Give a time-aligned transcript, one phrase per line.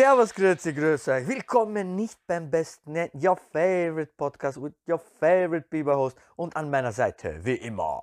[0.00, 1.26] Servus, Grüezi, Grüß euch.
[1.26, 6.92] Willkommen nicht beim besten, your favorite podcast with your favorite B-Boy host und an meiner
[6.92, 8.00] Seite, wie immer.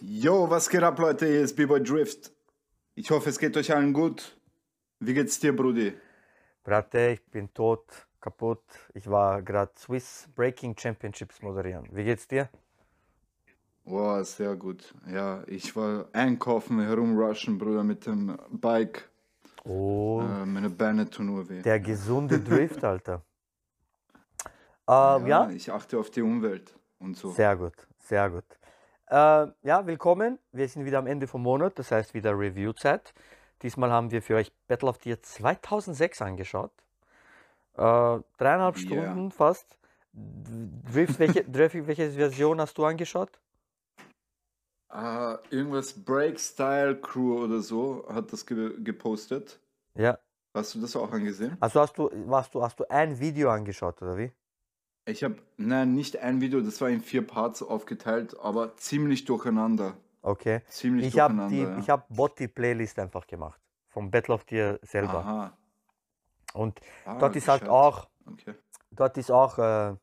[0.00, 1.26] Yo, was geht ab, Leute?
[1.26, 2.32] Hier ist B-Boy Drift.
[2.96, 4.36] Ich hoffe, es geht euch allen gut.
[4.98, 5.94] Wie geht's dir, Brudi?
[6.64, 7.84] Brate, ich bin tot,
[8.20, 8.64] kaputt.
[8.92, 11.86] Ich war gerade Swiss Breaking Championships moderieren.
[11.92, 12.48] Wie geht's dir?
[13.84, 14.92] Wow, sehr gut.
[15.06, 19.08] Ja, ich war einkaufen, herumrushen, Bruder, mit dem Bike.
[19.64, 21.62] Oh, Äh, meine Beine tun nur weh.
[21.62, 23.22] der gesunde Drift, Alter.
[24.86, 27.30] Äh, ja, ja, Ich achte auf die Umwelt und so.
[27.30, 28.44] Sehr gut, sehr gut.
[29.06, 30.38] Äh, ja, willkommen.
[30.52, 33.14] Wir sind wieder am Ende vom Monat, das heißt wieder Review-Zeit.
[33.62, 36.72] Diesmal haben wir für euch Battle of the Year 2006 angeschaut.
[37.76, 38.82] Äh, dreieinhalb Ja.
[38.82, 39.78] Stunden fast.
[40.12, 43.40] Drift, welche, Drift, welche Version hast du angeschaut?
[44.94, 49.58] Ah, irgendwas Break Style Crew oder so hat das ge gepostet.
[49.96, 50.18] Ja.
[50.54, 51.56] Hast du das auch angesehen?
[51.58, 54.30] Also hast du, hast du, hast du ein Video angeschaut, oder wie?
[55.06, 59.96] Ich habe, nein, nicht ein Video, das war in vier Parts aufgeteilt, aber ziemlich durcheinander.
[60.22, 60.62] Okay.
[60.68, 61.56] Ziemlich Ich habe durcheinander.
[61.56, 61.78] die, ja.
[61.80, 63.60] ich habe Bot-die-Playlist einfach gemacht.
[63.88, 65.18] Vom Battle of Year selber.
[65.18, 65.58] Aha.
[66.54, 68.54] Und Ah, dort ist halt auch Okay.
[68.92, 69.96] dort ist auch äh,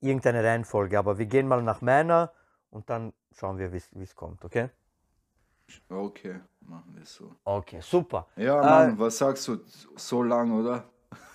[0.00, 2.32] irgendeine Reihenfolge, aber wir gehen mal nach meiner
[2.70, 4.70] und dann schauen wir, wie es kommt, okay?
[5.88, 7.34] Okay, machen wir es so.
[7.44, 8.26] Okay, super.
[8.36, 9.58] Ja, Äh, Mann, was sagst du?
[9.96, 10.84] So lang, oder?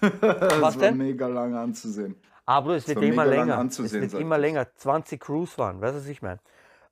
[0.02, 0.12] das
[0.62, 0.98] Was war denn?
[0.98, 2.16] mega lang anzusehen.
[2.46, 3.54] Aber es wird immer länger.
[3.54, 4.42] Es anzusehen, wird sagt immer es.
[4.42, 4.76] länger.
[4.76, 6.40] 20 Crews waren, weißt du, was ich meine?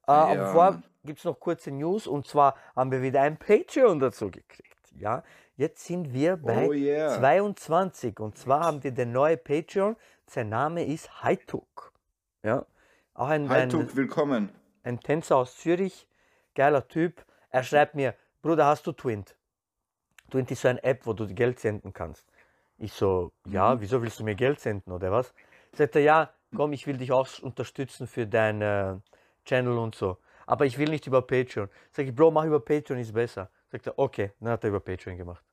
[0.07, 3.37] Äh, Ja, aber vorher gibt es noch kurze News und zwar haben wir wieder ein
[3.37, 4.77] Patreon dazu gekriegt.
[4.97, 5.23] Ja,
[5.55, 7.17] jetzt sind wir bei Oh yeah.
[7.17, 9.95] 22 und zwar haben wir den neuen Patreon.
[10.27, 11.91] Sein Name ist Haituk.
[12.43, 12.65] Ja,
[13.15, 14.49] auch ein, Hi, ein, Tuk, willkommen.
[14.83, 16.07] Ein Tänzer aus Zürich,
[16.55, 17.25] geiler Typ.
[17.49, 19.35] Er schreibt mir, Bruder, hast du Twint?
[20.29, 22.25] Twint ist so eine App, wo du Geld senden kannst.
[22.77, 25.33] Ich so, ja, wieso willst du mir Geld senden oder was?
[25.73, 28.95] Sagt er, ja, komm, ich will dich auch unterstützen für dein äh,
[29.45, 30.17] Channel und so.
[30.47, 31.69] Aber ich will nicht über Patreon.
[31.91, 33.49] Sag ich, Bro, mach über Patreon, ist besser.
[33.71, 35.43] Sagt er, okay, dann hat er über Patreon gemacht.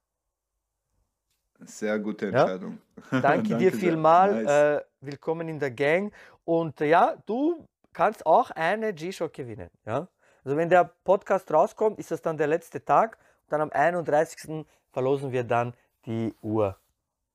[1.61, 2.43] Sehr gute Ja.
[2.43, 2.79] Entscheidung.
[3.11, 4.45] Danke, dir vielmal.
[4.45, 4.81] Nice.
[4.81, 6.13] Äh, willkommen in der Gang.
[6.45, 9.71] Und äh, ja, du kannst auch eine G-Shock gewinnen.
[9.85, 10.09] Ja?
[10.45, 13.19] Also wenn der Podcast rauskommt, ist das dann der letzte Tag.
[13.49, 14.67] Dann am 31.
[14.91, 15.75] verlosen wir dann
[16.07, 16.77] die Uhr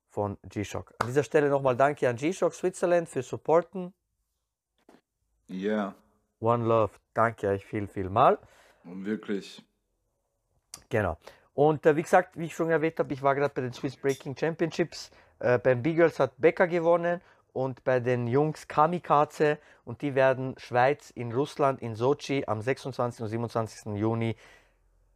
[0.10, 0.94] von G-Shock.
[1.00, 3.94] An dieser Stelle nochmal danke an G-Shock Switzerland für Supporten.
[5.48, 5.96] Ja,
[6.44, 6.92] One Love.
[7.14, 8.38] Danke euch viel, viel mal.
[8.84, 9.64] und wirklich.
[10.90, 11.18] Genau.
[11.54, 13.96] Und äh, wie gesagt, wie ich schon erwähnt habe, ich war gerade bei den Swiss
[13.96, 15.10] Breaking Championships.
[15.40, 17.22] Äh, beim B-Girls hat Becker gewonnen
[17.54, 19.60] und bei den Jungs Kamikaze.
[19.86, 23.22] Und die werden Schweiz in Russland, in Sochi am 26.
[23.22, 23.96] und 27.
[23.96, 24.36] Juni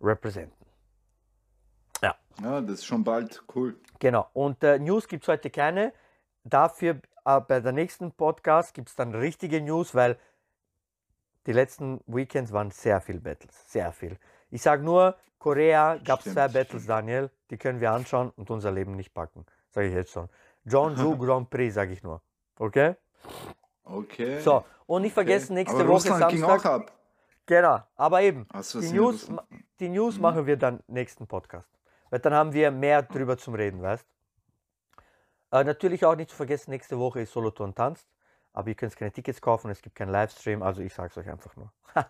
[0.02, 0.68] repräsentieren.
[2.42, 3.76] Ja, das ist schon bald cool.
[4.00, 4.28] Genau.
[4.34, 5.92] Und äh, News gibt es heute keine.
[6.44, 10.18] Dafür äh, bei der nächsten Podcast gibt es dann richtige News, weil
[11.48, 13.64] die letzten Weekends waren sehr viel Battles.
[13.72, 14.18] Sehr viel.
[14.52, 16.90] Ich sage nur, Korea gab es zwei Battles, stimmt.
[16.90, 17.32] Daniel.
[17.50, 19.46] Die können wir anschauen und unser Leben nicht packen.
[19.72, 20.30] Sage ich jetzt schon.
[20.66, 22.22] Jeonju Grand Prix, sage ich nur.
[22.60, 22.96] Okay?
[23.84, 24.40] Okay.
[24.42, 25.60] So, und nicht vergessen, okay.
[25.62, 26.72] nächste Aber Woche Russland ging auch Samstag.
[26.72, 26.92] ab.
[27.46, 28.46] Genau, aber eben.
[28.52, 29.30] Was Die News,
[29.80, 30.22] die News Mhm.
[30.22, 31.70] machen wir dann nächsten Podcast.
[32.10, 34.06] Weil dann haben wir mehr drüber zum Reden, weißt
[35.52, 38.08] äh, Natürlich auch nicht zu vergessen, nächste Woche ist Solothurn tanzt.
[38.54, 41.30] Aber ihr könnt keine Tickets kaufen, es gibt keinen Livestream, also ich sage es euch
[41.30, 41.72] einfach nur.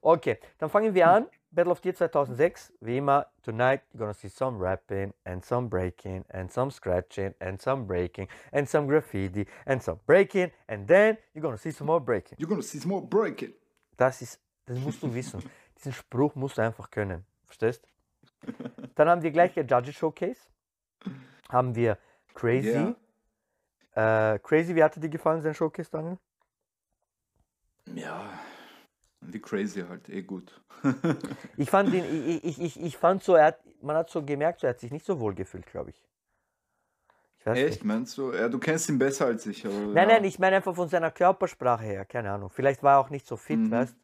[0.00, 1.26] okay, dann fangen wir an.
[1.52, 2.72] Battle of the Year 2006.
[2.80, 7.60] Wie immer, tonight you're gonna see some rapping and some breaking and some scratching and
[7.60, 12.00] some breaking and some graffiti and some breaking and then you're gonna see some more
[12.00, 12.38] breaking.
[12.38, 13.52] You're gonna see some more breaking.
[13.98, 15.42] Das ist, das musst du wissen.
[15.76, 17.26] Diesen Spruch musst du einfach können.
[17.44, 17.86] Verstehst?
[18.94, 20.40] Dann haben wir gleich ein Judges Showcase.
[21.50, 21.98] Haben wir
[22.34, 22.94] Crazy.
[23.94, 26.18] Äh, Crazy, wie hat dir gefallen, sein Showcase, Daniel?
[27.94, 28.24] Ja,
[29.22, 30.60] wie crazy halt, eh gut.
[31.56, 34.60] Ich fand ihn, ich, ich, ich, ich fand so, er hat, man hat so gemerkt,
[34.60, 36.02] so, er hat sich nicht so wohl gefühlt, glaube ich.
[37.38, 37.84] Ich Echt, nicht.
[37.84, 38.32] meinst du?
[38.32, 39.66] Ja, du kennst ihn besser als ich.
[39.66, 40.06] Aber Nein, ja.
[40.06, 42.50] nein, ich meine einfach von seiner Körpersprache her, keine Ahnung.
[42.50, 43.70] Vielleicht war er auch nicht so fit, Mhm.
[43.70, 43.96] weißt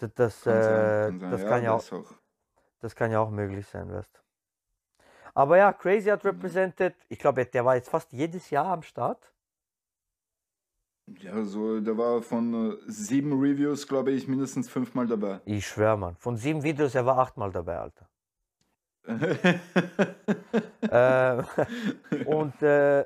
[0.00, 2.14] D- Das, Kann sein, äh, kann das, ja, kann ja auch, das auch.
[2.80, 4.22] das kann ja auch möglich sein, weißt
[5.34, 6.28] Aber ja, Crazy hat Mhm.
[6.30, 6.94] represented.
[7.08, 9.32] Ich glaube, der war jetzt fast jedes Jahr am Start.
[11.06, 15.40] Ja, so, der war von äh, sieben Reviews, glaube ich, mindestens fünfmal dabei.
[15.44, 16.16] Ich schwör, Mann.
[16.16, 18.08] Von sieben Videos, er war achtmal dabei, Alter.
[20.82, 21.42] Äh,
[22.26, 23.04] und äh,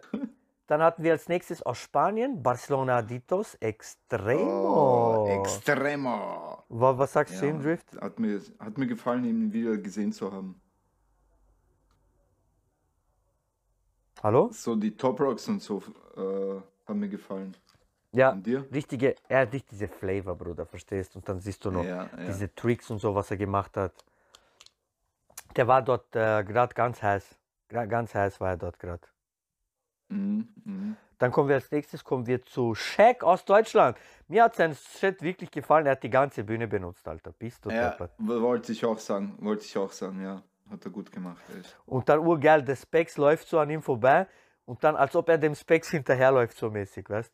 [0.66, 5.24] dann hatten wir als nächstes aus Spanien Barcelona Aditos Extremo.
[5.24, 6.64] oh, Extremo.
[6.68, 7.96] Wa- Was sagst du Ja, ihm, Drift?
[8.00, 10.60] Hat mir, hat mir gefallen, ihn wieder gesehen zu haben.
[14.22, 14.50] Hallo?
[14.52, 15.82] So die Top Rocks und so
[16.16, 17.56] äh, haben mir gefallen.
[18.12, 18.38] Ja,
[18.72, 21.14] richtige, er hat nicht diese Flavor, Bruder, verstehst?
[21.14, 22.24] Und dann siehst du noch Ja, ja.
[22.26, 23.92] diese Tricks und so, was er gemacht hat.
[25.56, 27.36] Der war dort äh, gerade ganz heiß.
[27.68, 29.06] Ganz heiß war er dort gerade.
[30.08, 30.96] Mhm, mhm.
[31.18, 33.98] Dann kommen wir als nächstes kommen wir zu Shaq aus Deutschland.
[34.28, 35.84] Mir hat sein Set wirklich gefallen.
[35.86, 37.32] Er hat die ganze Bühne benutzt, Alter.
[37.32, 38.12] Bist du Ja, deppert.
[38.18, 39.36] wollte ich auch sagen.
[39.40, 40.42] Wollte ich auch sagen, ja.
[40.70, 41.76] Hat er gut gemacht, echt.
[41.86, 44.26] Und dann urgeil, der Specs läuft so an ihm vorbei
[44.66, 47.32] und dann als ob er dem Specs hinterherläuft, so mäßig, weißt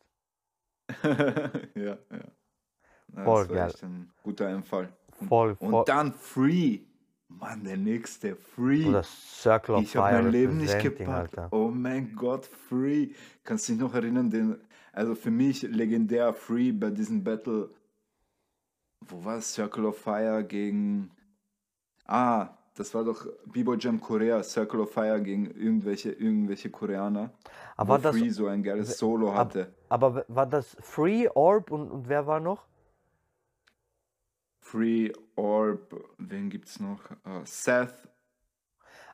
[1.03, 1.97] ja, ja.
[2.11, 3.73] ja Voll geil.
[3.81, 4.89] ein guter Einfall.
[5.27, 5.73] Voll, voll.
[5.73, 6.79] Und dann Free.
[7.27, 8.35] Mann, der nächste.
[8.35, 8.85] Free.
[8.85, 11.37] Oder Circle of Ich habe mein Leben nicht gepackt.
[11.37, 11.47] Alter.
[11.51, 13.09] Oh mein Gott, Free.
[13.43, 14.57] Kannst du dich noch erinnern, den,
[14.93, 17.69] also für mich legendär Free bei diesem Battle.
[19.01, 19.53] Wo war es?
[19.53, 21.11] Circle of Fire gegen.
[22.05, 27.31] Ah, das war doch B-Boy Jam Korea, Circle of Fire gegen irgendwelche, irgendwelche Koreaner.
[27.77, 29.73] Aber wo war das, Free so ein geiles Solo hatte.
[29.89, 32.65] aber w- war das Free, Orb und, und wer war noch?
[34.59, 36.99] Free, Orb, wen gibt's noch?
[37.23, 37.93] Äh, Seth,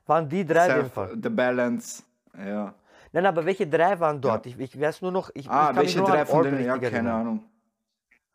[0.06, 1.18] Waren die drei Seth, Fall?
[1.22, 2.04] The Balance.
[2.38, 2.74] Ja.
[3.14, 4.46] Nein, aber welche drei waren dort?
[4.46, 6.64] Ich, ich weiß nur noch, ich, ich Ah, mich welche drei von denen?
[6.66, 7.12] Ja, keine.
[7.14, 7.44] Ahnung.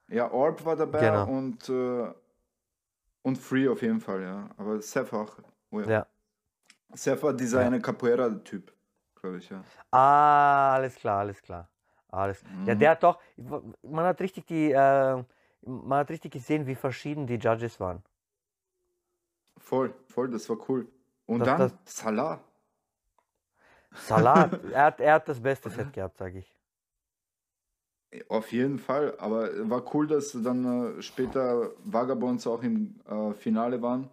[0.08, 1.24] Ja, Orb war dabei Genau.
[1.26, 2.12] und, äh,
[3.26, 4.48] und Free auf jeden Fall, ja.
[4.56, 5.36] Aber Seth auch.
[5.70, 5.88] Oh, ja.
[5.90, 6.06] Ja.
[6.94, 7.66] Seth war dieser Ja.
[7.66, 8.72] eine Capoeira-Typ,
[9.16, 9.62] glaube ich, ja.
[9.90, 11.68] Ah, alles klar, alles klar.
[12.08, 12.42] Alles.
[12.66, 12.78] Ja, Mhm.
[12.78, 13.20] der hat doch,
[13.82, 15.24] man hat richtig die, äh,
[15.62, 18.02] man hat richtig gesehen, wie verschieden die Judges waren.
[19.58, 20.86] Voll, voll, das war cool.
[21.26, 22.40] Und Das- dann das- Salah.
[23.92, 26.55] Salat, er hat, er hat das beste Set gehabt, sage ich.
[28.28, 33.82] Auf jeden Fall, aber war cool, dass dann äh, später Vagabonds auch im äh, Finale
[33.82, 34.08] waren.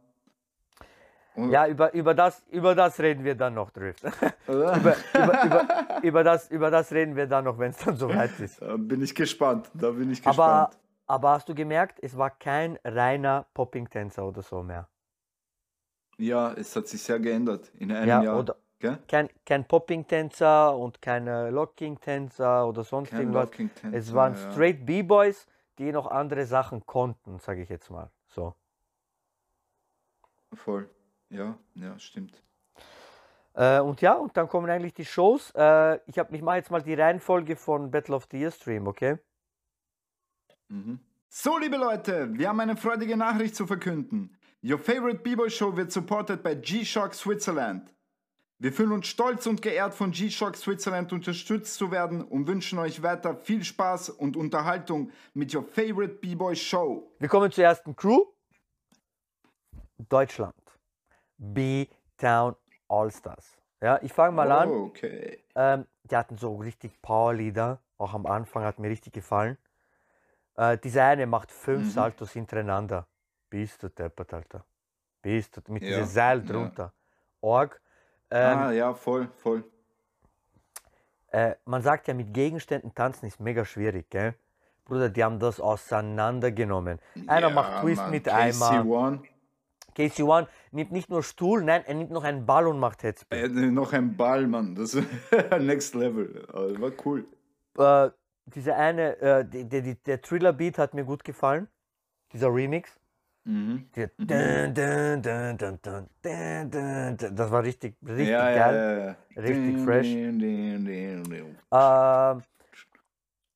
[1.36, 4.04] Und, Ja, über, über, das, über das reden wir dann noch, Drift.
[4.48, 4.76] Oder?
[4.78, 5.68] über, über, über,
[6.04, 8.62] über, das, über das reden wir dann noch, wenn es dann soweit ist.
[8.62, 9.70] Da bin ich gespannt.
[9.74, 10.78] Da bin ich Aber, gespannt.
[11.08, 14.88] aber hast du gemerkt, es war kein reiner Popping-Tänzer oder so mehr.
[16.18, 18.40] Ja, es hat sich sehr geändert in einem Ja, Jahr.
[18.40, 19.00] oder gell?
[19.08, 23.50] kein, kein Popping-Tänzer und kein Locking-Tänzer oder sonst Kein irgendwas.
[23.92, 24.52] Es waren ja.
[24.52, 25.48] straight B-Boys,
[25.78, 28.12] die noch andere Sachen konnten, sage ich jetzt mal.
[28.28, 28.54] So.
[30.54, 30.90] Voll.
[31.30, 32.44] Ja, ja, stimmt.
[33.56, 35.52] Äh, und ja, und dann kommen eigentlich die Shows.
[35.56, 38.88] Äh, ich habe mich mal jetzt mal die Reihenfolge von Battle of the Year Stream,
[38.88, 39.18] okay?
[40.68, 41.00] Mhm.
[41.30, 44.38] So, liebe Leute, wir haben eine freudige Nachricht zu verkünden.
[44.64, 47.94] Your favorite B-Boy Show wird supported by G-Shock Switzerland.
[48.64, 53.04] Wir fühlen uns stolz und geehrt, von G-Shock Switzerland unterstützt zu werden und wünschen euch
[53.04, 57.12] weiter viel Spaß und Unterhaltung mit Your favorite B-Boy Show.
[57.20, 58.24] Wir kommen zur ersten Crew.
[60.08, 60.56] Deutschland.
[61.38, 62.56] B-Town
[62.88, 63.58] All-Stars.
[63.82, 64.70] Ja, ich fange mal an.
[64.70, 65.44] Okay.
[65.56, 67.82] Ähm, die hatten so richtig Powerlieder.
[67.98, 69.58] Auch am Anfang hat mir richtig gefallen.
[70.56, 71.90] Äh, dieser eine macht fünf Mhm.
[71.90, 73.10] Saltos hintereinander.
[73.50, 74.66] Bist du deppert, Alter.
[75.22, 76.46] Bist du mit Ja, diesem Seil ja.
[76.46, 76.94] drunter.
[77.42, 77.82] Org.
[78.36, 79.64] Ähm, ah, ja, voll, voll.
[81.32, 84.34] äh, man sagt ja, mit Gegenständen tanzen ist mega schwierig, gell?
[84.86, 87.00] Bruder, die haben das auseinandergenommen.
[87.28, 88.82] Einer ja, macht Twist Mann, mit Eimer.
[88.82, 89.20] KC1.
[89.96, 93.58] Casey One nimmt nicht nur Stuhl, nein, er nimmt noch einen Ball und macht Headspin.
[93.58, 94.74] Äh, noch ein Ball, Mann.
[94.74, 95.08] Das ist
[95.60, 96.44] Next Level.
[96.50, 97.26] Aber war cool.
[97.78, 98.10] Äh,
[98.46, 101.68] dieser eine, äh, die, die, der Thriller-Beat hat mir gut gefallen.
[102.32, 103.00] Dieser Remix.
[103.46, 103.90] Mhm.
[103.94, 104.10] Dun,
[105.58, 106.10] dun, dun.
[107.36, 108.76] Das war richtig, richtig ja, geil.
[108.76, 109.16] Ja, ja.
[109.42, 110.08] Richtig fresh.
[111.72, 112.44] Ähm,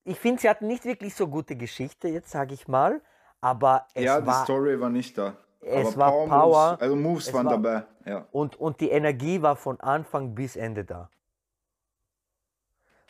[0.03, 3.01] ich finde, sie hatten nicht wirklich so gute Geschichte, jetzt sage ich mal.
[3.39, 4.43] Aber es ja, die war.
[4.43, 5.37] Story war nicht da.
[5.61, 7.85] es Aber war Power, Power, Moves, also Moves es waren war- dabei.
[8.05, 11.09] Ja, Und, und die Energie war von Anfang bis Ende da.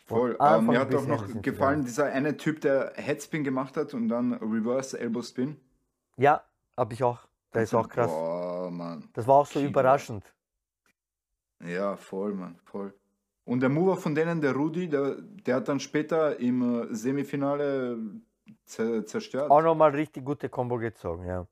[0.05, 0.37] Voll.
[0.39, 4.33] Ähm, mir hat auch noch gefallen, dieser eine Typ, der Headspin gemacht hat und dann
[4.33, 5.59] Reverse Elbow Spin.
[6.15, 6.43] Ja,
[6.77, 7.19] habe ich auch.
[7.51, 8.11] Das ist auch krass.
[8.11, 9.09] Boah, Mann.
[9.13, 9.71] Das war auch so Kino.
[9.71, 10.23] überraschend.
[11.65, 12.93] Ja, voll, Mann, voll.
[13.45, 17.97] Und der Mover von denen, der Rudi, der, der hat dann später im äh, Semifinale
[18.65, 19.49] zer zerstört.
[19.49, 21.47] Auch nochmal richtig gute Combo gezogen, ja.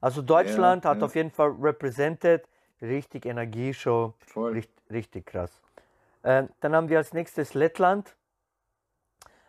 [0.00, 1.06] Also Deutschland Ja, hat ja.
[1.06, 2.46] auf jeden Fall represented,
[2.80, 4.52] richtig Energieshow, Voll.
[4.52, 5.60] richtig, richtig krass.
[6.22, 8.14] Ähm, dann haben wir als nächstes Lettland.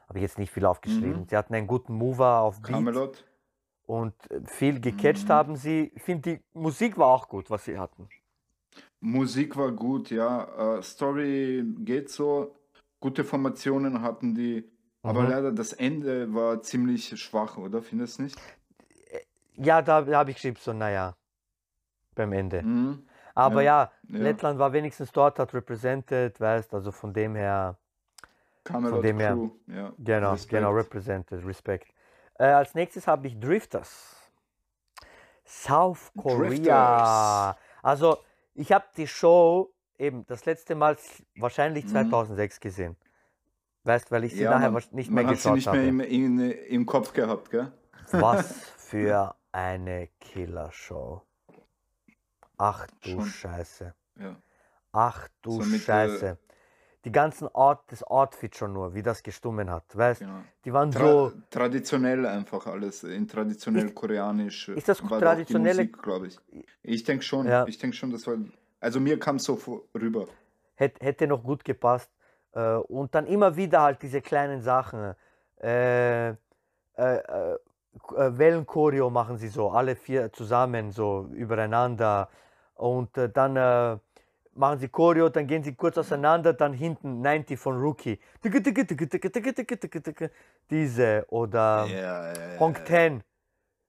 [0.07, 1.21] Habe ich jetzt nicht viel aufgeschrieben.
[1.21, 1.27] Mhm.
[1.29, 3.25] Sie hatten einen guten Mover auf Beat Camelot.
[3.89, 5.33] Und äh, viel gecatcht Mhm.
[5.33, 5.91] haben sie.
[5.95, 8.07] Ich finde, die Musik war auch gut, was sie hatten.
[9.01, 10.77] Musik war gut, ja.
[10.77, 12.55] Äh, Story geht so.
[12.99, 14.63] Gute Formationen hatten die.
[15.01, 15.29] Aber Mhm.
[15.29, 17.81] leider das Ende war ziemlich schwach, oder?
[17.81, 18.37] Findest du nicht?
[19.55, 21.15] Ja, da, da habe ich geschrieben, so, naja,
[22.13, 22.61] beim Ende.
[22.61, 23.03] Mhm.
[23.33, 24.19] Aber ja, Ja.
[24.19, 27.77] Lettland war wenigstens dort, hat represented, weißt, also von dem her.
[28.65, 29.49] Camelot dem her- Crew.
[29.67, 29.93] Ja.
[29.97, 30.51] Genau, Respekt.
[30.51, 31.87] genau, represented, Respekt.
[32.39, 34.15] Äh, als nächstes habe ich Drifters.
[35.45, 37.57] South Korea.
[37.83, 38.17] Also,
[38.53, 40.97] ich habe die Show eben das letzte Mal
[41.35, 41.89] wahrscheinlich Mhm.
[41.89, 42.95] 2006 gesehen.
[43.83, 45.77] Weißt, weil ich sie Ja, nachher man, nicht mehr man hat sie geschaut nicht habe.
[45.91, 47.71] mehr im, in, im Kopf gehabt, gell?
[48.11, 51.21] Was für eine Killershow.
[52.57, 53.25] Ach du Schon.
[53.25, 53.93] Scheiße.
[54.19, 54.35] Ja.
[54.91, 56.37] Ach du So äh, Scheiße.
[57.09, 59.97] Die ganzen Ort, das Outfit schon nur, wie das gestummen hat.
[59.97, 60.41] Weißt, Genau.
[60.63, 61.31] die waren Tra so.
[61.49, 64.69] traditionell einfach alles, in traditionell koreanisch.
[64.69, 66.37] ist das war da traditionelle- Musik, glaube ich.
[66.83, 67.65] Ich denke schon, Ja.
[67.65, 68.35] ich denke schon, das war,
[68.79, 70.27] also mir kam es so vor, rüber.
[70.75, 72.11] hätte, hätte noch gut gepasst.
[72.51, 75.15] Äh, und dann immer wieder halt diese kleinen Sachen.
[75.61, 76.35] Äh, äh,
[76.97, 77.57] äh, äh,
[78.37, 82.29] Wellenchoreo machen sie so, alle vier zusammen, so übereinander.
[82.75, 83.99] Und äh, dann
[84.59, 88.19] machen sie Choreo, dann gehen sie kurz auseinander, dann hinten 90 von Rookie.
[90.69, 92.85] Diese oder ja, ja, Honk ja.
[92.85, 93.23] 10,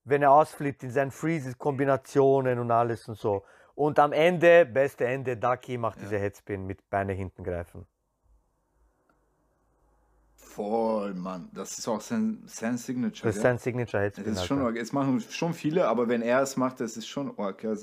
[0.04, 3.44] wenn er ausflippt in seinen Freezes, Kombinationen und alles und so.
[3.74, 6.02] Und am Ende, beste Ende, Ducky macht Ja.
[6.04, 7.86] diese Headspin mit Beine hinten greifen.
[10.36, 11.48] Voll, Mann.
[11.52, 13.28] Das ist auch sein, sein Signature.
[13.28, 14.32] Das ist sein Signature Das Headspin.
[14.34, 14.68] ist schon Alter.
[14.68, 14.76] arg.
[14.76, 17.62] Es machen schon viele, aber wenn er es macht, das ist schon arg.
[17.62, 17.74] Ja,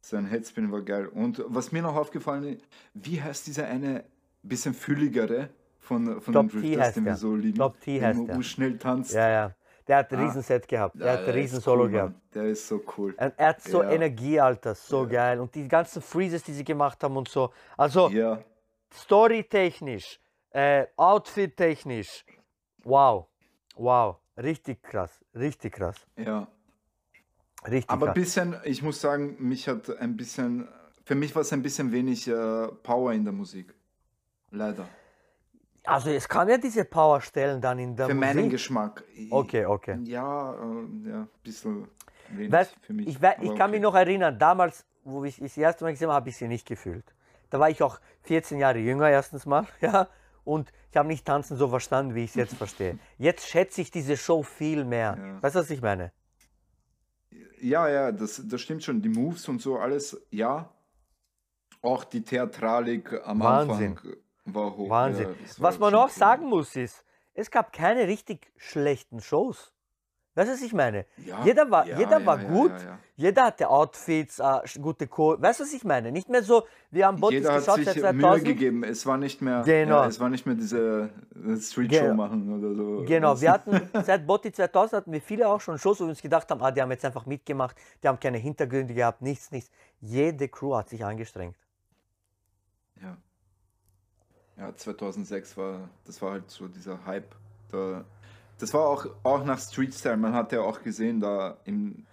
[0.00, 1.06] sein, Headspin war geil.
[1.06, 2.64] Und was mir noch aufgefallen ist,
[2.94, 4.04] wie heißt dieser eine
[4.42, 7.58] bisschen fülligere von, von Top den Drifters, den wir so lieben?
[7.58, 8.36] Top T der heißt der.
[8.36, 9.12] urschnell tanzt.
[9.12, 9.54] Ja, ja.
[9.86, 10.24] Der hat ein Ah.
[10.26, 10.94] Riesenset gehabt.
[10.96, 12.14] Ja, Der hat ein Riesen-Solo cool, gehabt.
[12.34, 13.14] Der ist so cool.
[13.16, 13.90] Er er hat so Ja.
[13.90, 14.74] Energie, Alter.
[14.74, 15.08] So Ja.
[15.10, 15.40] geil.
[15.40, 17.50] Und die ganzen Freezes, die sie gemacht haben und so.
[17.76, 18.40] Also, Ja,
[18.92, 22.24] storytechnisch, äh, outfit-technisch.
[22.84, 23.26] Wow.
[23.74, 24.16] Wow.
[24.36, 25.22] Richtig krass.
[25.34, 26.06] Richtig krass.
[26.16, 26.46] ja.
[27.66, 30.66] Richtig Aber ein bisschen, ich muss sagen, mich hat ein bisschen,
[31.04, 33.74] für mich war es ein bisschen wenig äh, Power in der Musik.
[34.50, 34.86] Leider.
[35.84, 38.34] Also, es kam ja diese Powerstellen dann in der für Musik.
[38.34, 39.04] meinen Geschmack.
[39.14, 39.98] Ich- Okay, okay.
[40.04, 41.88] Ja, äh, ja, ein bisschen
[42.30, 43.06] wenig Weißt, für mich.
[43.08, 43.80] ich, wei- ich kann mich okay.
[43.80, 47.04] noch erinnern, damals, wo ich das erste Mal gesehen habe, habe ich sie nicht gefühlt.
[47.50, 50.08] Da war ich auch 14 Jahre jünger erstens mal, ja,
[50.44, 52.98] und ich habe nicht tanzen so verstanden, wie ich es jetzt verstehe.
[53.18, 55.16] Jetzt schätze ich diese Show viel mehr.
[55.18, 55.42] Ja.
[55.42, 56.12] Weißt du, was ich meine?
[57.60, 59.02] Ja, ja, das, das stimmt schon.
[59.02, 60.72] Die Moves und so, alles, ja.
[61.82, 63.96] Auch die Theatralik am Wahnsinn.
[63.96, 64.88] Anfang war hoch.
[64.88, 65.28] Wahnsinn.
[65.28, 66.10] Ja, war Was man auch cool.
[66.10, 69.72] sagen muss, ist, es gab keine richtig schlechten Shows.
[70.36, 71.06] Weißt du, was ich meine?
[71.26, 72.72] Ja, Jeder war, ja, jeder war ja, gut,
[73.16, 75.36] jeder hatte Outfits, äh, gute Co.
[75.42, 76.12] Weißt du, was ich meine?
[76.12, 78.44] Nicht mehr so, wir haben Bottis Jeder hat geschaut sich seit Mühe 2000.
[78.46, 78.84] gegeben.
[78.84, 80.04] Es war nicht mehr, Genau.
[80.04, 82.14] es war nicht mehr diese äh, Street-Show Genau.
[82.14, 83.04] machen oder so.
[83.06, 86.22] Genau, wir hatten seit Botti 2000 hatten wir viele auch schon Shows, wo wir uns
[86.22, 89.70] gedacht haben, ah, die haben jetzt einfach mitgemacht, die haben keine Hintergründe gehabt, nichts, nichts.
[90.00, 91.56] Jede Crew hat sich angestrengt.
[93.02, 93.16] Ja.
[94.56, 97.34] Ja, 2006 war, das war halt so dieser Hype.
[97.70, 98.04] Da,
[98.60, 100.16] das war auch, auch nach Street Style.
[100.16, 102.06] Man hat ja auch gesehen, da im,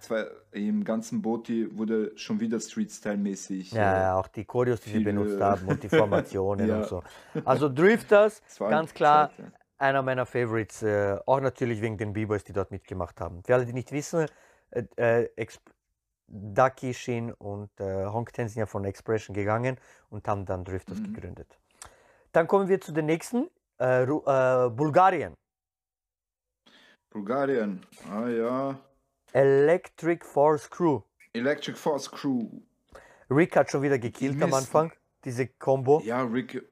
[0.52, 3.72] im ganzen Boti wurde schon wieder Street Style mäßig.
[3.72, 6.78] Ja, äh, ja, auch die Choreos, die sie benutzt haben und die Formationen Ja.
[6.78, 7.02] und so.
[7.44, 9.44] Also Drifters, ganz klar, Zeit, ja.
[9.78, 13.42] einer meiner Favorites, äh, auch natürlich wegen den B-Boys, die dort mitgemacht haben.
[13.44, 14.26] Für alle, die nicht wissen,
[14.70, 15.28] äh, äh,
[16.30, 19.76] Ducky, Shin und äh, Honk Ten sind ja von Expression gegangen
[20.10, 21.14] und haben dann Drifters Mhm.
[21.14, 21.58] gegründet.
[22.32, 23.48] Dann kommen wir zu den nächsten,
[23.80, 25.34] äh, äh, Bulgarien.
[27.10, 28.78] Bulgarien, ah ja.
[29.32, 31.00] Electric Force Crew.
[31.32, 32.48] Electric Force Crew.
[33.30, 34.54] Rick hat schon wieder gekillt am.
[34.54, 34.92] Anfang,
[35.24, 36.00] diese Combo.
[36.04, 36.62] Ja, Rick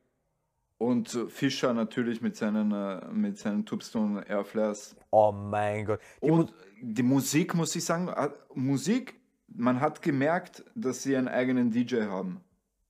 [0.79, 4.97] und Fischer natürlich mit seinen, äh, mit seinen Tubstone Airflares.
[5.11, 6.01] Oh mein Gott.
[6.23, 11.17] Die Mu- Und die Musik, muss ich sagen, äh, Musik, man hat gemerkt, dass sie
[11.17, 12.41] einen eigenen DJ haben.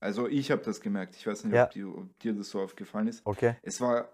[0.01, 1.17] Also ich habe das gemerkt.
[1.17, 1.65] Ich weiß nicht, Ja.
[1.65, 3.25] ob, die, ob dir das so aufgefallen ist.
[3.25, 3.57] okay.
[3.63, 4.09] Es war,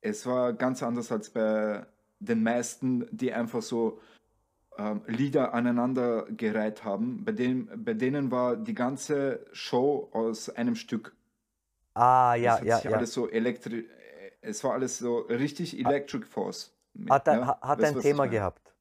[0.00, 1.84] es war ganz anders als bei
[2.24, 4.00] den meisten, die einfach so
[4.78, 7.24] ähm, Lieder aneinander gereiht haben.
[7.24, 11.14] Bei, dem, bei denen war die ganze Show aus einem Stück.
[11.94, 12.90] Ah, ja, ja, ja.
[12.96, 13.88] alles so elektri
[14.44, 16.72] es war alles so richtig Electric Force.
[17.08, 18.74] Hat, er, Ja, ha- hat weißt, ein Thema gehabt.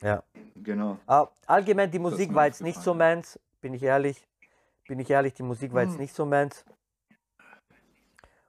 [0.00, 0.22] Ja.
[0.56, 0.98] Genau.
[1.06, 4.26] Ah, allgemein, die Musik war jetzt nicht so meins, bin ich ehrlich.
[4.86, 6.00] Bin ich ehrlich, die Musik war jetzt Hm.
[6.00, 6.64] nicht so meins.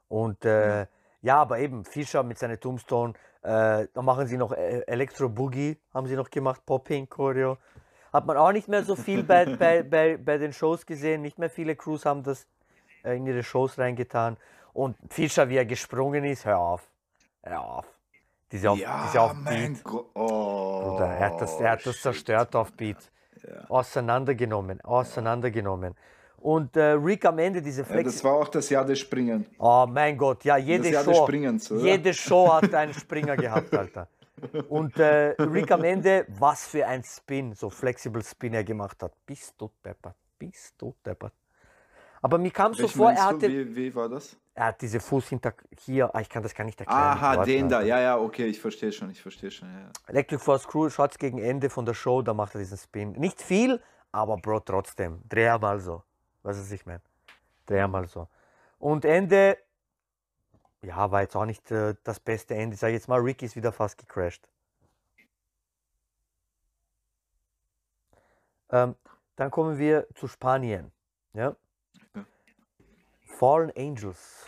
[0.08, 0.88] Und äh,
[1.22, 5.78] ja, aber eben, Fischer mit seiner Tombstone, äh, da machen sie noch äh, Electro Boogie,
[5.94, 7.58] haben sie noch gemacht, Popping, Choreo.
[8.12, 11.22] Hat man auch nicht mehr so viel bei, bei, bei, bei den Shows gesehen.
[11.22, 12.48] Nicht mehr viele Crews haben das
[13.04, 14.38] äh, in ihre Shows reingetan.
[14.74, 16.90] Und Fischer, wie er gesprungen ist, hör auf.
[17.44, 17.86] Hör auf.
[18.52, 19.84] Diese, auf, ja, diese auf mein Beat.
[19.84, 20.06] Gott.
[20.16, 22.02] Oh, Bruder, er hat das, er hat das shit.
[22.02, 22.98] zerstört auf Beat.
[23.48, 23.70] Ja.
[23.70, 25.96] Auseinandergenommen, auseinandergenommen.
[26.42, 28.14] Und äh, Rick am Ende, diese Ja, Flex.
[28.14, 29.46] das war auch das Jahr des Springen.
[29.58, 31.24] oh mein Gott, ja, jede das Jahr des Show.
[31.26, 31.82] Springens, oder?
[31.82, 34.08] Jede Show hat einen Springer gehabt, Alter.
[34.70, 39.12] Und äh, Rick am Ende, was für ein Spin, so Flexible Spin er gemacht hat.
[39.26, 41.34] Bist du deppert, bist du deppert.
[42.22, 43.22] Aber mir kam so vor, er du?
[43.22, 44.38] hatte, Wie, wie war das?
[44.54, 47.00] er hat diese Fuß hinter hier, ah, ich kann das gar nicht erklären.
[47.02, 47.82] Aha, den da.
[47.82, 49.70] Ja, ja, okay, ich verstehe schon, ich verstehe schon.
[49.70, 49.90] Ja.
[50.08, 53.12] Electric Force Crew, schaut's gegen Ende von der Show, da macht er diesen Spin.
[53.14, 53.82] Nicht viel,
[54.12, 55.22] aber Bro, trotzdem.
[55.30, 56.04] Dreh mal so.
[56.44, 57.02] Weißt du, was ich meine?
[57.66, 58.28] Dreh mal so.
[58.80, 59.58] Und Ende,
[60.82, 62.78] ja, war jetzt auch nicht äh, das beste Ende.
[62.78, 64.50] Sag ich jetzt mal, Ricky ist wieder fast gecrashed.
[68.72, 68.96] Ähm,
[69.36, 70.92] dann kommen wir zu Spanien.
[71.34, 71.56] Ja?
[72.16, 72.26] Ja.
[73.26, 74.48] Fallen Angels.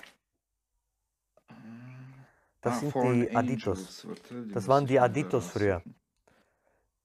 [2.61, 4.05] Das Ah, sind Fallen die Aditos.
[4.05, 5.75] Angels, Das waren die Aditos früher.
[5.77, 6.00] raussuchen.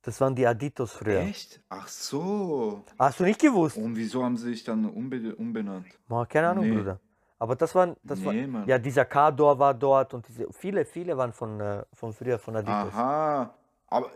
[0.06, 1.18] Das waren die Aditos früher.
[1.18, 1.60] Echt?
[1.68, 2.84] Ach so.
[2.96, 3.76] Hast du nicht gewusst?
[3.76, 5.86] Und wieso haben sie sich dann umbe umbenannt?
[6.06, 6.76] Ma, keine Ahnung, Nee.
[6.76, 7.00] Bruder.
[7.40, 8.68] Aber das waren, das Nee, war, Mann.
[8.68, 12.54] ja, dieser Kador war dort und diese, viele, viele waren von, äh, von früher, von
[12.54, 12.94] Adidas.
[12.94, 13.52] Aha.
[13.88, 14.12] Aber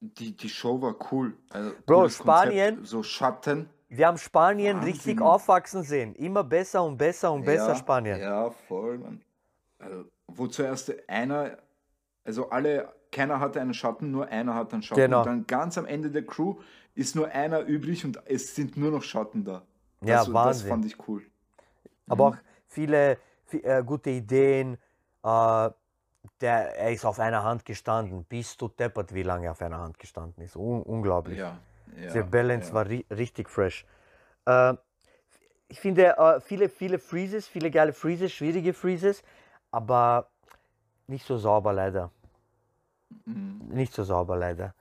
[0.00, 1.36] die, die Show war cool.
[1.50, 3.68] Also, Bro, Spanien- Konzept, so Schatten.
[3.88, 6.14] Wir haben Spanien Wahnsinn, richtig aufwachsen sehen.
[6.14, 8.20] Immer besser und besser und besser ja, Spanien.
[8.20, 9.20] Ja, voll, Mann.
[9.80, 11.58] Also, wo zuerst einer,
[12.24, 15.02] also alle, keiner hatte einen Schatten, nur einer hat einen Schatten.
[15.02, 15.20] Genau.
[15.20, 16.56] Und dann ganz am Ende der Crew
[16.94, 19.62] ist nur einer übrig und es sind nur noch Schatten da.
[20.00, 20.68] Ja, das, das Wahnsinn.
[20.68, 21.22] fand ich cool.
[22.08, 23.18] Aber auch viele,
[23.50, 24.78] vi- äh, gute Ideen.
[25.22, 25.70] Äh,
[26.40, 28.24] der, er ist auf einer Hand gestanden.
[28.24, 30.56] Bist du deppert, wie lange er auf einer Hand gestanden ist.
[30.56, 31.38] Un unglaublich.
[31.38, 31.58] Ja.
[31.96, 32.74] ja Der Balance ja.
[32.74, 33.84] war ri richtig fresh.
[34.46, 34.74] Äh,
[35.68, 39.22] ich finde äh, viele, viele Freezes, viele geile Freezes, schwierige Freezes,
[39.70, 40.28] aber
[41.06, 42.10] nicht so sauber leider.
[43.24, 43.68] Mhm.
[43.68, 44.74] Nicht so sauber leider.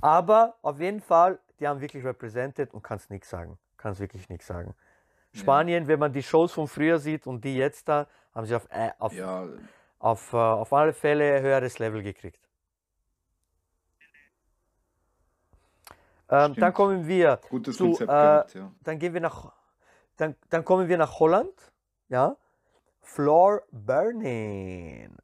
[0.00, 3.58] Aber auf jeden Fall, die haben wirklich represented und kannst nichts sagen.
[3.76, 4.74] Kannst wirklich nichts sagen.
[5.32, 8.66] Spanien, wenn man die Shows von früher sieht und die jetzt da, haben sie auf,
[8.70, 9.46] äh, auf, Ja,
[9.98, 12.40] auf, äh, auf alle Fälle höheres Level gekriegt.
[16.28, 18.72] Ähm, dann kommen wir gutes zu, Konzept äh, gehabt, ja.
[18.82, 19.52] dann gehen wir nach,
[20.16, 21.52] dann, dann kommen wir nach Holland,
[22.08, 22.36] ja,
[23.00, 25.16] Floor Burning.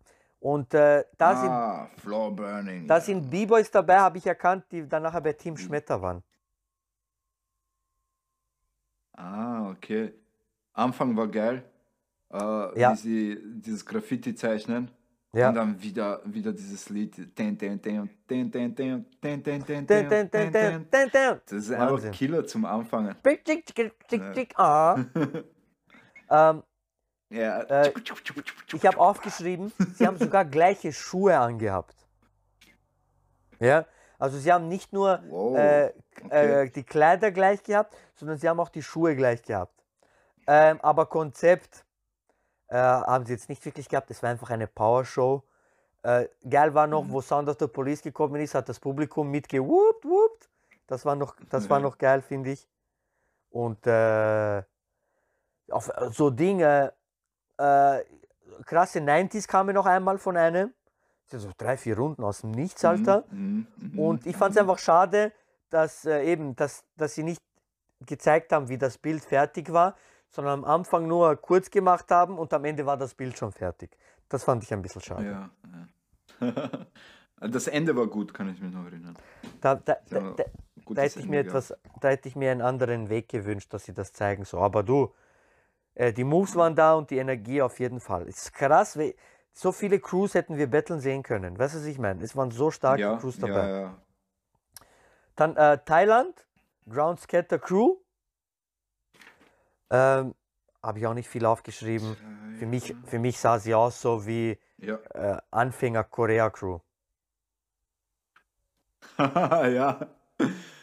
[0.43, 2.89] Und äh, da sind, Floor Burning.
[2.89, 6.21] Da sind B-Boys dabei, habe ich erkannt, die dann nachher bei Team Schmetter waren.
[9.13, 10.13] Ah, okay.
[10.73, 11.63] Anfang war geil.
[12.33, 12.93] Äh, ja.
[12.93, 14.91] Wie sie dieses Graffiti zeichnen.
[15.33, 15.51] Ja.
[15.51, 17.17] Und dann wieder, wieder dieses Lied.
[21.47, 23.15] Das ist einfach Killer zum Anfangen.
[26.29, 26.63] ähm,
[27.33, 27.63] ja.
[27.63, 27.93] Äh,
[28.75, 31.97] ich habe aufgeschrieben, sie haben sogar gleiche Schuhe angehabt.
[33.59, 33.87] Ja,
[34.19, 35.93] also sie haben nicht nur Wow, äh,
[36.25, 36.63] okay.
[36.65, 39.83] äh, die Kleider gleich gehabt, sondern sie haben auch die Schuhe gleich gehabt.
[40.47, 41.85] Ähm, aber Konzept
[42.69, 45.43] äh, haben sie jetzt nicht wirklich gehabt, es war einfach eine Powershow.
[46.03, 46.91] Äh, geil war Mhm.
[46.91, 50.51] noch, wo Sound of the Police gekommen ist, hat das Publikum mitgewupt, wupt.
[50.87, 51.85] Das war noch, das war Ja.
[51.85, 52.69] noch geil, finde ich.
[53.51, 54.63] Und äh,
[55.71, 56.93] auf äh, so Dinge,
[57.63, 58.05] äh,
[58.65, 60.73] krasse 90s kamen noch einmal von einem.
[61.29, 63.25] So drei, vier Runden aus dem Nichts, Alter.
[63.31, 64.69] Mhm, mhm, Und ich fand es mhm.
[64.69, 65.33] einfach schade,
[65.71, 67.41] dass äh, eben, dass, dass sie nicht
[68.05, 69.97] gezeigt haben, wie das Bild fertig war,
[70.29, 73.97] sondern am Anfang nur kurz gemacht haben und am Ende war das Bild schon fertig.
[74.29, 75.25] Das fand ich ein bisschen schade.
[75.25, 75.51] Ja,
[76.41, 76.63] ja.
[77.51, 79.17] Das Ende war gut, kann ich mich noch erinnern.
[79.61, 80.35] Da, da, da,
[80.89, 81.71] da, hätte ich mir Ende gehabt.
[81.71, 84.45] etwas, da hätte ich mir einen anderen Weg gewünscht, dass sie das zeigen.
[84.45, 85.13] So, aber du,
[85.95, 88.29] äh, die Moves waren da und die Energie auf jeden Fall.
[88.29, 89.15] Es ist krass, wie,
[89.53, 91.59] so viele Crews hätten wir betteln sehen können.
[91.59, 92.23] Weißt du, was ich meine?
[92.23, 93.69] Es waren so starke ja, Crews dabei.
[93.69, 93.97] ja, ja.
[95.37, 96.47] Dann äh, Thailand,
[96.89, 97.97] Ground Scatter Crew.
[99.91, 100.35] Ähm,
[100.83, 102.17] Habe ich auch nicht viel aufgeschrieben.
[102.59, 106.79] Für mich, für mich sah sie aus so wie äh, Anfänger Korea Crew.
[109.19, 110.07] ja.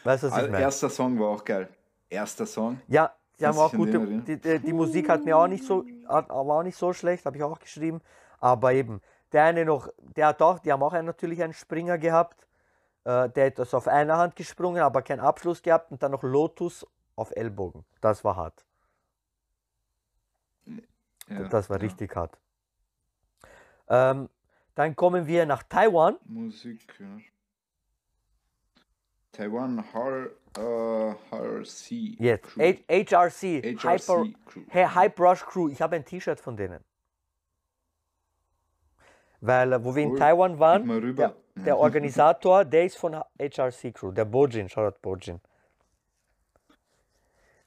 [0.04, 0.60] Weißt du, was ich meine?
[0.60, 1.68] Erster Song war auch geil.
[2.08, 2.80] Erster Song.
[2.88, 3.98] Ja, sie haben auch gute.
[3.98, 7.26] Die, die, die Musik hat mir auch nicht so, hat, war auch nicht so schlecht,
[7.26, 8.00] habe ich auch geschrieben.
[8.38, 9.00] Aber eben,
[9.32, 12.46] der eine noch, der hat auch, die haben auch einen, natürlich einen Springer gehabt.
[13.04, 16.22] Äh, der hat das auf einer Hand gesprungen, aber keinen Abschluss gehabt und dann noch
[16.22, 17.84] Lotus auf Ellbogen.
[18.00, 18.64] Das war hart.
[21.28, 21.82] Ja, das war ja.
[21.82, 22.38] richtig hart.
[23.88, 24.28] Ähm,
[24.74, 26.16] dann kommen wir nach Taiwan.
[26.24, 27.06] Musik, ja.
[29.32, 30.26] Taiwan Har,
[30.58, 32.16] äh, HRC.
[32.18, 32.56] Jetzt.
[32.56, 33.62] H HRC.
[33.62, 34.60] HRC Hyper, Crew.
[34.68, 35.68] hey, Hype Rush Crew.
[35.68, 36.80] Ich habe ein T-Shirt von denen.
[39.40, 40.18] Weil, äh, wo wir in Cool.
[40.18, 44.68] Taiwan waren, der, der Organisator, der ist von HRC Crew, der Bojin.
[44.68, 45.40] Shoutout Bojin.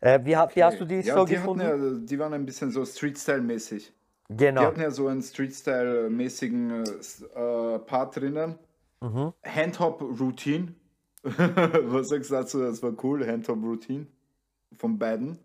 [0.01, 1.61] Äh, wie, ha- wie hast du die ja, so die gefunden?
[1.61, 3.93] ja, die waren ein bisschen so Street-Style-mäßig.
[4.27, 4.63] Die genau.
[4.63, 8.59] hatten ja so einen Street-Style-mäßigen äh, äh, Part drinnen.
[8.99, 9.33] Mhm.
[9.45, 10.73] Handhop-Routine.
[11.93, 12.59] Was sagst du dazu?
[12.61, 14.07] Das war cool, Handhop-Routine.
[14.77, 15.39] Von beiden.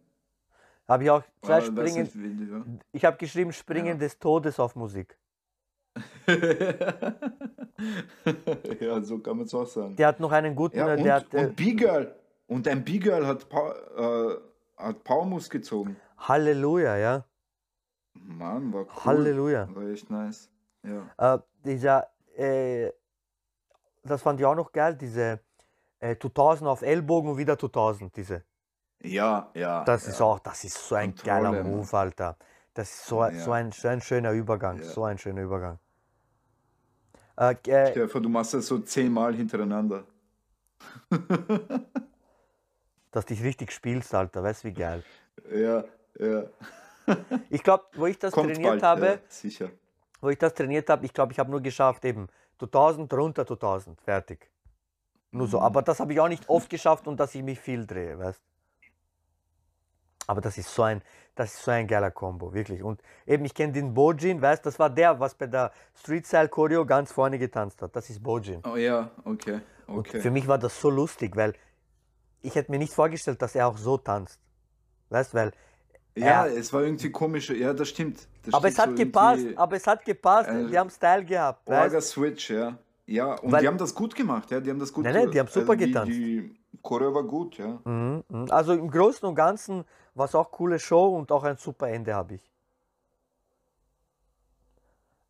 [0.89, 2.07] Habe ich auch zwei das Springen.
[2.07, 2.65] ist Video.
[2.93, 3.95] Ich habe geschrieben Springen Ja.
[3.95, 5.17] des Todes auf Musik.
[8.81, 9.97] ja, so kann man es auch sagen.
[9.97, 12.15] Der hat noch einen guten, Ja, äh, und, der hat, äh, und B-Girl.
[12.47, 14.37] Und ein B-Girl hat, Pow äh,
[14.83, 15.97] hat Powermoves gezogen.
[16.17, 17.25] Halleluja, ja.
[18.15, 19.05] Mann, war cool.
[19.05, 19.69] Halleluja.
[19.75, 20.49] War echt nice.
[20.83, 21.35] Ja.
[21.35, 22.91] Äh, dieser, äh,
[24.05, 25.41] das fand ich auch noch geil, diese
[26.01, 28.45] äh, 2000 auf Ellbogen und wieder 2000, diese.
[29.03, 29.85] Ja, ja.
[29.85, 30.11] Das ja.
[30.13, 31.65] ist auch, das ist so ein Kontrolle, geiler.
[31.65, 32.37] Move, Alter.
[32.75, 33.33] Das ist so, Ja.
[33.33, 34.85] so, ein, so ein schöner Übergang, Ja.
[34.85, 35.79] so ein schöner Übergang.
[37.37, 40.05] Äh, äh, vor, du machst das so zehnmal hintereinander.
[43.11, 45.03] dass dich richtig spielst, Alter, weißt du, wie geil.
[45.53, 45.85] Ja,
[46.19, 46.45] ja.
[47.49, 49.71] Ich glaube, wo ich das Kommt trainiert bald, habe, sicher.
[50.21, 52.27] wo ich das trainiert habe, ich glaube, ich habe nur geschafft, eben
[52.59, 54.51] 2000, runter 2000, fertig.
[55.31, 55.59] Nur so.
[55.59, 55.65] Mhm.
[55.65, 58.41] Aber das habe ich auch nicht oft geschafft und dass ich mich viel drehe, weißt
[60.27, 61.03] Aber das ist so ein,
[61.35, 62.83] das ist so ein geiler Combo, wirklich.
[62.83, 66.49] Und eben, ich kenne den Bojin, weißt das war der, was bei der Street Style
[66.49, 67.95] Choreo ganz vorne getanzt hat.
[67.97, 68.63] Das ist Bojin.
[68.71, 69.61] Oh ja, okay.
[69.87, 70.21] Und Okay.
[70.21, 71.55] für mich war das so lustig, weil
[72.43, 74.39] ich hätte mir nicht vorgestellt, dass er auch so tanzt.
[75.09, 75.53] Weißt weil.
[76.15, 77.49] ja, er- es war irgendwie komisch.
[77.51, 78.29] Ja, das stimmt.
[78.43, 80.51] Das aber es stimmt hat so gepasst, aber es hat gepasst.
[80.51, 81.67] äh, die haben Style gehabt.
[81.67, 81.95] Weißt?
[81.95, 82.77] Orga Switch, ja.
[83.09, 84.61] Ja, und Weil- die haben das gut gemacht, ja.
[84.61, 86.13] Die haben das gut Nein, nein, die haben super die, getanzt.
[86.13, 87.81] Die Choreo war gut, ja.
[87.85, 88.47] Mhm, mhm.
[88.51, 92.15] Also im Großen und Ganzen war es auch coole Show und auch ein super Ende
[92.15, 92.53] habe ich.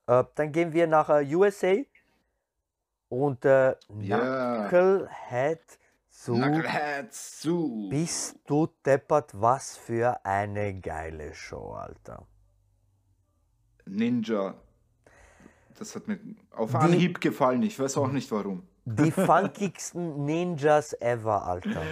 [0.08, 1.76] Äh, dann gehen wir nach äh, USA
[3.10, 4.66] und äh, Ja.
[4.68, 6.34] Knucklehead zu.
[6.34, 7.86] Knuckleheads zu.
[7.90, 12.26] Bist du deppert, was für eine geile Show, Alter.
[13.86, 14.54] Ninja.
[15.78, 16.18] Das hat mir
[16.50, 17.62] auf Die- Anhieb gefallen.
[17.62, 18.62] Ich weiß auch nicht warum.
[18.84, 21.82] Die funkigsten Ninjas ever, Alter.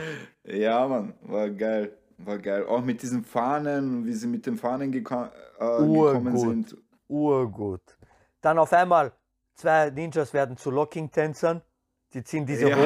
[0.44, 1.96] Ja, Mann, war geil.
[2.18, 2.64] War geil.
[2.66, 6.76] Auch mit diesen Fahnen, wie sie mit den Fahnen geka äh, gekommen sind.
[7.08, 7.82] Urgut.
[8.40, 9.12] Dann auf einmal,
[9.54, 11.60] zwei Ninjas werden zu Locking-Tänzern.
[12.14, 12.76] Die ziehen diese, Ja.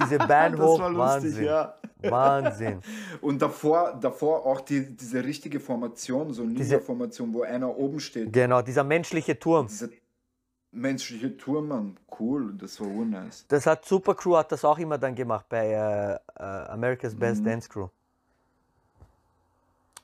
[0.00, 0.78] diese Band Das hoch.
[0.80, 1.44] war lustig, Wahnsinn.
[1.44, 1.74] ja.
[2.02, 2.80] Wahnsinn.
[3.22, 8.00] Und davor, davor auch die, diese richtige Formation, so eine Diese- Ninja-Formation, wo einer oben
[8.00, 8.32] steht.
[8.32, 9.66] Genau, dieser menschliche Turm.
[9.68, 9.88] Dieser
[10.74, 11.96] menschliche Turm, Mann.
[12.18, 13.46] Cool, das war urnice.
[13.48, 17.40] Das hat Super Crew hat das auch immer dann gemacht bei äh, äh, America's Best
[17.42, 17.46] Mhm.
[17.46, 17.88] Dance Crew.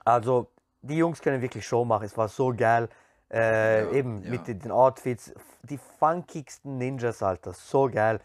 [0.05, 0.49] Also,
[0.83, 2.05] die Jungs können wirklich Show machen.
[2.05, 2.89] Es war so geil.
[3.31, 4.31] Äh, Ja, eben ja.
[4.31, 5.33] mit den den Outfits.
[5.63, 7.53] Die funkigsten Ninjas, Alter.
[7.53, 8.21] So geil.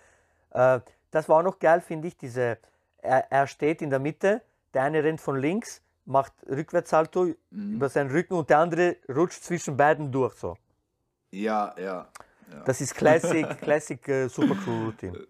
[0.52, 0.80] Äh,
[1.12, 2.18] das war auch noch geil, finde ich.
[2.18, 2.58] Diese,
[3.02, 4.42] er, er steht in der Mitte,
[4.74, 7.76] der eine rennt von links, macht Rückwärtssalto Mhm.
[7.76, 10.34] über seinen Rücken und der andere rutscht zwischen beiden durch.
[10.36, 10.58] So.
[11.32, 12.08] Ja, ja.
[12.52, 12.64] Ja.
[12.64, 15.28] Das ist Classic, Classic äh, Super Crew Routine.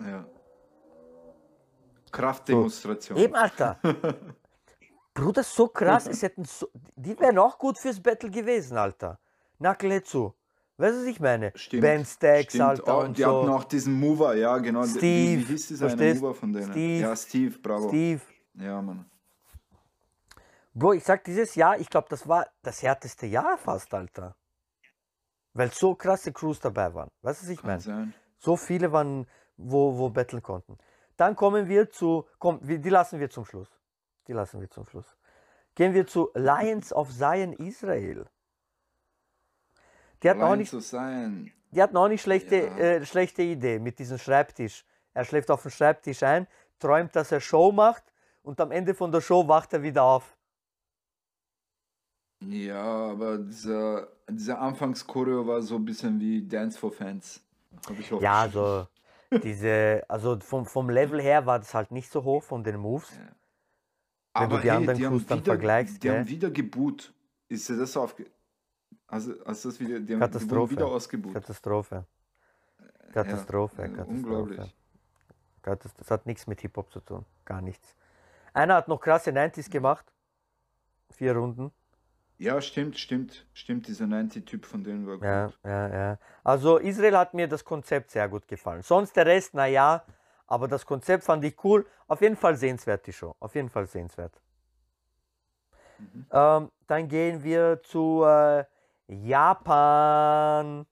[0.00, 0.24] ja.
[2.10, 3.18] Kraftdemonstration.
[3.18, 3.78] Eben, Alter.
[5.14, 6.06] Bruder, so krass.
[6.06, 9.18] Es hätten so, die wären auch gut fürs Battle gewesen, Alter.
[9.58, 10.34] Knucklehead zu.
[10.78, 11.52] Weißt du, was ich meine?
[11.56, 12.94] Stimmt, Ben Stacks, Stimmt, Alter.
[12.94, 13.40] auch, und die so.
[13.40, 14.84] hatten auch diesen Mover, ja, genau.
[14.84, 16.14] Wie- Steve, Wie hieß dieser eine?
[16.14, 16.70] Mover von denen?
[16.70, 17.00] Steve.
[17.02, 17.88] Ja, Steve, bravo.
[17.88, 18.20] Steve.
[18.54, 19.04] Ja, Mann.
[20.72, 24.36] Bro, ich sag dieses Jahr, ich glaube, das war das härteste Jahr fast, Alter.
[25.54, 27.10] Weil so krasse Crews dabei waren.
[27.22, 27.80] Weißt du, was ich meine?
[28.38, 30.78] So viele waren, wo, wo battlen konnten.
[31.16, 33.68] Dann kommen wir zu, komm, die lassen wir zum Schluss.
[34.28, 35.16] Die lassen wir zum Schluss.
[35.74, 38.26] Gehen wir zu Lions of Zion Israel.
[40.22, 40.70] Die hatten auch nicht.
[41.70, 42.76] Die hatten auch nicht schlechte, Ja.
[42.78, 44.84] äh, schlechte Idee mit diesem Schreibtisch.
[45.12, 46.46] Er schläft auf dem Schreibtisch ein,
[46.78, 48.04] träumt, dass er Show macht
[48.42, 50.36] und am Ende von der Show wacht er wieder auf.
[52.40, 57.40] Ja, aber dieser, dieser Anfangschoreo war so ein bisschen wie Dance for Fans.
[57.88, 58.64] Hab ich auch Ja, geschrieben.
[59.30, 62.76] also diese, also vom, vom Level her war das halt nicht so hoch von den
[62.76, 63.10] Moves.
[63.16, 64.40] Ja.
[64.42, 66.28] Wenn du die anderen die haben Crews dann wieder, vergleichst, Die haben gell?
[66.28, 67.12] wieder geboot.
[67.48, 68.26] Ist dir das aufge...
[69.08, 70.72] Also, also das wieder, die, haben- Katastrophe.
[70.72, 71.34] wieder ausgebucht.
[71.34, 72.04] Katastrophe.
[73.12, 74.10] Katastrophe, also Katastrophe.
[74.26, 74.74] unglaublich.
[75.62, 77.24] Katast- Das hat nichts mit Hip-Hop zu tun.
[77.44, 77.96] Gar nichts.
[78.52, 80.04] Einer hat noch krasse 90s gemacht.
[81.10, 81.72] Vier Runden.
[82.38, 83.88] Ja, stimmt, stimmt, stimmt.
[83.88, 85.24] Dieser 90-Typ von denen war gut.
[85.24, 86.18] Ja, ja, ja.
[86.44, 88.82] Also Israel hat mir das Konzept sehr gut gefallen.
[88.82, 90.04] Sonst der Rest, naja,
[90.46, 91.84] aber das Konzept fand ich cool.
[92.06, 93.34] Auf jeden Fall sehenswert die Show.
[93.40, 94.40] Auf jeden Fall sehenswert.
[95.98, 96.26] Mhm.
[96.30, 98.64] Ähm, dann gehen wir zu äh,
[99.08, 100.86] Japan.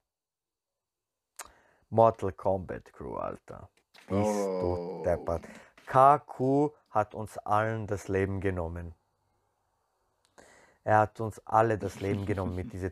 [1.89, 3.69] Mortal Kombat Crew, Alter.
[4.07, 5.01] Bist Oh.
[5.03, 5.45] du deppert.
[5.85, 8.93] KQ hat uns allen das Leben genommen.
[10.87, 12.91] Er hat uns alle das Leben genommen mit dieser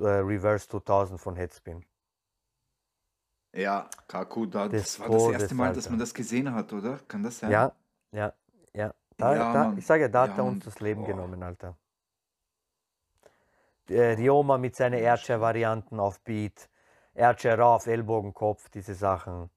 [0.00, 1.86] äh, Reverse 2000 von Headspin.
[3.54, 5.90] Ja, Kaku, da, Des das war das erste Mal, dass Alter.
[5.90, 6.98] man das gesehen hat, oder?
[7.06, 7.52] Kann das sein?
[7.52, 7.72] Ja,
[8.10, 8.32] ja,
[8.74, 8.92] ja.
[9.16, 10.54] Da, Ja, da, ich sage, da hat Ja, er Mann.
[10.54, 11.06] uns das Leben Boah.
[11.06, 11.76] genommen, Alter.
[13.88, 16.68] Äh, Rioma mit seinen Erdscher-Varianten auf Beat,
[17.14, 19.50] Erdscher rauf, Ellbogenkopf, diese Sachen.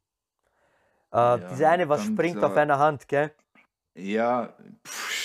[1.11, 3.33] Äh, Ja, diese eine, was springt dieser- auf einer Hand, gell?
[3.95, 4.53] Ja.
[4.87, 5.18] Pff,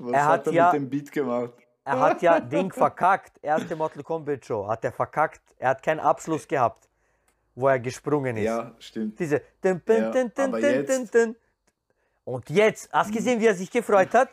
[0.00, 1.52] was Er hat hat er ja- mit dem Beat gemacht?
[1.86, 3.38] Er hat ja Ding verkackt.
[3.42, 5.42] Erste Mortal Kombat Show hat er verkackt.
[5.58, 6.88] Er hat keinen Abschluss gehabt,
[7.54, 8.44] wo er gesprungen ist.
[8.44, 9.18] Ja, stimmt.
[9.20, 9.42] Diese.
[9.60, 11.18] Dun, dun, Ja, dun, aber jetzt-.
[12.24, 14.30] Und jetzt, hast du gesehen, wie er sich gefreut hat?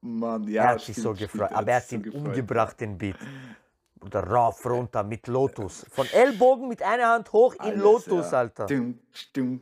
[0.00, 2.16] Mann, ja, er hat sich stimmt, so stimmt, gefreut, aber er hat sich ihn so
[2.18, 3.16] umgebracht, den Beat.
[4.02, 5.84] Oder rauf, runter, mit Lotus.
[5.90, 8.38] Von Ellbogen mit einer Hand hoch in Alles, Lotus, ja.
[8.38, 8.64] Alter.
[8.64, 8.98] Dum,
[9.34, 9.60] dum,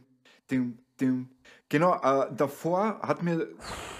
[0.48, 1.28] dum, dum.
[1.68, 3.46] Genau, äh, davor hat mir,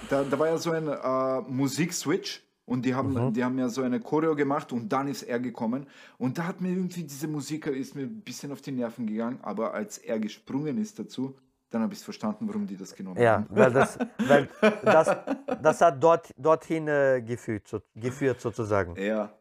[0.09, 3.33] da, da war ja so ein äh, Musikswitch und die haben, Mhm.
[3.33, 5.85] die haben ja so eine Choreo gemacht und dann ist er gekommen
[6.17, 9.39] und da hat mir irgendwie diese Musik ist mir ein bisschen auf die Nerven gegangen,
[9.43, 11.37] aber als er gesprungen ist dazu,
[11.69, 13.45] dann habe ich verstanden, warum die das genommen Ja, haben.
[13.49, 14.49] weil das, weil
[14.83, 15.15] das,
[15.61, 18.95] das hat dort, dorthin äh, geführt, so, geführt, sozusagen.
[18.99, 19.31] Ja,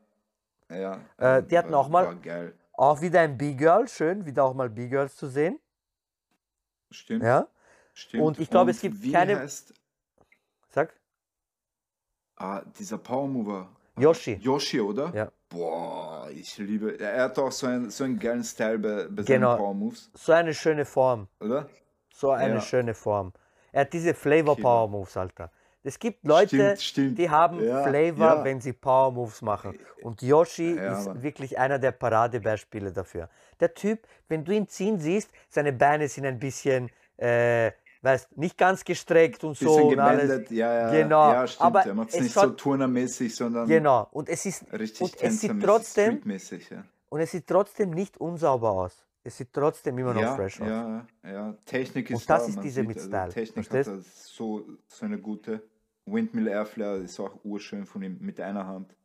[0.71, 1.01] ja.
[1.17, 2.15] Äh, die hatten war- auch mal-.
[2.75, 5.59] Auch wieder ein B-Girl, schön, wieder auch mal B-Girls zu sehen.
[6.91, 7.25] Stimmt.
[7.25, 7.47] Ja,
[7.99, 8.23] Stimmt.
[8.23, 9.75] Und ich glaube, es gibt wie keine- Heißt,
[10.69, 10.95] sag.
[12.37, 13.69] ah, dieser Power Mover.
[13.99, 14.35] Yoshi.
[14.35, 15.13] Yoshi, oder?
[15.15, 15.33] Ja.
[15.49, 16.97] Boah, ich liebe.
[17.01, 19.51] Er hat auch so einen, so einen geilen Style bei, bei Genau.
[19.51, 21.27] seinen Power Moves, So eine schöne Form.
[21.41, 21.69] oder?
[22.15, 22.61] So eine Ja.
[22.61, 23.33] schöne Form.
[23.73, 24.69] Er hat diese Flavor Killer.
[24.69, 25.51] Power Moves, Alter.
[25.83, 27.19] Es gibt Leute, Stimmt, stimmt.
[27.19, 28.45] die haben Ja, Flavor, ja.
[28.45, 29.77] wenn sie Power Moves machen.
[30.03, 33.29] Und Yoshi Ja, ist wirklich einer der Paradebeispiele dafür.
[33.59, 38.57] Der Typ, wenn du ihn ziehen siehst, seine Beine sind ein bisschen, äh, weißt, nicht
[38.57, 40.51] ganz gestreckt und so und alles.
[40.51, 40.91] ja, ja.
[40.91, 41.67] Genau, Ja, stimmt.
[41.67, 44.09] aber er macht es nicht so turnermäßig, sondern Genau.
[44.13, 46.23] Und es ist richtig und es sieht trotzdem
[46.71, 46.85] ja.
[47.09, 49.05] und es sieht trotzdem nicht unsauber aus.
[49.25, 50.69] Es sieht trotzdem immer noch ja, fresh aus.
[50.69, 51.55] ja, ja.
[51.67, 53.91] Technik ist Und das da, ist diese sieht, mit also Style, Technik verstehst?
[53.91, 55.63] hat so, so eine gute.
[56.07, 58.97] Windmill Airflare ist auch urschön von ihm mit einer Hand.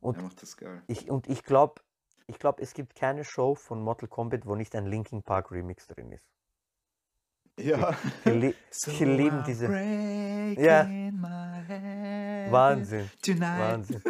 [0.00, 0.82] Und er macht das geil.
[0.88, 1.80] Ich, und ich glaube,
[2.26, 5.86] ich glaub, es gibt keine Show von Mortal Kombat, wo nicht ein Linkin Park Remix
[5.86, 6.26] drin ist.
[7.58, 7.94] Ja.
[8.24, 8.54] Li
[8.86, 9.66] die lieben diese.
[10.60, 10.86] Ja.
[12.50, 13.10] Wahnsinn.
[13.38, 14.02] Wahnsinn.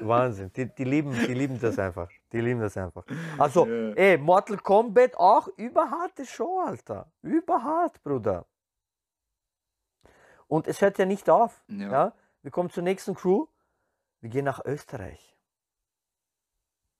[0.00, 0.52] Wahnsinn.
[0.54, 2.08] Die, die, lieben, die lieben das einfach.
[2.32, 3.04] Die lieben das einfach.
[3.38, 3.92] Also, Ja.
[3.94, 7.10] ey, Mortal Kombat auch überharte Show, Alter.
[7.22, 8.46] Überhart, Bruder.
[10.46, 11.62] Und es hört ja nicht auf.
[11.68, 11.90] Ja.
[11.92, 12.14] Ja.
[12.42, 13.46] Wir kommen zur nächsten Crew.
[14.20, 15.36] Wir gehen nach Österreich.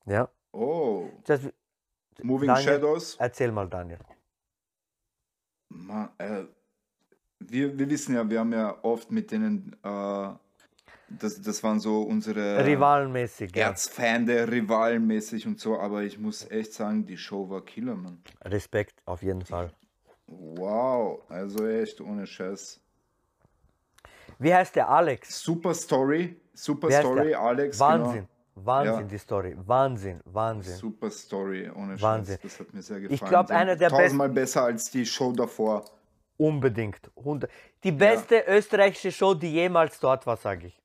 [0.07, 0.29] Ja.
[0.53, 1.41] Oh, Das
[2.23, 3.17] Moving Daniel, Shadows.
[3.17, 3.99] Erzähl mal, Daniel.
[5.71, 6.45] Ma, äh,
[7.39, 10.29] wir, wir wissen ja, wir haben ja oft mit denen, äh,
[11.09, 13.69] das, das waren so unsere Rivalenmäßig, ja.
[13.69, 18.23] Erzfeinde, rivalenmäßig und so, aber ich muss echt sagen, die Show war Killer, Mann.
[18.45, 19.73] Respekt, auf jeden Fall.
[20.27, 22.81] Wow, also echt ohne Scheiß.
[24.39, 25.41] Wie heißt der Alex?
[25.41, 27.35] Super Story, super Story?
[27.35, 27.79] Alex.
[27.81, 28.29] Wahnsinn, Genau.
[28.65, 29.03] Wahnsinn, Ja.
[29.03, 29.57] die Story.
[29.67, 30.77] Wahnsinn, Wahnsinn.
[30.77, 32.37] Super Story, ohne Wahnsinn.
[32.37, 32.43] Scheiß.
[32.43, 33.29] Das hat mir sehr gefallen.
[33.29, 35.85] glaub, Die haben einer der Tausendmal besser als die Show davor.
[36.37, 37.11] Unbedingt.
[37.85, 40.81] Die beste österreichische Show, die jemals dort war, sage ich.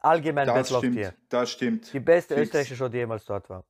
[0.00, 1.14] Allgemein Das Battle of stimmt, Tier.
[1.28, 1.92] das stimmt.
[1.92, 2.46] Die beste Fix.
[2.46, 3.64] österreichische Show, die jemals dort war.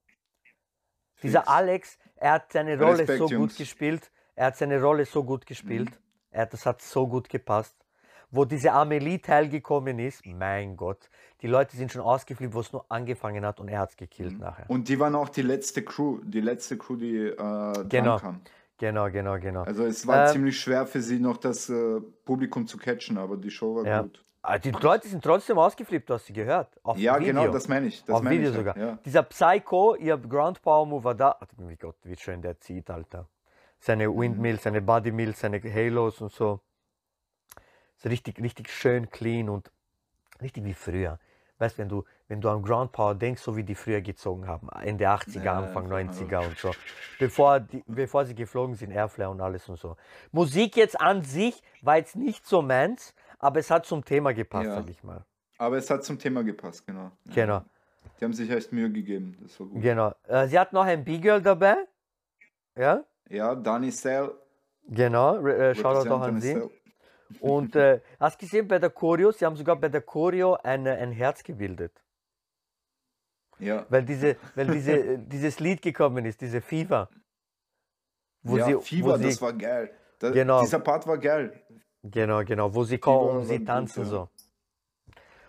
[1.23, 1.49] Dieser Fix.
[1.51, 3.57] Alex, er hat seine Rolle Respekt, so gut Jungs.
[3.57, 4.11] gespielt.
[4.35, 5.91] Er hat seine Rolle so gut gespielt.
[5.91, 5.97] Mhm.
[6.31, 7.75] Er, das hat so gut gepasst.
[8.31, 11.09] Wo diese Amelie teilgekommen ist, mein Gott,
[11.41, 14.35] die Leute sind schon ausgeflippt, wo es nur angefangen hat und er hat es gekillt
[14.35, 14.41] Mhm.
[14.41, 14.69] nachher.
[14.69, 18.19] Und die waren auch die letzte Crew, die letzte Crew, die äh, Genau.
[18.19, 18.43] kam.
[18.77, 19.63] Genau, genau, genau.
[19.63, 23.37] Also es war Ähm, ziemlich schwer für sie noch das äh, Publikum zu catchen, aber
[23.37, 24.03] die Show war Ja.
[24.03, 24.25] gut.
[24.43, 26.69] Ah, Die Leute sind trotzdem ausgeflippt, du hast sie gehört.
[26.85, 27.27] Auf Ja, Video.
[27.43, 28.05] genau, das meine ich.
[28.05, 28.77] Das Auf meine Video ich, sogar.
[28.79, 28.99] Ja.
[29.05, 31.37] Dieser Psycho, ihr Ground Power Mover da.
[31.41, 33.27] Ach, mein Gott, wie schön der zieht, Alter.
[33.81, 34.21] Seine Mhm.
[34.21, 36.61] Windmills, seine Body Mills, seine Halos und so.
[37.99, 39.71] Ist richtig, richtig schön clean und
[40.41, 41.19] richtig wie früher.
[41.59, 44.69] weißt wenn du, wenn du an Ground Power denkst, so wie die früher gezogen haben,
[44.69, 46.71] Ende 80er, Ja, Anfang einfach, 90er und so,
[47.19, 49.97] bevor, die, bevor sie geflogen sind, Airflare und alles und so.
[50.31, 54.67] Musik jetzt an sich war jetzt nicht so meins, aber es hat zum Thema gepasst,
[54.67, 54.75] Ja.
[54.77, 55.25] sag ich mal.
[55.59, 57.11] Aber es hat zum Thema gepasst, genau.
[57.25, 57.35] Ja.
[57.35, 57.65] Genau,
[58.21, 59.37] Die haben sich echt Mühe gegeben.
[59.43, 59.83] Das war gut.
[59.83, 60.15] genau.
[60.29, 61.75] Äh, sie hat noch ein B-Girl dabei,
[62.77, 64.31] ja, Ja, Dani Sell.
[64.87, 66.63] genau, äh, Shoutout auch an sie.
[67.41, 71.13] Und äh, hast gesehen bei der Choreo, sie haben sogar bei der Choreo eine, ein
[71.13, 71.93] Herz gebildet.
[73.59, 77.09] Ja, Weil, diese, weil diese, äh, dieses Lied gekommen ist, diese Fever.
[78.43, 79.91] Wo ja sie, Fever, wo sie, das war geil.
[80.19, 80.61] Da, Genau.
[80.61, 81.61] Dieser Part war geil.
[82.03, 84.09] Genau, genau, wo sie kommen und sie gut, tanzen ja.
[84.09, 84.29] so.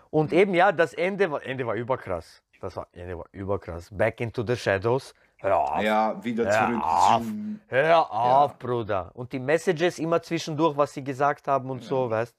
[0.09, 2.41] Und eben, ja, das Ende war, Ende war überkrass.
[2.59, 3.89] Das war, Ende war überkrass.
[3.91, 5.13] Back into the Shadows.
[5.41, 6.83] Hör auf, Ja, wieder Hör zurück.
[6.83, 7.23] auf.
[7.67, 9.11] Hör auf, Bruder.
[9.13, 12.35] Und die Messages immer zwischendurch, was sie gesagt haben und so, weißt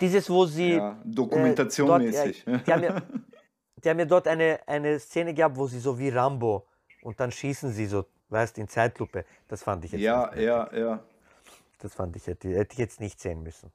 [0.00, 0.72] Dieses, wo sie.
[0.74, 3.02] Ja, äh, Dokumentation dort, äh, die, haben ja,
[3.76, 6.66] die haben ja dort eine, eine Szene gehabt, wo sie so wie Rambo
[7.02, 9.24] und dann schießen sie so, weißt in Zeitlupe.
[9.48, 10.44] Das fand ich jetzt ja, nicht.
[10.44, 11.00] ja, ja.
[11.78, 13.70] Das fand ich, hätte, hätte ich jetzt nicht sehen müssen.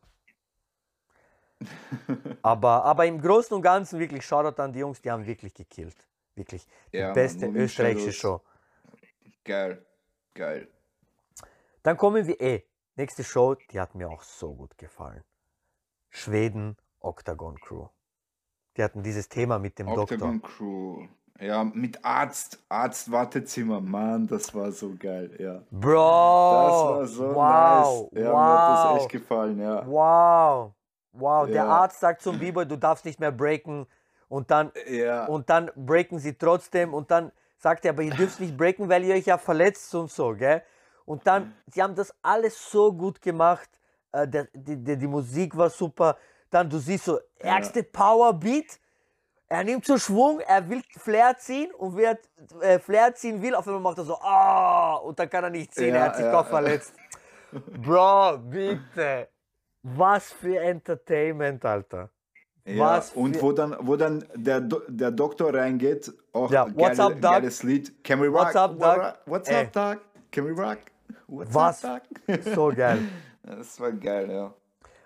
[2.41, 5.95] aber, aber im Großen und Ganzen wirklich Shoutout an die Jungs, die haben wirklich gekillt.
[6.37, 6.67] Wirklich.
[6.93, 8.11] Die Ja, beste Moving österreichische.
[8.13, 8.41] Show.
[9.43, 9.85] Geil.
[10.33, 10.67] Geil.
[11.83, 12.63] Dann kommen wir eh.
[12.95, 15.23] Nächste Show, die hat mir auch so gut gefallen.
[16.09, 17.87] Schweden Octagon Crew.
[18.75, 20.57] Die hatten dieses Thema mit dem Octagon Doktor.
[20.57, 21.07] Crew.
[21.39, 23.79] Ja, mit Arzt, Arzt Wartezimmer.
[23.79, 25.61] Mann, das war so geil, ja.
[25.69, 25.91] Bro!
[25.93, 28.11] Das war so wow!
[28.11, 28.23] nice.
[28.23, 28.97] Ja, mir hat das wow!
[29.01, 29.85] echt gefallen, ja.
[29.87, 30.73] Wow!
[31.11, 31.45] Wow!
[31.47, 31.67] Der Ja.
[31.67, 33.85] Arzt sagt zum B-Boy, du darfst nicht mehr breaken.
[34.29, 38.39] Und dann Ja, und dann breaken sie trotzdem und dann sagt er, aber ihr dürft
[38.39, 40.61] nicht breaken, weil ihr euch ja verletzt und so, gell?
[41.05, 43.69] Und dann, sie haben das alles so gut gemacht,
[44.11, 46.17] äh, der, die, die, die Musik war super,
[46.49, 48.79] dann du siehst so, ärgste Powerbeat,
[49.47, 52.19] er nimmt so Schwung, er will Flair ziehen und wer
[52.61, 55.73] äh, Flair ziehen will, auf einmal macht er so, ah, und dann kann er nicht
[55.73, 56.49] ziehen, Ja, er hat sich ja, doch ja.
[56.49, 56.93] verletzt.
[57.51, 59.29] Bro, bitte,
[59.83, 62.09] was für Entertainment, Alter.
[62.67, 62.79] Ja.
[62.97, 67.03] Was Und wo dann, wo dann der, Do der Doktor reingeht, auch Ja, what's geile,
[67.03, 67.31] up, Doc?
[67.31, 68.03] geiles Lied.
[68.03, 68.45] Can we rock?
[68.45, 69.17] What's up, Doc?
[69.25, 69.65] What's Ey.
[69.65, 69.99] up, Doc?
[70.31, 70.79] Can we rock?
[71.27, 71.85] What's Was?
[71.85, 72.43] up, Doc?
[72.55, 72.99] So geil.
[73.43, 74.53] Das war geil, ja.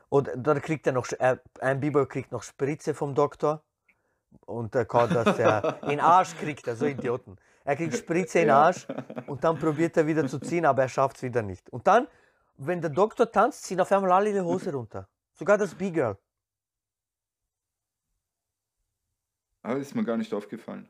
[0.09, 3.61] Und dann kriegt er noch, äh, ein Biber kriegt noch Spritze vom Doktor.
[4.47, 7.37] Und er kann das, er, in den Arsch kriegt er, so Idioten.
[7.63, 8.55] Er kriegt Spritze in den.
[8.55, 8.87] Arsch
[9.27, 11.69] und dann probiert er wieder zu ziehen, aber er schafft es wieder nicht.
[11.69, 12.07] Und dann,
[12.57, 15.07] wenn der Doktor tanzt, ziehen auf einmal alle die Hose runter.
[15.33, 16.17] Sogar das B-Girl.
[19.63, 20.87] Aber ist mir gar nicht aufgefallen.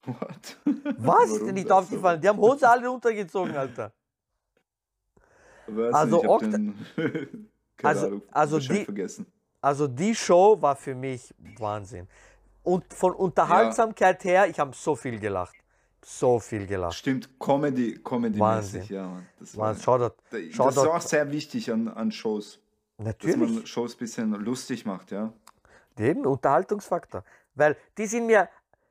[0.04, 0.58] What?
[0.98, 1.82] Was ist dir nicht das so?
[1.82, 2.20] aufgefallen?
[2.20, 3.92] Die haben Hose alle runtergezogen, Alter.
[5.66, 6.74] Weiß Also nicht, ich den,
[7.76, 9.26] keine Also- Ahnung, also die- vergessen.
[9.60, 12.06] Also die Show war für mich Wahnsinn.
[12.62, 15.56] Und von Unterhaltsamkeit her, ich habe so viel gelacht.
[16.04, 16.94] So viel gelacht.
[16.94, 18.84] Stimmt, Comedy, Comedy-mäßig, Wahnsinn.
[18.88, 19.06] ja.
[19.08, 19.26] Mann.
[19.40, 20.14] Das, war, Mann, Shoutout.
[20.30, 20.40] das
[20.76, 22.60] ist auch sehr wichtig an, an Shows,
[22.98, 23.36] dass Natürlich.
[23.36, 25.32] man Shows ein bisschen lustig macht, ja.
[25.98, 27.24] Eben, Unterhaltungsfaktor.
[27.58, 28.48] Weil die sind mir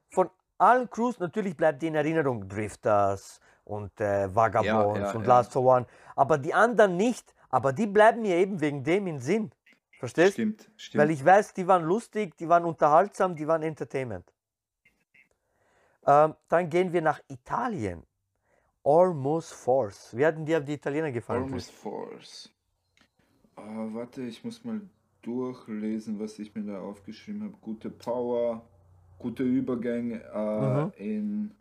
[0.10, 5.22] von allen Crews, natürlich bleibt die in Erinnerung Drifters und äh, Vagabonds Ja, ja, und
[5.22, 5.28] ja.
[5.28, 5.86] Last for One.
[6.16, 7.34] Aber die anderen nicht.
[7.50, 9.52] Aber die bleiben mir eben wegen dem in Sinn.
[10.00, 10.34] Verstehst?
[10.34, 11.02] Stimmt, stimmt.
[11.02, 14.32] Weil ich weiß, die waren lustig, die waren unterhaltsam, die waren Entertainment.
[16.06, 18.06] Ähm, dann gehen wir nach Italien.
[18.84, 20.16] Almost Force.
[20.16, 21.44] Wie hatten dir die Italiener gefallen?
[21.44, 22.54] Almost Force.
[23.56, 24.82] Ah, warte, ich muss mal
[25.28, 27.54] durchlesen, was ich mir da aufgeschrieben habe.
[27.62, 28.66] Gute Power,
[29.20, 30.92] gute Übergänge äh, Mhm.
[30.98, 31.52] in.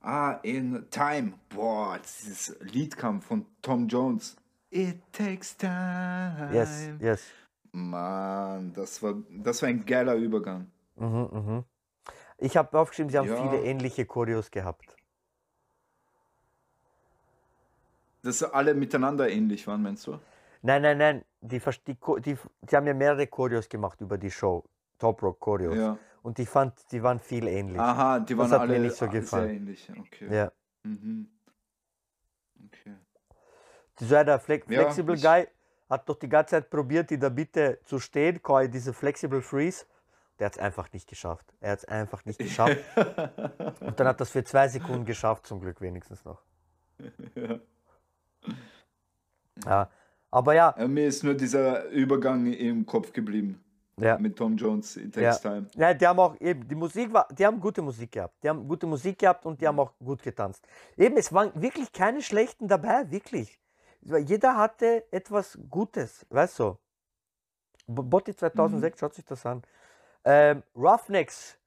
[0.00, 1.32] Ah, in Time.
[1.48, 4.36] Boah, dieses Lied kam von Tom Jones.
[4.70, 6.50] It takes time.
[6.52, 7.22] Yes, yes.
[7.72, 10.70] Mann, das war, das war ein geiler Übergang.
[10.96, 11.64] Mhm, mhm.
[12.38, 13.36] Ich habe aufgeschrieben, sie haben Ja.
[13.36, 14.94] viele ähnliche Choreos gehabt.
[18.22, 20.18] Dass alle miteinander ähnlich waren, meinst du?
[20.64, 21.24] Nein, nein, nein.
[21.42, 24.64] Die, die, die, die haben ja mehrere Choreos gemacht über die Show.
[24.98, 25.76] Top Rock Choreos.
[25.76, 25.98] Ja.
[26.22, 27.78] Und ich fand, die waren viel ähnlich.
[27.78, 29.56] Aha, die waren hat mir alle nicht so sehr gefallen.
[29.56, 29.92] ähnlich.
[30.00, 30.34] Okay.
[30.34, 30.52] Ja.
[30.82, 31.28] Mhm.
[32.66, 32.94] Okay.
[34.00, 35.46] So der Flex Ja, Flexible Guy
[35.90, 39.84] hat doch die ganze Zeit probiert, in der Mitte zu stehen, Koi, diese Flexible Freeze.
[40.38, 41.44] Der hat es einfach nicht geschafft.
[41.60, 42.78] Er hat es einfach nicht geschafft.
[43.80, 46.40] Und dann hat das für zwei Sekunden geschafft, zum Glück wenigstens noch.
[47.34, 47.60] Ja.
[49.66, 49.90] Ja.
[50.34, 53.62] Aber ja, Ja, mir ist nur dieser Übergang im Kopf geblieben
[53.96, 54.18] ja.
[54.18, 55.30] mit Tom Jones, It Ja.
[55.30, 55.66] Takes Time.
[55.76, 58.34] Ja, die haben auch eben, die Musik war, die haben gute Musik gehabt.
[58.42, 60.66] Die haben gute Musik gehabt und die haben auch gut getanzt.
[60.96, 63.60] Eben, es waren wirklich keine schlechten dabei, wirklich.
[64.02, 66.76] Jeder hatte etwas Gutes, weißt du.
[67.86, 69.62] Botti 2006, schaut sich das an.
[70.24, 71.58] Ähm, Roughnecks,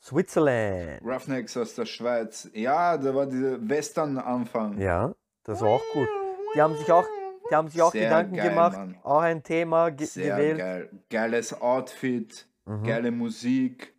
[0.00, 1.02] Switzerland.
[1.04, 2.48] Roughnecks aus der Schweiz.
[2.54, 4.78] Ja, da war dieser Western-Anfang.
[4.78, 5.14] Ja,
[5.44, 6.08] das war auch gut.
[6.54, 7.06] Die haben sich auch,
[7.52, 8.96] die haben sich auch Sehr Gedanken geil, gemacht, Mann.
[9.02, 10.58] auch ein Thema ge Sehr gewählt.
[10.58, 10.90] geil.
[11.10, 12.84] Geiles Outfit, Mhm.
[12.84, 13.92] geile Musik,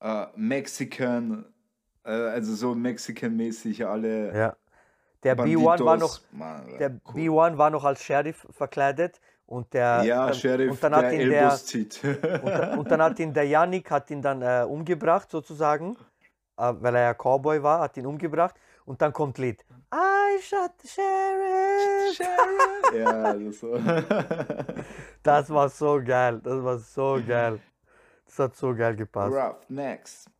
[0.00, 1.44] äh, Mexican,
[2.04, 4.36] äh, also so Mexican-mäßig alle.
[4.36, 4.56] Ja.
[5.22, 6.20] Der B1 war noch.
[6.32, 7.14] Mann, der cool.
[7.14, 11.20] B1 war noch als Sheriff verkleidet und der Ja, dann, Sheriff, und dann hat der
[11.20, 12.00] ihn der zieht.
[12.42, 15.96] und, dann- und dann hat ihn der Yannick hat ihn dann äh, umgebracht sozusagen,
[16.58, 18.54] äh, weil er ja Cowboy war, hat ihn umgebracht
[18.84, 19.64] und dann kommt Lied.
[19.92, 22.18] I shot the sheriff.
[22.94, 23.74] ja, das so.
[25.22, 27.60] Das war so geil, das war so geil.
[28.26, 29.34] Das hat so geil gepasst.
[29.34, 30.30] Roughnecks.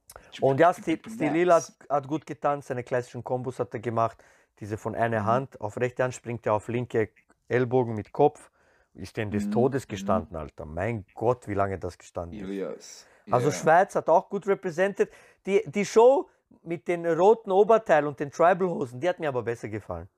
[0.41, 4.23] Und ja, Sti- Stilil hat, hat gut getanzt, seine klassischen Kombos hat er gemacht.
[4.61, 5.27] Diese von einer Mhm.
[5.27, 7.11] Hand, auf rechte Hand springt er auf linke
[7.49, 8.51] Ellbogen mit Kopf.
[8.95, 9.91] Ist denn des Mhm, Todes mhm.
[9.91, 10.65] gestanden, Alter.
[10.65, 12.45] Mein Gott, wie lange das gestanden ist.
[12.49, 13.07] Ilias.
[13.31, 13.55] Also Ja.
[13.55, 15.13] Schweiz hat auch gut repräsentiert.
[15.47, 16.29] Die, die Show
[16.63, 20.09] mit den roten Oberteil und den Tribal-Hosen, die hat mir aber besser gefallen.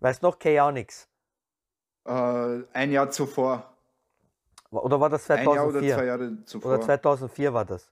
[0.00, 1.08] Weißt noch, Chaonix?
[2.04, 3.72] Äh, ein Jahr zuvor.
[4.70, 5.94] Oder war das Ein Jahr oder 2004?
[5.94, 6.72] zwei Jahre zuvor.
[6.72, 7.90] Oder 2004 war das.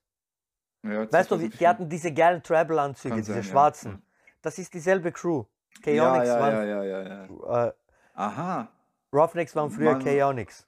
[0.83, 1.69] Ja, Weißt du, die 2004.
[1.69, 3.49] hatten diese geilen Tribal-Anzüge, diese sein, ja.
[3.49, 4.03] schwarzen.
[4.43, 5.45] Das ist dieselbe Crew.
[5.85, 7.67] Ja, Chaonix ja, waren, ja, ja, ja, ja.
[7.67, 7.73] Äh,
[8.15, 8.69] Aha.
[9.13, 10.67] Roughnecks waren früher Chaonix.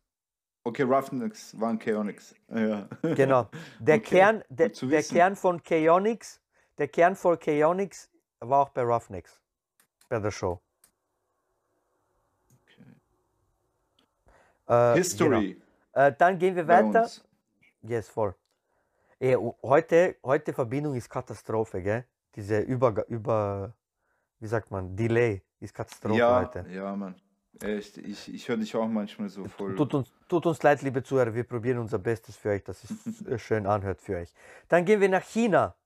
[0.64, 2.34] Okay, Roughnecks waren Chaonix.
[2.48, 2.88] Ja.
[3.02, 3.48] Genau.
[3.80, 5.02] Der, Okay, Kern, der, der.
[5.02, 6.40] Kern von Chaonix,
[6.78, 8.08] der Kern von Chaonix
[8.40, 9.40] war auch bei Roughnecks.
[10.08, 10.60] Bei der Show.
[14.68, 15.54] Äh, History.
[15.92, 16.06] Genau.
[16.06, 17.08] Äh, dann gehen wir weiter.
[17.82, 18.34] Yes, voll.
[19.18, 22.04] Ey, heute, heute Verbindung ist Katastrophe, gell?
[22.34, 23.74] Diese über, über,
[24.38, 26.64] wie sagt man, Delay ist Katastrophe Ja, heute.
[26.70, 27.14] ja, Mann.
[27.62, 29.76] Echt, ich, ich höre dich auch manchmal so voll.
[29.76, 33.40] Tut uns, tut uns leid, liebe Zuhörer, wir probieren unser Bestes für euch, dass es
[33.42, 34.32] schön anhört für euch.
[34.68, 35.76] Dann gehen wir nach China.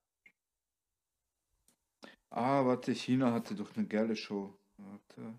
[2.31, 4.53] Ah, warte, China hatte doch eine geile Show.
[4.77, 5.35] Warte.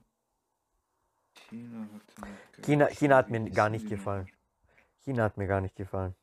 [1.49, 2.95] China hatte eine geile China, Show.
[2.95, 4.29] China hat mir gar nicht gefallen.
[5.05, 6.15] China hat mir gar nicht gefallen.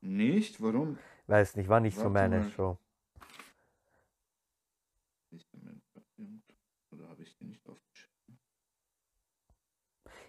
[0.00, 0.60] Nicht?
[0.62, 0.98] Warum?
[1.26, 2.50] Weiß nicht, war nicht so Warte meine mal.
[2.50, 2.78] Show.
[6.90, 7.87] Oder habe ich die nicht aufgeschrieben?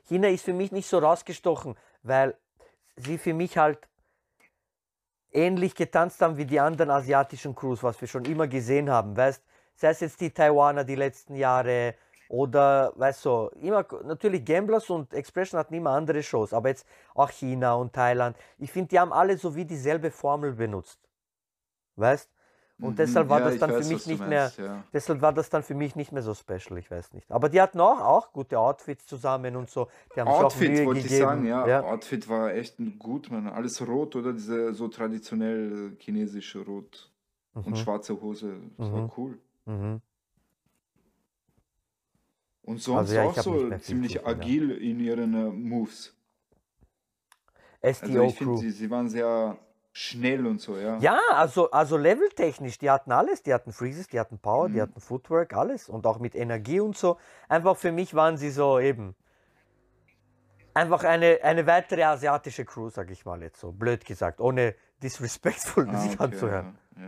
[0.10, 2.36] China ist für mich nicht so rausgestochen, weil
[2.96, 3.88] sie für mich halt
[5.32, 9.16] ähnlich getanzt haben wie die anderen asiatischen Crews, was wir schon immer gesehen haben.
[9.16, 9.44] Weißt,
[9.76, 11.94] sei es jetzt die Taiwaner die letzten Jahre
[12.28, 17.30] oder, weißt du, immer, natürlich Gamblers und Expression hatten immer andere Shows, aber jetzt auch
[17.30, 18.36] China und Thailand.
[18.58, 21.00] Ich finde, die haben alle so wie dieselbe Formel benutzt.
[21.98, 22.32] Weißt?
[22.82, 24.84] Und Mhm, deshalb war ja, das ich dann für mich nicht mehr, meinst, Ja.
[24.94, 27.30] Deshalb war das dann für mich nicht mehr so special, ich weiß nicht.
[27.30, 29.90] Aber die hatten auch, auch gute Outfits zusammen und so.
[30.16, 31.22] Die haben sich auch Outfit Mühe wollte ich gegeben.
[31.26, 31.68] sagen, ja.
[31.68, 31.84] ja.
[31.84, 33.48] Outfit war echt gut, man.
[33.48, 37.12] Alles rot oder diese so traditionell chinesische Rot
[37.54, 37.76] und Mhm.
[37.76, 38.56] schwarze Hose.
[38.78, 38.94] Das Mhm.
[38.94, 39.40] war cool.
[39.66, 40.02] Mhm.
[42.64, 44.26] Und sonst Also ja, ich auch so mehr ziemlich ja.
[44.26, 46.16] agil in ihren äh, Moves.
[47.82, 49.58] Also STO ich finde, sie, sie waren sehr
[50.00, 50.98] schnell und so, ja.
[51.00, 53.44] Ja, also, also leveltechnisch, die hatten alles.
[53.44, 54.82] Die hatten Freezes, die hatten Power, die Mhm.
[54.82, 55.90] hatten Footwork, alles.
[55.90, 57.18] Und auch mit Energie und so.
[57.50, 59.16] Einfach für mich waren sie so eben.
[60.74, 63.72] Einfach eine, eine weitere asiatische Crew, sag ich mal jetzt so.
[63.72, 66.78] Blöd gesagt, ohne disrespectful Ah, sich okay, anzuhören.
[66.96, 67.04] ja,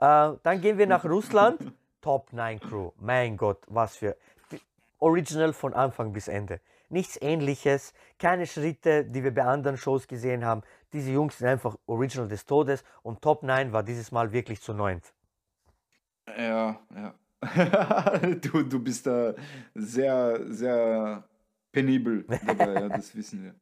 [0.00, 0.32] ja.
[0.32, 1.58] Äh, dann gehen wir nach Russland.
[2.02, 2.92] Top 9 Crew.
[3.00, 4.16] Mein Gott, was für.
[4.52, 4.60] die-
[5.00, 6.60] Original von Anfang bis Ende.
[6.88, 10.62] Nichts ähnliches, keine Schritte, die wir bei anderen Shows gesehen haben.
[10.92, 14.72] Diese Jungs sind einfach Original des Todes und Top 9 war dieses Mal wirklich zu
[14.72, 15.12] neunt.
[16.36, 17.14] Ja, ja.
[18.42, 19.34] du, du bist da
[19.74, 21.24] sehr, sehr
[21.72, 23.54] penibel dabei, ja, das wissen wir.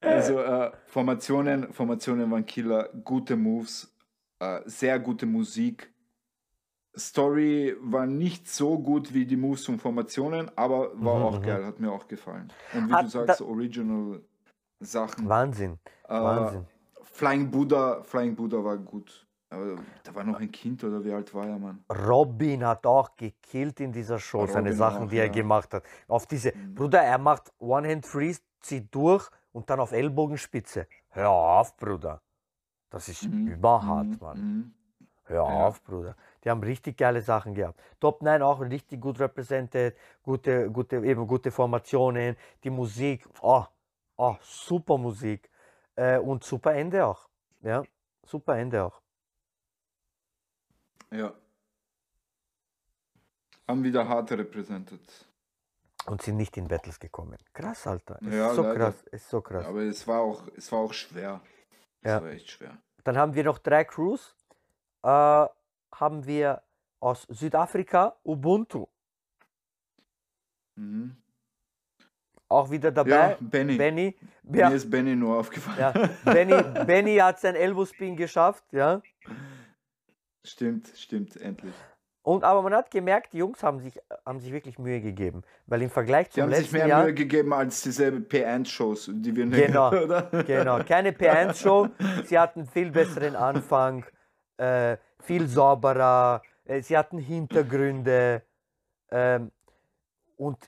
[0.00, 3.92] Also äh, Formationen, Formationen waren Killer, gute Moves,
[4.40, 5.92] äh, sehr gute Musik.
[6.98, 11.42] Story war nicht so gut wie die Moves und Formationen, aber war Mhm, auch mhm.
[11.42, 12.52] geil, hat mir auch gefallen.
[12.74, 14.20] Und wie Hat du sagst, Original
[14.80, 15.28] Sachen.
[15.28, 15.78] Wahnsinn,
[16.08, 16.66] Äh, Wahnsinn.
[17.02, 19.26] Flying Buddha, Flying Buddha war gut.
[19.50, 21.82] Aber da war noch ein Kind oder wie alt war er, Mann?
[21.90, 25.32] Robin hat auch gekillt in dieser Show, seine Robin Sachen, auch, die er ja.
[25.32, 25.84] gemacht hat.
[26.06, 26.74] Auf diese, Mhm.
[26.74, 30.86] Bruder, er macht One-Hand-Freeze, zieht durch und dann auf Ellbogenspitze.
[31.08, 32.20] Hör auf, Bruder.
[32.90, 34.38] Das ist Mhm, überhart, mhm, Mann.
[34.38, 34.74] mhm.
[35.24, 35.66] Hör Ja.
[35.66, 36.14] auf, Bruder.
[36.44, 37.80] Die haben richtig geile Sachen gehabt.
[38.00, 43.64] Top 9 auch richtig gut repräsentiert, gute, gute, eben gute Formationen, die Musik, oh,
[44.16, 45.50] oh, super Musik.
[45.96, 47.28] Äh, und super Ende auch.
[47.62, 47.82] Ja,
[48.24, 49.00] super Ende auch.
[51.10, 51.32] Ja.
[53.66, 55.26] Haben wieder harte repräsentiert.
[56.06, 57.36] und sind nicht in Battles gekommen.
[57.52, 58.18] Krass, Alter.
[58.22, 58.76] Ist Ja, so leider.
[58.76, 59.66] krass, ist so krass.
[59.66, 61.42] Aber es war auch, es war auch schwer.
[62.00, 62.22] Es Ja.
[62.22, 62.78] war echt schwer.
[63.04, 64.34] Dann haben wir noch drei Crews.
[65.02, 65.46] Äh,
[65.94, 66.62] haben wir
[67.00, 68.86] aus Südafrika Ubuntu.
[70.76, 71.16] Mhm.
[72.50, 73.10] Auch wieder dabei.
[73.10, 73.76] Ja, Benny.
[73.76, 74.16] Benny.
[74.42, 75.78] Mir Ja, ist Benny nur aufgefallen.
[75.78, 75.92] ja.
[76.32, 78.64] Benny, Benny hat sein Elbow-Spin geschafft.
[78.72, 79.02] Ja.
[80.44, 81.74] Stimmt, stimmt, endlich.
[82.22, 85.42] Und, aber man hat gemerkt, die Jungs haben sich, haben sich wirklich Mühe gegeben.
[85.66, 87.04] Weil im Vergleich Die zum haben sich letzten mehr Jahr.
[87.04, 90.22] Mühe gegeben als dieselbe P1-Shows, die wir Genau, oder?
[90.46, 91.88] Genau, keine P1-Show.
[92.24, 94.04] Sie hatten viel besseren Anfang,
[94.58, 98.42] äh, viel sauberer, äh, sie hatten Hintergründe.
[99.10, 99.50] Ähm,
[100.36, 100.58] und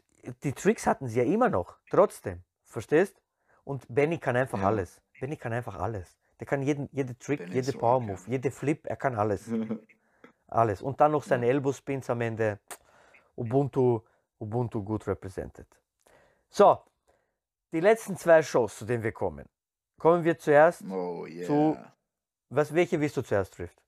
[0.45, 2.43] die Tricks hatten sie ja immer noch, trotzdem.
[2.65, 3.21] Verstehst?
[3.65, 4.67] Und Benny kann einfach Ja.
[4.69, 5.01] alles.
[5.21, 6.17] Benny kann einfach alles.
[6.39, 8.09] Der kann jeden, jede Trick, Benny jede so Power arg, ja.
[8.15, 9.47] Move, jede Flip, er kann alles.
[10.53, 10.83] Alles.
[10.83, 12.59] Und dann noch seine Elbow-Spins am Ende.
[13.37, 14.01] Ubuntu,
[14.41, 15.69] Ubuntu gut represented.
[16.49, 16.83] So,
[17.71, 19.47] die letzten zwei Shows, zu denen wir kommen.
[19.97, 20.83] Kommen wir zuerst.
[20.91, 21.47] Oh yeah.
[21.47, 21.79] Zu-
[22.51, 23.81] Was, welche willst du zuerst trifft?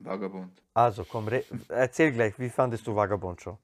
[0.00, 0.60] Vagabond.
[0.74, 1.28] Also, komm,
[1.68, 3.58] erzähl gleich, wie fandest du Vagabond Show?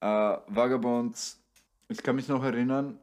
[0.00, 0.06] Äh,
[0.48, 1.42] Vagabonds,
[1.88, 2.98] ich kann mich noch erinnern,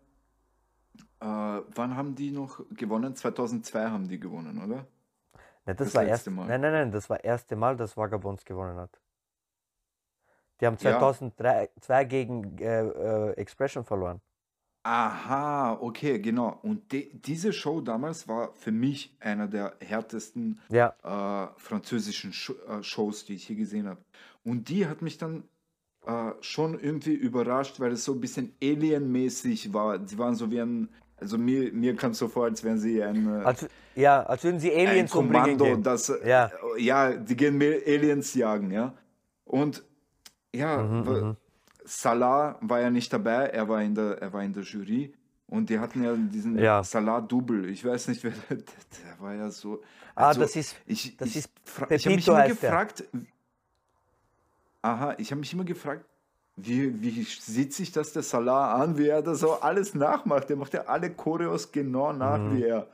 [1.20, 3.15] äh, wann haben die noch gewonnen?
[3.15, 4.86] 2002 haben die gewonnen, oder?
[5.65, 6.45] Nein, das, Das war erst, Mal.
[6.47, 9.01] nein, nein, nein, das war erste Mal, dass Vagabonds gewonnen hat.
[10.61, 10.99] Die haben Ja.
[10.99, 14.22] 2002 gegen äh, äh, Expression verloren.
[14.92, 16.58] Aha, okay, genau.
[16.64, 22.54] Und de, diese Show damals war für mich einer der härtesten Ja, äh, französischen Sh
[22.68, 24.02] äh, Shows, die ich hier gesehen habe.
[24.44, 25.44] Und die hat mich dann
[26.08, 30.00] äh, schon irgendwie überrascht, weil es so ein bisschen alienmäßig war.
[30.08, 33.04] Sie waren so wie ein, also mir, mir kam es so vor, als wären sie
[33.04, 36.52] ein, äh, als, ja, als würden sie ein Aliens umbringen Kommando, das, äh, Ja.
[36.80, 38.96] ja, die gehen Aliens jagen, ja.
[39.46, 39.84] Und
[40.52, 41.38] ja, Mhm, mhm.
[41.90, 45.14] Salah war ja nicht dabei, er war in der, er war in der Jury.
[45.48, 46.84] Und die hatten ja diesen Ja.
[46.84, 47.70] Salah-Double.
[47.70, 49.82] Ich weiß nicht, wer der, der war ja so.
[50.14, 51.50] Ah, also das ist, ich, das ich, ist
[51.90, 52.70] ich habe mich immer heißt der.
[52.70, 53.04] gefragt.
[54.82, 56.06] Aha, ich habe mich immer gefragt,
[56.56, 60.50] wie, wie sieht sich das der Salah an, wie er das so alles nachmacht.
[60.50, 62.56] Der macht ja alle Choreos genau nach, Mhm.
[62.58, 62.88] wie er.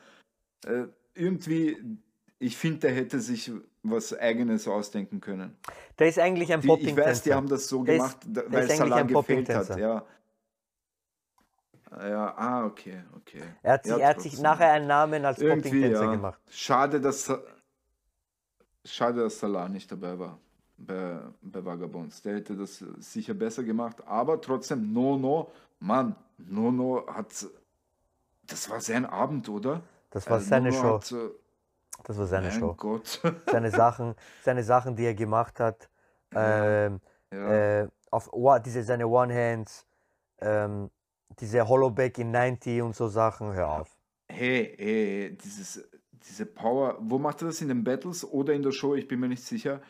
[0.66, 1.78] Äh, irgendwie,
[2.46, 5.58] ich finde, der hätte sich was Eigenes ausdenken können.
[5.98, 7.36] der ist eigentlich ein Die, ich weiß, die Popping-Tänzer.
[7.36, 9.68] haben das so Der gemacht, weil ist eigentlich Salah ein gefehlt hat.
[9.68, 9.80] Popping-Tänzer.
[9.80, 10.06] Ja.
[11.98, 13.42] Ja, ah, okay, okay.
[13.64, 16.12] Er hat sich, Ja, er hat sich nachher einen Namen als Popping-Tänzer ja.
[16.12, 16.40] gemacht.
[16.50, 17.32] Schade, dass,
[18.84, 20.38] schade, dass Salah nicht dabei war
[20.78, 22.22] bei, bei Vagabonds.
[22.22, 27.28] Der hätte das sicher besser gemacht, aber trotzdem, Nono, Mann, Nono hat,
[28.46, 29.82] das war sein Abend, oder?
[30.12, 30.96] Das war Also seine Nono Show.
[30.96, 31.30] Hat, äh,
[32.04, 32.74] Das war seine mein Show.
[32.74, 33.22] Gott.
[33.52, 35.90] Seine Sachen, seine Sachen, die er gemacht hat.
[36.34, 37.00] Ähm,
[37.32, 37.82] ja.
[37.82, 38.30] äh, auf
[38.64, 39.86] diese seine One Hands,
[40.40, 40.90] ähm,
[41.40, 43.54] diese Hollowback in 90 und so Sachen.
[43.54, 43.98] Hör auf.
[44.28, 48.72] Hey, hey, dieses, diese Power, wo macht er das in den Battles oder in der
[48.72, 48.96] Show?
[48.96, 49.82] Ich bin mir nicht sicher.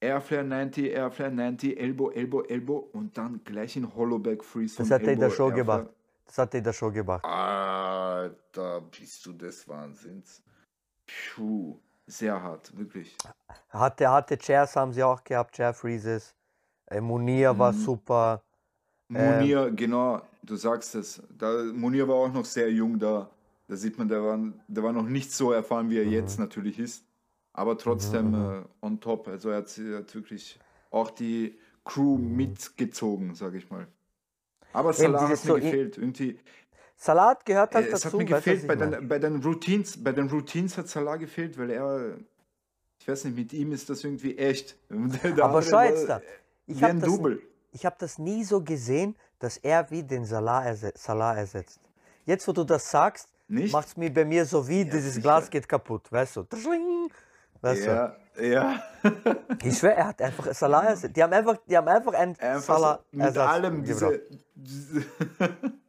[0.00, 4.76] Airflare 90, Airflare 90, Elbow, Elbow, Elbow und dann gleich in Hollowback Freeze.
[4.76, 5.80] Das hat er in der Elbow, Show Airflare.
[5.82, 5.96] gemacht.
[6.26, 7.24] Das hat er in der Show gemacht.
[7.24, 10.42] Alter, bist du des Wahnsinns.
[11.06, 13.16] Puh, sehr hart, wirklich.
[13.70, 16.34] Hatte, hatte Chairs haben sie auch gehabt, Chair Freezes.
[16.86, 17.78] Äh, Munir war Mhm.
[17.84, 18.42] super.
[19.08, 21.22] Munir, genau, du sagst es.
[21.30, 23.30] Da, Munir war auch noch sehr jung da.
[23.68, 24.38] Da sieht man, der war,
[24.68, 26.10] der war noch nicht so erfahren, wie er Mhm.
[26.10, 27.04] jetzt natürlich ist.
[27.52, 29.28] Aber trotzdem Mhm, äh, on top.
[29.28, 30.58] Also er hat, er hat wirklich
[30.90, 32.36] auch die Crew Mhm.
[32.36, 33.86] mitgezogen, sag ich mal.
[34.72, 35.98] Aber Salah hat mir so gefehlt.
[35.98, 36.38] Irgendwie,
[36.96, 38.18] Salat gehört äh, halt es dazu.
[38.18, 40.02] hat mir weißt du, was gefehlt bei den, bei den Routines.
[40.02, 42.16] Bei den Routines hat Salah gefehlt, weil er,
[43.00, 44.76] ich weiß nicht, mit ihm ist das irgendwie echt.
[44.88, 46.20] Der Aber schau jetzt da.
[46.66, 47.20] Ich habe das,
[47.72, 51.80] ich hab das nie so gesehen, dass er wie den Salah, erse Salah ersetzt.
[52.24, 55.22] Jetzt, wo du das sagst, macht es mir bei mir so wie, dieses sicher.
[55.22, 56.42] Glas geht kaputt, weißt du?
[56.44, 57.10] Tschling.
[57.60, 58.82] Weißt Ja, ja.
[59.02, 59.36] du?
[59.62, 61.16] Ich schwöre, er hat einfach Salah ersetzt.
[61.16, 64.22] Die haben einfach, die haben einfach einen Einfach Salah so mit allem diese,
[64.54, 65.04] diese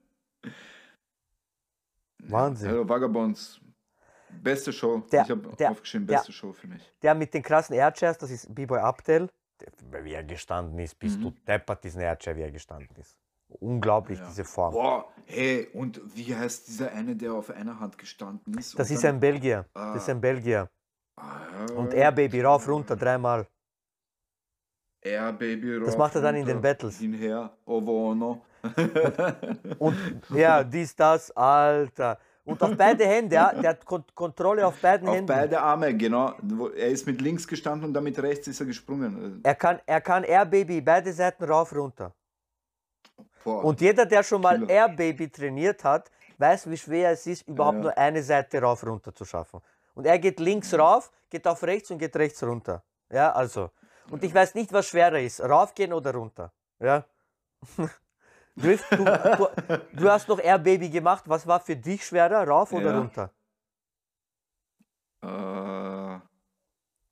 [2.32, 2.70] Wahnsinn.
[2.70, 3.60] Also Vagabonds,
[4.42, 5.00] beste Show.
[5.12, 6.94] Der- ich habe der- aufgeschrieben, der- beste Show für mich.
[7.02, 9.30] Der mit den krassen Airchairs, das ist B-Boy Abdel.
[9.92, 11.24] Der- Wie er gestanden ist, bist Mhm.
[11.24, 13.18] du deppert, diesen Airchair, wie er gestanden ist.
[13.60, 14.28] Unglaublich, Ja.
[14.28, 14.74] diese Form.
[14.74, 18.78] Boah, hey, und wie heißt dieser eine, der auf einer Hand gestanden ist?
[18.78, 19.66] Das ist dann- ein Belgier.
[19.74, 20.12] Das ist Ah.
[20.12, 20.70] ein Belgier.
[21.16, 23.48] Ah, Und er, Baby, rauf, runter, dreimal.
[25.12, 26.98] Er, Baby, Das rauf, macht er dann in den runter, Battles.
[26.98, 28.42] Hinher, over, ono.
[29.80, 29.98] Und
[30.34, 32.18] ja, dies, das, Alter.
[32.46, 35.28] Und auf beide Hände, ja, der hat Kon Kontrolle auf beiden Auf Händen.
[35.28, 36.34] beide Arme, genau.
[36.76, 39.42] Er ist mit links gestanden und dann mit rechts ist er gesprungen.
[39.44, 42.14] Er kann, er kann Air Baby beide Seiten rauf runter.
[43.44, 43.64] Boah.
[43.66, 44.70] Und jeder, der schon mal Killer.
[44.70, 47.82] Air Baby trainiert hat, weiß, wie schwer es ist, überhaupt Ja.
[47.84, 49.60] nur eine Seite rauf runter zu schaffen.
[49.94, 52.82] Und er geht links rauf, geht auf rechts und geht rechts runter.
[53.12, 53.72] Ja, also.
[54.10, 56.52] Und ich weiß nicht, was schwerer ist, raufgehen oder runter.
[56.80, 57.06] Ja.
[58.60, 59.48] Du, du,
[59.94, 61.26] du hast noch Air Baby gemacht.
[61.28, 62.98] Was war für dich schwerer, rauf oder Ja.
[62.98, 63.32] runter?
[65.22, 66.20] Äh,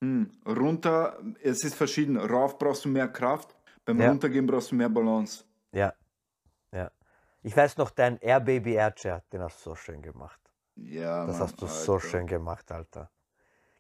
[0.03, 2.17] hm, runter, es ist verschieden.
[2.17, 4.09] Rauf brauchst du mehr Kraft, beim Ja.
[4.09, 5.43] Runtergehen brauchst du mehr Balance.
[5.71, 5.93] Ja.
[6.71, 6.91] Ja.
[7.43, 10.39] Ich weiß noch, dein Air Baby Air Chair, den hast du so schön gemacht.
[10.75, 12.07] Ja, Das Mann, hast du so Alter.
[12.07, 13.11] schön gemacht, Alter.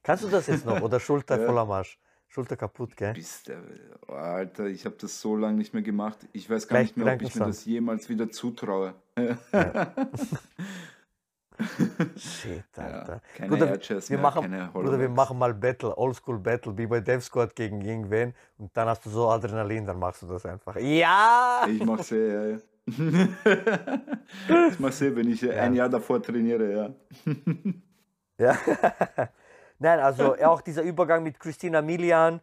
[0.03, 0.79] Kannst du das jetzt noch?
[0.83, 1.45] Oder Schulter Ja.
[1.47, 1.97] voller Marsch?
[2.35, 3.13] Schulter kaputt, gell?
[3.13, 3.61] Bist der,
[4.09, 6.17] Alter, ich habe das so lange nicht mehr gemacht.
[6.33, 8.93] Ich weiß gar Gleich nicht mehr, ob ich mir das jemals wieder zutraue.
[12.17, 13.21] Shit, Alter.
[13.37, 16.87] keine Bruder, Airchairs wir mehr, machen, keine Bruder, wir machen mal Battle, Oldschool Battle, wie
[16.87, 20.45] bei Dev Squad gegen irgendwen und dann hast du so Adrenalin, dann machst du das
[20.45, 20.75] einfach.
[20.75, 21.65] Ja!
[21.69, 22.57] Ich mach's eh, ja, ja.
[24.71, 26.93] ich mach's eh, wenn ich ein Jahr davor trainiere, ja.
[28.37, 28.57] Ja.
[29.79, 32.39] Nein, also auch dieser Übergang mit Christina Milian,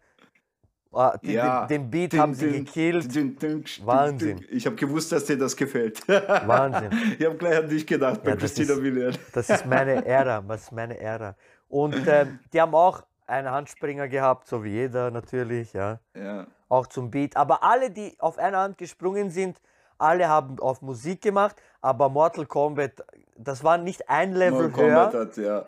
[0.92, 1.66] ah, die, Ja.
[1.66, 3.14] den, den Beat Dün, haben sie dün, gekillt.
[3.14, 4.44] dün, Wahnsinn.
[4.50, 6.06] Ich habe gewusst, dass dir das gefällt.
[6.08, 6.90] Wahnsinn.
[7.18, 9.16] Ich habe gleich an dich gedacht bei Ja, das Christina ist- Willian.
[9.32, 11.34] Das ist meine Ära, das ist meine Ära.
[11.68, 16.00] Und ähm, die haben auch einen Handspringer gehabt, so wie jeder natürlich, ja.
[16.14, 16.46] Ja.
[16.68, 17.36] Auch zum Beat.
[17.36, 19.58] Aber alle, die auf einer Hand gesprungen sind,
[19.96, 23.04] alle haben auf Musik gemacht, aber Mortal Kombat,
[23.36, 25.04] das war nicht ein Level Mortal höher.
[25.10, 25.64] Kombat hat, ja.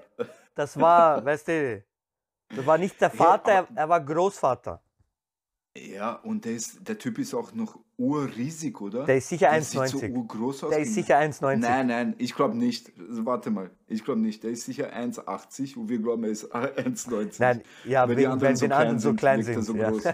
[0.54, 1.84] Das war, weißt du,
[2.54, 4.80] das war nicht der Vater, er, er war Großvater.
[5.76, 9.04] Ja, und der, ist, der Typ ist auch noch urriesig, oder?
[9.06, 10.12] Der ist sicher Der sieht so 1,90.
[10.12, 10.70] urgroß aus.
[10.70, 11.56] Der ist sicher 1,90.
[11.56, 12.92] Nein, nein, ich glaube nicht.
[12.96, 14.44] Warte mal, ich glaube nicht.
[14.44, 17.34] Der ist sicher 1,80 und wir glauben, er ist 1,90.
[17.40, 19.64] Nein, ja, wegen, wenn den anderen so klein wirkt er sind.
[19.64, 19.90] so ja.
[19.90, 20.04] groß.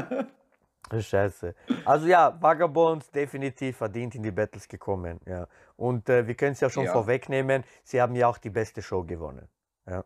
[0.00, 0.26] ja.
[0.90, 1.54] Scheiße.
[1.84, 5.20] Also ja, Vagabonds definitiv verdient in die Battles gekommen.
[5.26, 5.46] Ja.
[5.76, 6.92] Und äh, wir können es ja schon Ja.
[6.92, 9.48] vorwegnehmen, sie haben ja auch die beste Show gewonnen.
[9.86, 10.04] Ja.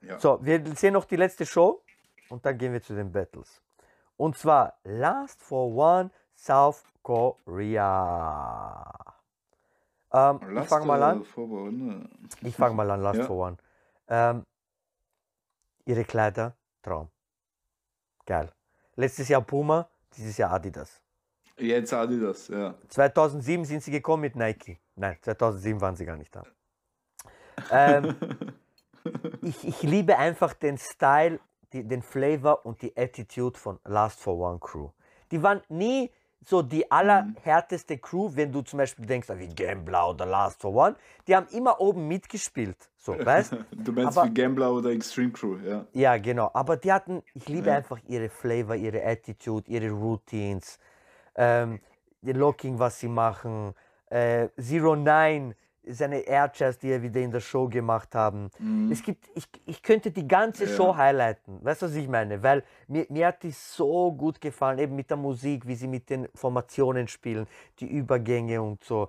[0.00, 0.18] Ja.
[0.18, 1.82] So, wir sehen noch die letzte Show
[2.28, 3.62] und dann gehen wir zu den Battles.
[4.16, 8.82] Und zwar Last for One South Korea.
[10.12, 11.24] Ähm, ich fange mal an.
[11.36, 12.08] ne?
[12.42, 13.26] Ich fange mal an, Last Ja.
[13.26, 13.56] for One.
[14.08, 14.44] Ähm,
[15.84, 17.08] ihre Kleider, Traum.
[18.26, 18.50] Geil.
[18.96, 21.00] Letztes Jahr Puma, dieses Jahr Adidas.
[21.58, 22.74] Jetzt Adidas, ja.
[22.88, 24.78] 2007 sind sie gekommen mit Nike.
[24.96, 26.42] Nein, 2007 waren sie gar nicht da.
[27.70, 28.16] Ähm,
[29.42, 31.38] ich, ich liebe einfach den Style,
[31.72, 34.90] die, den Flavor und die Attitude von Last for One Crew.
[35.30, 36.10] Die waren nie
[36.46, 40.74] so die allerhärteste Crew, wenn du zum Beispiel denkst, ah, wie Gambler oder Last for
[40.74, 40.94] One.
[41.26, 42.76] Die haben immer oben mitgespielt.
[42.98, 45.86] So, weißt Du meinst Aber- wie Gambler oder Extreme Crew, ja.
[45.92, 46.50] Ja, genau.
[46.52, 47.76] Aber die hatten, ich liebe Ja.
[47.76, 50.78] einfach ihre Flavor, ihre Attitude, ihre Routines,
[51.36, 51.80] ähm,
[52.22, 53.74] die Locking, was sie machen.
[54.10, 55.54] Äh, Zero Nine,
[55.86, 58.50] seine Airchairs, die er wieder in der Show gemacht haben.
[58.90, 60.70] Es gibt, ich, ich könnte die ganze Mhm.
[60.70, 60.76] Ja.
[60.76, 61.64] Show highlighten.
[61.64, 62.42] Weißt du, was ich meine?
[62.42, 66.08] Weil mir, mir hat die so gut gefallen, eben mit der Musik, wie sie mit
[66.10, 67.46] den Formationen spielen,
[67.80, 69.08] die Übergänge und so.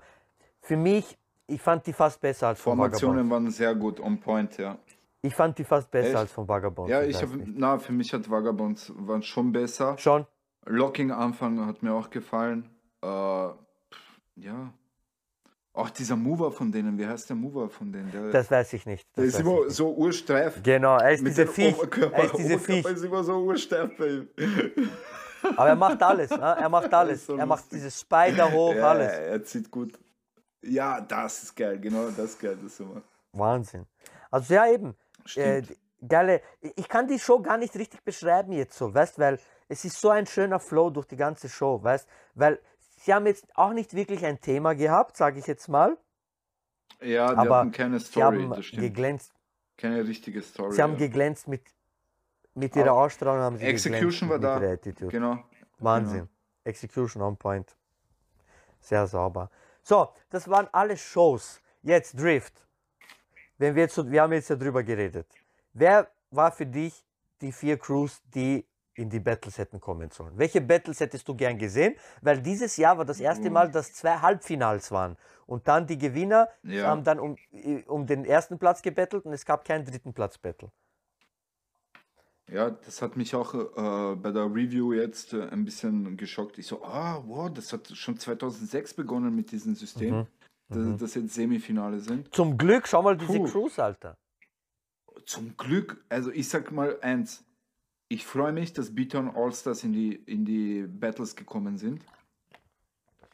[0.61, 1.17] Für mich,
[1.47, 2.99] ich fand die fast besser als von Vagabond.
[2.99, 4.78] Formationen waren sehr gut, on point, ja.
[5.21, 6.17] Ich fand die fast besser Echt?
[6.17, 6.89] als von Vagabond.
[6.89, 7.57] Ja, ich nicht.
[7.57, 9.97] na, für mich hat Vagabonds waren schon besser.
[9.97, 10.26] Schon?
[10.65, 12.69] Locking Anfang hat mir auch gefallen.
[13.01, 14.73] Äh, ja.
[15.76, 18.09] Auch dieser Mover von denen, wie heißt der Mover von denen?
[18.11, 19.05] Der, Das weiß ich nicht.
[19.17, 20.61] der ist immer so urstreif.
[20.63, 21.76] Genau, er ist Mit diese Viech.
[22.13, 22.86] Er ist diese Viech.
[22.86, 24.30] ist immer so urstreif bei ihm.
[25.57, 26.30] Aber er macht alles.
[26.32, 26.38] Ne?
[26.59, 27.26] Er macht alles.
[27.26, 29.11] so er macht dieses Spider hoch, ja, alles.
[29.11, 29.99] er zieht gut.
[30.63, 33.01] Ja, das ist geil, genau das ist geil, das immer.
[33.34, 33.86] Wahnsinn.
[34.32, 34.89] Also ja, eben.
[34.91, 35.69] Äh, Stimmt.
[35.69, 36.41] die- geile.
[36.76, 40.09] Ich kann die Show gar nicht richtig beschreiben jetzt so, weißt, weil es ist so
[40.09, 42.59] ein schöner Flow durch die ganze Show, weißt, weil
[43.06, 45.97] sie haben jetzt auch nicht wirklich ein Thema gehabt, sage ich jetzt mal.
[47.01, 48.82] Ja, die Aber hatten keine Sie Story, haben das stimmt.
[48.82, 49.34] geglänzt.
[49.78, 50.74] Keine richtige Story.
[50.74, 50.99] Sie haben ja.
[50.99, 51.62] geglänzt mit
[52.56, 55.08] mit ihrer Auch Ausstrahlung haben sie Execution geglänzt war mit da.
[55.08, 55.43] Genau.
[55.80, 56.30] Wahnsinn.
[56.64, 57.76] Execution on point.
[58.80, 59.49] Sehr sauber.
[59.84, 61.62] So, das waren alle Shows.
[61.82, 62.66] Jetzt Drift.
[63.58, 65.28] Wenn wir, jetzt, wir haben jetzt ja drüber geredet.
[65.74, 67.06] Wer war für dich
[67.41, 70.37] die vier Crews, die in die Battles hätten kommen sollen?
[70.37, 71.95] Welche Battles hättest du gern gesehen?
[72.21, 73.49] Weil dieses Jahr war das erste.
[73.49, 75.17] Mal, dass zwei Halbfinals waren.
[75.45, 76.87] Und dann die Gewinner Ja.
[76.87, 77.35] haben dann um,
[77.87, 80.71] um den ersten Platz gebettelt und es gab keinen dritten Platz Battle.
[82.47, 86.59] Ja, das hat mich auch äh, bei der Review jetzt äh, ein bisschen geschockt.
[86.59, 90.15] Ich so, ah, wow, das hat schon 2006 begonnen mit diesem System.
[90.15, 90.27] Mhm.
[90.69, 90.97] dass Mhm.
[90.97, 92.33] das jetzt Semifinale sind.
[92.33, 93.45] Zum Glück, schau mal diese Puh.
[93.47, 94.17] Cruise, Alter.
[95.27, 97.44] Zum Glück, also ich sag mal eins,
[98.16, 102.01] ich freue mich, dass Beaton All-Stars in die, in die Battles gekommen sind.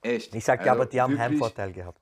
[0.01, 0.33] Echt.
[0.33, 2.01] Ich sag ja, Also aber die haben wirklich, Heimvorteil gehabt.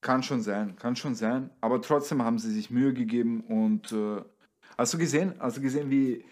[0.00, 1.50] Kann schon sein, kann schon sein.
[1.60, 4.22] Aber trotzdem haben sie sich Mühe gegeben und äh,
[4.78, 6.24] hast du gesehen, hast du gesehen, wie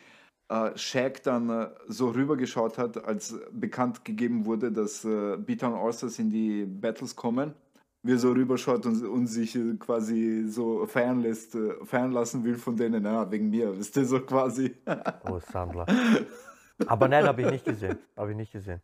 [0.50, 6.20] äh, Shaq dann äh, so rübergeschaut hat, als bekannt gegeben wurde, dass äh, Beaton All-Stars
[6.20, 7.54] in die Battles kommen?
[8.06, 12.44] Wie er so rüberschaut und, und sich äh, quasi so feiern lässt, äh, feiern lassen
[12.44, 14.76] will von denen, ja, wegen mir, wisst ihr, so quasi.
[15.28, 15.86] Oh, Sandler.
[16.86, 17.98] Aber nein, habe ich nicht gesehen.
[18.16, 18.80] Habe ich nicht gesehen.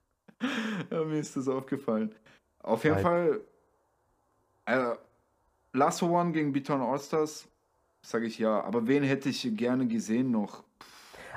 [0.91, 2.12] Ja, mir ist das aufgefallen.
[2.62, 3.03] Auf jeden Right.
[3.03, 3.41] Fall,
[4.66, 4.97] äh,
[5.73, 7.47] Lasso One gegen Beaton All-Stars,
[8.03, 8.61] sage ich ja.
[8.62, 10.64] Aber wen hätte ich gerne gesehen noch?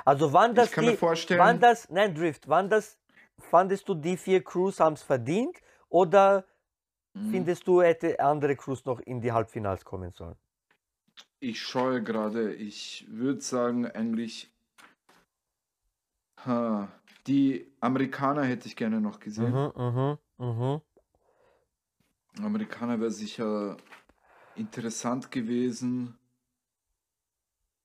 [0.04, 2.96] Also waren das ich kann die, mir vorstellen, waren das, nein, Drift, waren das,
[3.38, 5.56] fandest du die vier Crews haben es verdient
[5.88, 6.44] oder
[7.16, 7.30] Mhm.
[7.30, 10.36] findest du, hätte andere Crews noch in die Halbfinals kommen sollen?
[11.40, 14.52] ich scheue gerade, ich würde sagen, eigentlich,
[16.44, 16.88] ha,
[17.26, 19.52] die Amerikaner hätte ich gerne noch gesehen.
[19.52, 20.80] Mhm, mhm, mhm.
[22.42, 23.76] Amerikaner wäre sicher
[24.54, 26.18] interessant gewesen.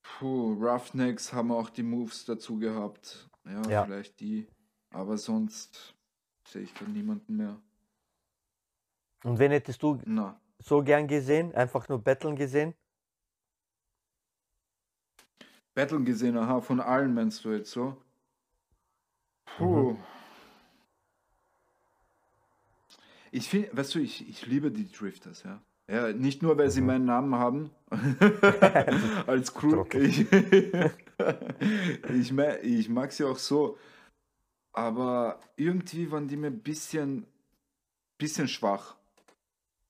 [0.03, 3.29] Puh, Roughnecks haben auch die Moves dazu gehabt.
[3.45, 3.83] Ja, Ja.
[3.85, 4.47] vielleicht die.
[4.91, 5.95] Aber sonst
[6.47, 7.61] sehe ich da niemanden mehr.
[9.23, 11.53] Und wen hättest du Na, so gern gesehen?
[11.55, 12.75] Einfach nur Battlen gesehen?
[15.75, 17.97] Battle gesehen, aha, von allen meinst du jetzt so?
[19.45, 19.95] Puh.
[23.31, 25.61] Ich finde, weißt du, ich, ich liebe die Drifters, ja.
[25.89, 27.71] Ja, nicht nur, weil sie meinen Namen haben
[29.27, 29.83] als Crew.
[29.93, 30.25] Ich,
[32.13, 33.77] ich, ma- ich mag sie auch so.
[34.73, 37.25] Aber irgendwie waren die mir ein bisschen,
[38.19, 38.97] bisschen schwach.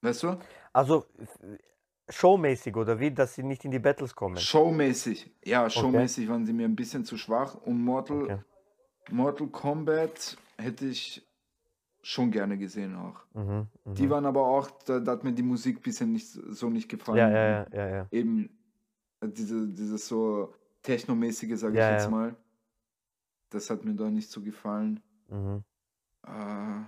[0.01, 0.37] Weißt du?
[0.73, 1.05] Also
[2.09, 4.37] showmäßig oder wie, dass sie nicht in die Battles kommen?
[4.37, 5.31] Showmäßig.
[5.45, 7.55] Ja, showmäßig waren sie mir ein bisschen zu schwach.
[7.55, 8.37] Und Mortal, Okay.
[9.11, 11.25] Mortal Kombat hätte ich
[12.01, 13.19] schon gerne gesehen auch.
[13.33, 13.93] Mhm, mhm.
[13.93, 16.89] Die waren aber auch, da, da hat mir die Musik ein bisschen nicht, so nicht
[16.89, 17.17] gefallen.
[17.17, 18.07] ja, ja, ja, ja, ja.
[18.11, 18.49] Eben
[19.21, 22.09] äh, diese, dieses so Technomäßige, sage Ja, ich jetzt ja.
[22.09, 22.35] mal.
[23.51, 24.99] Das hat mir da nicht so gefallen.
[25.29, 25.63] Mhm.
[26.25, 26.81] Äh,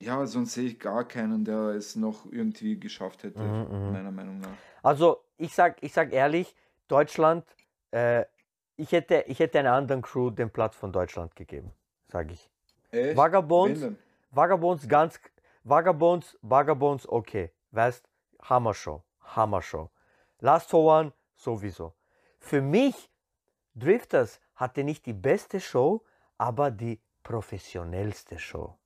[0.00, 3.92] ja, sonst sehe ich gar keinen, der es noch irgendwie geschafft hätte, Mhm, mhm.
[3.92, 4.56] meiner Meinung nach.
[4.82, 6.54] Also ich sag, ich sag ehrlich,
[6.88, 7.44] Deutschland,
[7.90, 8.24] äh,
[8.76, 11.72] ich hätte, ich hätte einer anderen Crew den Platz von Deutschland gegeben,
[12.06, 12.50] sage ich.
[12.90, 13.16] Echt?
[13.16, 13.86] Vagabonds?
[14.30, 15.20] Vagabonds ganz,
[15.64, 18.08] Vagabonds, Vagabonds, okay, weißt,
[18.42, 19.90] Hammershow, Hammershow.
[20.40, 21.92] Last for One, sowieso.
[22.38, 23.10] Für mich,
[23.74, 26.04] Drifters hatte nicht die beste Show,
[26.36, 28.76] aber die professionellste Show.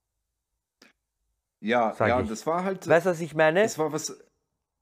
[1.63, 2.29] Ja, ja, ich.
[2.29, 3.63] das war halt, Weißt du, was ich meine?
[3.63, 4.21] es war was,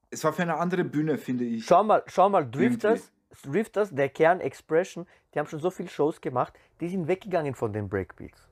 [0.09, 1.65] es war für eine andere Bühne, finde ich.
[1.65, 3.11] Schau mal, schau mal, Drifters,
[3.43, 7.71] Drifters, der Kern Expression, die haben schon so viele Shows gemacht, die sind weggegangen von
[7.71, 8.47] den Breakbeats.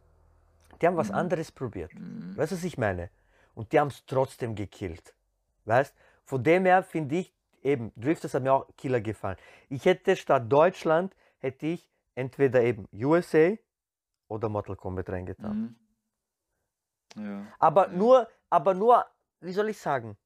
[0.79, 1.91] Die haben was anderes probiert.
[2.35, 3.09] Weißt du, was ich meine?
[3.55, 5.13] Und die haben es trotzdem gekillt.
[5.65, 5.93] Weißt?
[6.23, 9.37] Von dem her finde ich eben, Drifters hat mir auch Killer gefallen.
[9.67, 13.55] Ich hätte statt Deutschland, hätte ich entweder eben USA
[14.27, 15.57] oder Mortal Kombat reingetan.
[15.57, 15.75] Mhm.
[17.15, 17.45] Ja.
[17.59, 17.93] Aber Ja.
[17.93, 19.05] nur, aber nur,
[19.41, 20.17] wie soll ich sagen?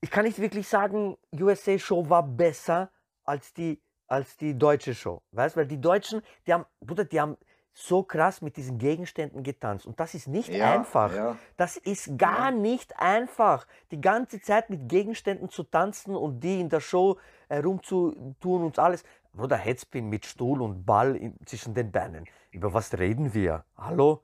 [0.00, 2.90] Ich kann nicht wirklich sagen, USA Show war besser
[3.24, 5.22] als die, als die deutsche Show.
[5.32, 7.36] Weißt weil die Deutschen, die haben, Bruder, die haben
[7.72, 9.84] so krass mit diesen Gegenständen getanzt.
[9.86, 11.12] Und das ist nicht Ja, einfach.
[11.14, 11.36] ja.
[11.56, 16.68] Das ist gar nicht einfach, die ganze Zeit mit Gegenständen zu tanzen und die in
[16.70, 19.04] der Show herumzutun und alles.
[19.32, 22.24] Bruder, Headspin mit Stuhl und Ball in, zwischen den Beinen.
[22.50, 23.64] Über was reden wir?
[23.76, 24.22] Hallo?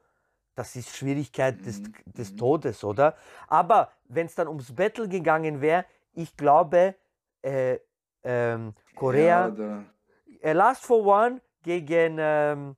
[0.55, 2.37] Das ist Schwierigkeit des, Mhm, des mhm.
[2.37, 3.17] Todes, oder?
[3.49, 6.95] Aber wenn es dann ums Battle gegangen wäre, ich glaube,
[7.43, 7.79] äh,
[8.23, 9.85] ähm, Korea, Ja,
[10.43, 12.77] äh, Last for One gegen ähm,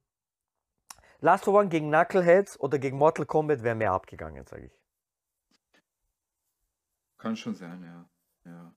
[1.21, 4.79] Last for One gegen Knuckleheads oder gegen Mortal Kombat wäre mehr abgegangen, sage ich.
[7.19, 8.09] Kann schon sein, ja.
[8.45, 8.75] ja.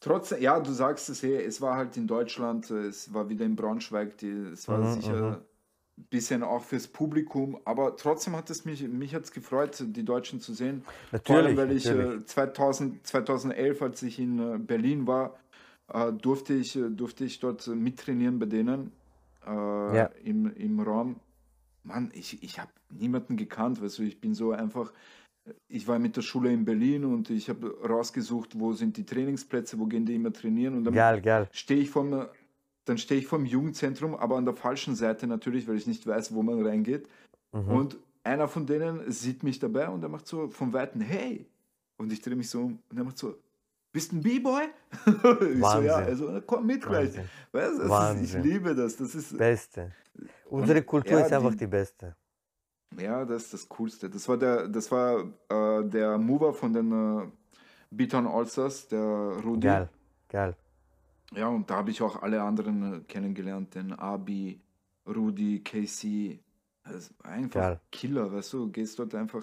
[0.00, 3.44] Trotzdem, ja, du sagst es eh, es war halt in Deutschland, äh, es war wieder
[3.46, 5.44] in Braunschweig, die, es war Mhm, sicher ein
[6.10, 10.40] bisschen auch fürs Publikum, aber trotzdem hat es mich, mich hat es gefreut, die Deutschen
[10.40, 10.82] zu sehen.
[11.24, 12.22] Vor allem, Natürlich, weil ich natürlich.
[12.22, 15.38] äh, 2000, 2011, als ich in äh, Berlin war,
[15.92, 18.92] äh, durfte, ich, durfte ich dort mittrainieren bei denen
[19.46, 20.10] äh, Ja.
[20.24, 21.20] im, im Raum.
[21.84, 24.92] Mann, ich, ich habe niemanden gekannt, weißt du, ich bin so einfach,
[25.68, 29.78] ich war mit der Schule in Berlin und ich habe rausgesucht, wo sind die Trainingsplätze,
[29.78, 30.94] wo gehen die immer trainieren und dann
[31.52, 32.26] stehe ich vom,
[32.84, 36.34] dann stehe ich vom Jugendzentrum, aber an der falschen Seite natürlich, weil ich nicht weiß,
[36.34, 37.08] wo man reingeht.
[37.52, 37.68] Mhm.
[37.68, 41.46] Und einer von denen sieht mich dabei und er macht so vom Weiten, hey.
[41.96, 43.36] Und ich drehe mich so um und er macht so,
[43.92, 44.64] bist ein B-Boy?
[45.06, 47.12] ich so, ja, also komm mit gleich.
[47.52, 47.78] Weißt,
[48.20, 48.96] ist, ich liebe das.
[48.96, 49.92] Das ist, Beste.
[50.50, 52.16] Unsere Kultur ja, ist einfach die- die beste.
[52.98, 54.10] ja, das ist das Coolste.
[54.10, 57.26] Das war der, das war äh, der Mover von den äh,
[57.90, 59.66] Beaton Allstars, der Rudi.
[59.66, 59.88] Geil,
[60.28, 60.56] geil.
[61.32, 64.60] Ja, und da habe ich auch alle anderen äh, kennengelernt, den Abi,
[65.06, 66.40] Rudi, Casey.
[66.84, 67.80] Das ist einfach Geil.
[67.90, 69.42] Killer, weißt du, gehst dort einfach,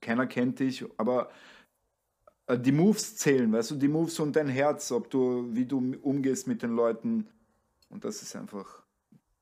[0.00, 1.28] keiner kennt dich, aber
[2.46, 5.96] äh, die Moves zählen, weißt du, die Moves und dein Herz, ob du, wie du
[6.02, 7.28] umgehst mit den Leuten.
[7.90, 8.82] Und das ist einfach,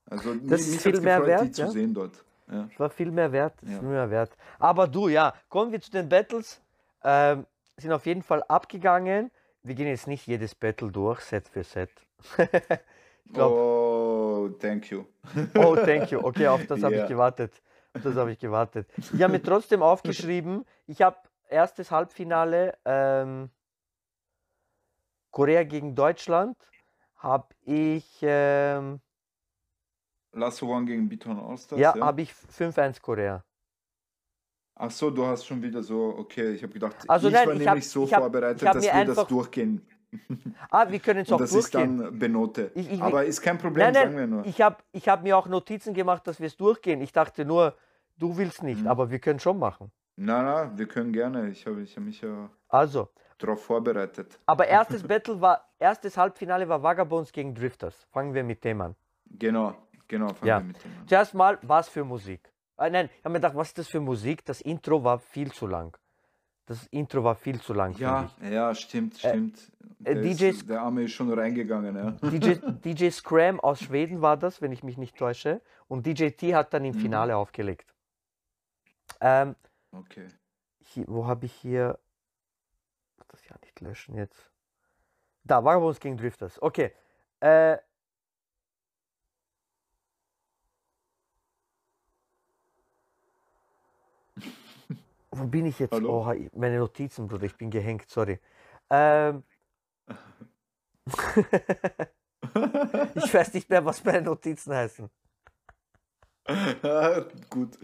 [0.09, 1.71] also Das mich- ist viel mehr gefreut, wert, zu ja.
[1.71, 2.23] sehen dort.
[2.51, 2.69] Ja.
[2.77, 3.55] War viel mehr wert.
[3.63, 3.79] Ja.
[3.79, 4.37] Viel mehr wert.
[4.59, 6.61] Aber du, ja, kommen wir zu den Battles.
[7.03, 7.45] Ähm,
[7.77, 9.31] sind auf jeden Fall abgegangen.
[9.65, 11.89] Wir gehen jetzt nicht jedes Battle durch, Set für Set.
[12.37, 15.05] ich glaube, Oh, thank you.
[15.57, 16.19] oh, thank you.
[16.23, 17.03] Okay, auf das habe Ja.
[17.03, 17.51] ich gewartet.
[17.95, 18.87] Auf das habe ich gewartet.
[18.97, 21.17] Ich habe mir trotzdem aufgeschrieben, ich habe
[21.49, 23.49] erstes Halbfinale ähm,
[25.31, 26.57] Korea gegen Deutschland.
[27.15, 28.99] Habe ich, ähm,
[30.33, 31.79] Last One gegen Beaton Allstars.
[31.79, 33.44] ja, habe ich 5-1 Korea.
[34.77, 37.53] Ach so, du hast schon wieder so, okay, ich habe gedacht, Also ich nein, war
[37.53, 39.85] ich nämlich hab- so hab- vorbereitet, dass wir einfach- das durchgehen.
[40.69, 41.97] Ah, wir können es auch das ist durchgehen.
[41.97, 42.71] dann Benote.
[42.75, 44.45] Ich- ich- Aber ist kein Problem, Nein, sagen wir nein, nur.
[44.45, 47.01] ich habe ich hab mir auch Notizen gemacht, dass wir es durchgehen.
[47.01, 47.75] Ich dachte nur,
[48.17, 48.87] du willst nicht, Mhm.
[48.87, 49.91] aber wir können schon machen.
[50.17, 51.49] Na, na, wir können gerne.
[51.49, 54.39] Ich habe ich hab mich ja Also, darauf vorbereitet.
[54.45, 54.67] aber
[54.99, 58.05] erstes Battle war, erstes Halbfinale war Vagabonds gegen Drifters.
[58.11, 58.95] Fangen wir mit dem an.
[59.25, 59.73] Genau,
[60.07, 60.59] genau, fangen Ja.
[60.59, 61.07] wir mit dem an.
[61.07, 62.49] Zuerst mal, was für Musik?
[62.77, 64.43] Äh, nein, ich habe mir gedacht, was ist das für Musik?
[64.45, 65.97] Das Intro war viel zu lang.
[66.65, 69.71] Das Intro war viel zu lang, Ja, ja, stimmt, stimmt.
[70.03, 72.11] äh, der, DJs ist, der Arme ist schon reingegangen, ja.
[72.31, 72.53] DJ,
[72.83, 75.61] DJ Scram aus Schweden war das, wenn ich mich nicht täusche.
[75.87, 76.99] Und DJ T hat dann im Mhm.
[76.99, 77.93] Finale aufgelegt.
[79.21, 79.55] Ähm,
[79.91, 80.27] Okay.
[80.79, 81.99] hier, wo habe ich hier.
[83.11, 84.51] Ich muss das ja nicht löschen jetzt.
[85.43, 86.59] Da, Vagabonds gegen Drifters.
[86.61, 86.91] Okay.
[87.39, 87.77] Äh,
[95.37, 95.93] wo bin ich jetzt?
[95.93, 96.27] Hallo?
[96.27, 98.39] Oh, meine Notizen, Bruder, ich bin gehängt, sorry.
[98.89, 99.43] Ähm,
[103.15, 105.09] ich weiß nicht mehr, was meine Notizen heißen.
[107.49, 107.77] Gut.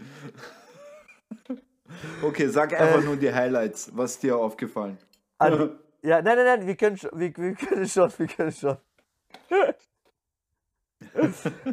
[2.22, 4.98] Okay, sag einfach nur die Highlights, was dir aufgefallen.
[5.38, 8.76] Also, ja, nein, nein, nein, wir können schon, wir, wir können schon, wir können schon.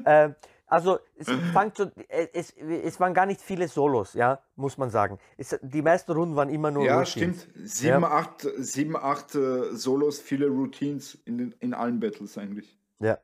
[0.06, 0.36] ähm,
[0.70, 1.28] also, es
[1.76, 5.18] schon, äh, es, es waren gar nicht viele Solos, ja, muss man sagen.
[5.38, 7.44] Es, die meisten Runden waren immer nur Ja, Routines.
[7.44, 7.70] stimmt.
[7.70, 12.78] Sieben, acht, sieben, acht äh, Solos, viele Routines in, den, in allen Battles eigentlich.
[13.00, 13.18] Ja.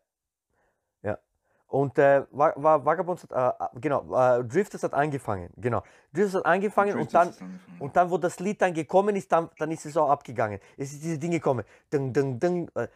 [1.03, 1.19] Ja.
[1.67, 5.83] Und äh, Va- Va- Vagabonds hat, äh, genau, äh, Drifters hat angefangen, genau.
[6.13, 7.81] Drifters hat angefangen und dann, Drifters ist angefangen.
[7.81, 10.59] Und dann, wo das Lied dann gekommen ist, dann, dann ist es auch abgegangen.
[10.77, 11.65] Es ist diese Dinge gekommen.
[11.89, 12.87] Dun, dun, dun, äh,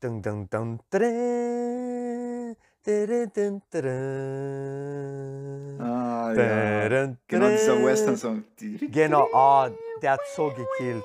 [0.00, 1.61] dun, dun, dun, dun, tadä.
[5.78, 6.88] Ah, ja.
[7.28, 7.84] Genau, dieser.
[7.84, 8.44] Western-Song.
[8.92, 9.70] Genau, ah,
[10.02, 11.04] der hat so gekillt.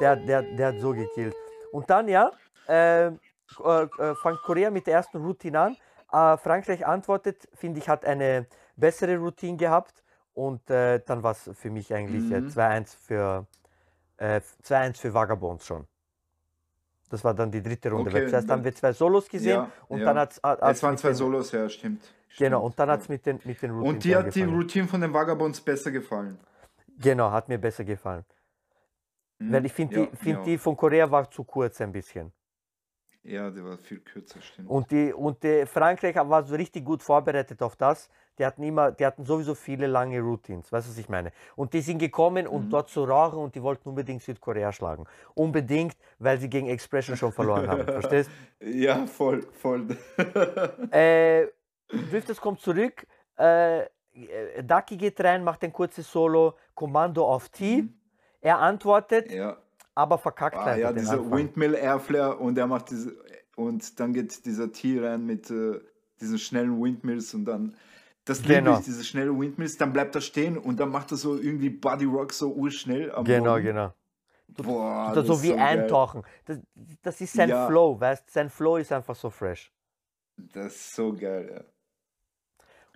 [0.00, 1.34] Der, der, der hat so gekillt.
[1.72, 2.30] Und dann, ja,
[2.68, 5.76] äh, äh, äh, fängt Korea mit der ersten Routine an.
[6.12, 8.46] Äh, Frankreich antwortet, finde ich, hat eine
[8.76, 10.02] bessere Routine gehabt.
[10.34, 12.48] Und äh, dann war es für mich eigentlich äh, Mhm.
[12.48, 13.46] 2-1 für,
[14.18, 15.86] äh, 2-1 für Vagabonds schon.
[17.12, 18.10] Das war dann die dritte Runde.
[18.10, 20.06] Okay, zuerst haben wir zwei Solos gesehen Ja, und ja.
[20.06, 22.02] dann hat Es waren zwei den, Solos, ja, stimmt.
[22.38, 24.44] Genau, und dann hat es mit den, mit den Routines Und dir hat die.
[24.44, 26.38] Routine von den Vagabonds besser gefallen.
[26.98, 28.24] Genau, hat mir besser gefallen.
[29.38, 29.52] Mhm.
[29.52, 30.44] Weil ich finde, Ja, die, find ja.
[30.44, 32.32] die von Korea war zu kurz ein bisschen.
[33.24, 34.68] Ja, die war viel kürzer, stimmt.
[34.70, 38.08] Und, die, und die Frankreich war so richtig gut vorbereitet auf das.
[38.38, 41.32] Die hatten immer, die hatten sowieso viele lange Routines, weißt du, was ich meine?
[41.54, 42.70] Und die sind gekommen, um Mhm.
[42.70, 45.04] dort zu rauchen und die wollten unbedingt Südkorea schlagen.
[45.34, 47.84] Unbedingt, weil sie gegen Expression schon verloren haben.
[48.02, 48.30] Verstehst?
[48.60, 49.86] Ja, voll, voll.
[50.90, 51.46] Äh,
[52.10, 53.06] Drifters kommt zurück,
[53.38, 53.88] äh, äh,
[54.62, 57.84] Ducky geht rein, macht ein kurzes Solo, Kommando auf T.
[58.40, 59.36] Er antwortet, Mhm.
[59.36, 59.56] ja.
[59.94, 61.32] aber verkackt Ah, ja, dieser Anfang.
[61.38, 63.14] Windmill Airflare und er macht diese
[63.56, 65.78] und dann geht dieser T rein mit äh,
[66.18, 67.76] diesen schnellen Windmills und dann
[68.24, 68.78] das liebe Genau.
[68.78, 72.04] ich, diese schnellen Windmills, dann bleibt er stehen und dann macht er so irgendwie Body
[72.04, 73.64] Rock so urschnell Genau, Boden.
[73.64, 73.92] genau.
[74.48, 76.22] Boah, Oder das so wie so eintauchen.
[76.44, 76.60] Das,
[77.02, 77.66] das ist sein Ja.
[77.66, 79.72] Flow, weißt Sein Flow ist einfach so fresh.
[80.36, 81.64] Das ist so geil, ja.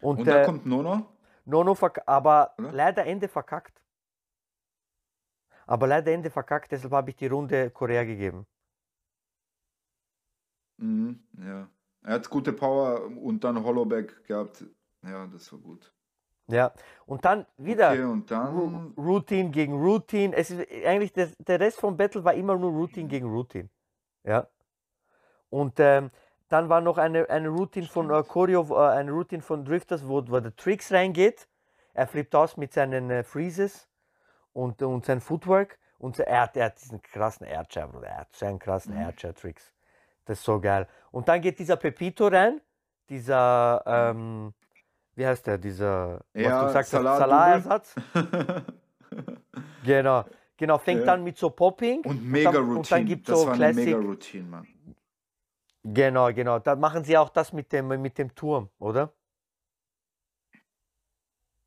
[0.03, 1.07] Und, Und, da äh, kommt Nono.
[1.45, 2.73] Nono aber Oder?
[2.73, 3.83] leider Ende verkackt.
[5.67, 8.47] Aber leider Ende verkackt, deshalb habe ich die Runde Korea gegeben.
[10.79, 11.69] Mhm, ja.
[12.03, 14.65] Er hat gute Power und dann Hollowback gehabt.
[15.03, 15.93] Ja, das war gut.
[16.49, 16.73] Ja.
[17.07, 18.95] Und dann wieder Okay, und dann.
[18.97, 20.35] Routine gegen Routine.
[20.37, 23.69] Es ist eigentlich der, der Rest vom Battle war immer nur Routine gegen Routine.
[24.25, 24.49] Ja.
[25.51, 26.11] Und ähm,
[26.49, 28.23] dann war noch eine, eine Routine von äh.
[28.23, 31.49] Choreo, äh, eine Routine von Drifters, wo, wo der Tricks reingeht.
[31.95, 33.89] Er flippt aus mit seinen äh, Freezes
[34.53, 35.79] und, und sein Footwork.
[35.99, 38.09] Und er hat, er hat diesen krassen Airchair, Bruder.
[38.09, 39.01] Er hat so einen krassen Mhm.
[39.01, 39.73] Airchair-Tricks.
[40.27, 40.87] Das ist so geil.
[41.11, 42.61] Und dann geht dieser Pepito rein,
[43.09, 44.53] dieser, ähm,
[45.17, 47.95] wie heißt der, dieser, was du Ja, gesagt hast, Salah Salah-Ersatz.
[49.85, 50.25] Genau,
[50.57, 51.07] genau, fängt Ja.
[51.07, 52.01] dann mit so Popping.
[52.05, 53.05] Und mega dann- und dann Routine.
[53.05, 53.85] gibt's Das so war eine Classic.
[53.87, 54.67] mega Routine, Mann.
[55.85, 56.59] Genau, genau.
[56.59, 59.13] Da machen sie auch das mit dem, mit dem Turm, oder?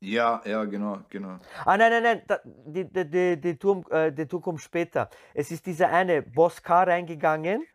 [0.02, 1.38] Ja, ja, genau, genau.
[1.64, 5.08] Ah, nein, nein, nein, da, die, die, die, die Turm, äh, der Turm kommt später.
[5.34, 7.66] Es ist dieser eine Boss K reingegangen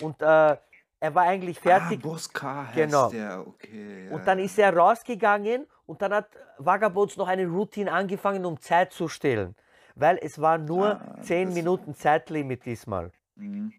[0.00, 0.56] und äh,
[1.02, 1.98] er war eigentlich fertig.
[2.04, 3.10] Ah, Boss K heißt Genau.
[3.10, 4.06] der, okay.
[4.06, 4.44] Ja, Und dann ja.
[4.44, 6.28] ist er rausgegangen und dann hat
[6.58, 9.56] Vagabonds noch eine Routine angefangen, um Zeit zu stehlen.
[9.96, 13.10] Weil es war nur Ah, 10 das- Minuten Zeitlimit diesmal.
[13.34, 13.72] Mhm.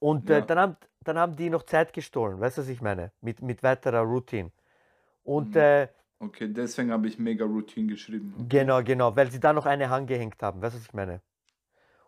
[0.00, 0.38] Und Ja.
[0.38, 3.12] äh, dann, haben, dann haben die noch Zeit gestohlen, weißt du, was ich meine?
[3.20, 4.50] Mit, mit weiterer Routine.
[5.22, 5.60] Und Mhm.
[5.60, 5.88] äh,
[6.18, 8.34] Okay, deswegen habe ich mega Routine geschrieben.
[8.48, 11.20] genau, genau, weil sie da noch eine angehängt haben, weißt du, was ich meine?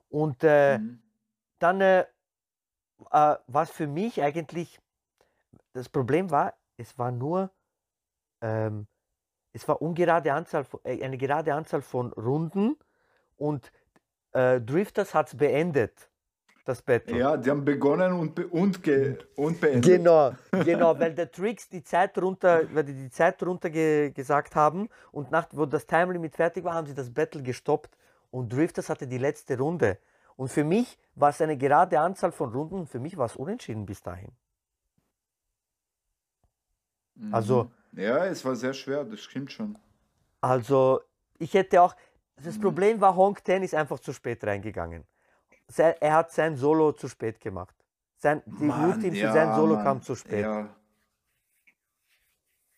[0.08, 0.98] Und äh, Mhm.
[1.60, 1.80] dann
[3.10, 4.80] äh, was für mich eigentlich
[5.72, 7.50] das Problem war, es war nur
[8.40, 8.86] ähm,
[9.52, 12.76] es war ungerade Anzahl äh, eine gerade Anzahl von Runden
[13.36, 13.72] und
[14.32, 16.10] äh, Drifters hat es beendet,
[16.64, 17.18] das Battle.
[17.18, 19.84] Ja, die haben begonnen und, be und, ge und beendet.
[19.84, 20.32] Genau,
[20.64, 24.88] genau, weil der Tricks die Zeit runter, weil die die Zeit runter ge gesagt haben
[25.12, 27.96] und nach, wo das Time Limit fertig war, haben sie das Battle gestoppt
[28.30, 29.98] und Drifters hatte die letzte Runde.
[30.38, 33.84] Und für mich war es eine gerade Anzahl von Runden, für mich war es unentschieden
[33.84, 34.30] bis dahin.
[37.16, 37.34] Mhm.
[37.34, 39.76] Also- Ja, es war sehr schwer, das stimmt schon.
[40.40, 41.00] Also,
[41.38, 41.96] ich hätte auch,
[42.36, 42.60] das Mhm.
[42.62, 45.04] Problem war, Honk Ten ist einfach zu spät reingegangen.
[45.76, 47.74] Er hat sein Solo zu spät gemacht.
[48.16, 50.42] Sein, die Mann, Routine für ja, sein Solo Mann, kam zu spät.
[50.42, 50.68] Ja.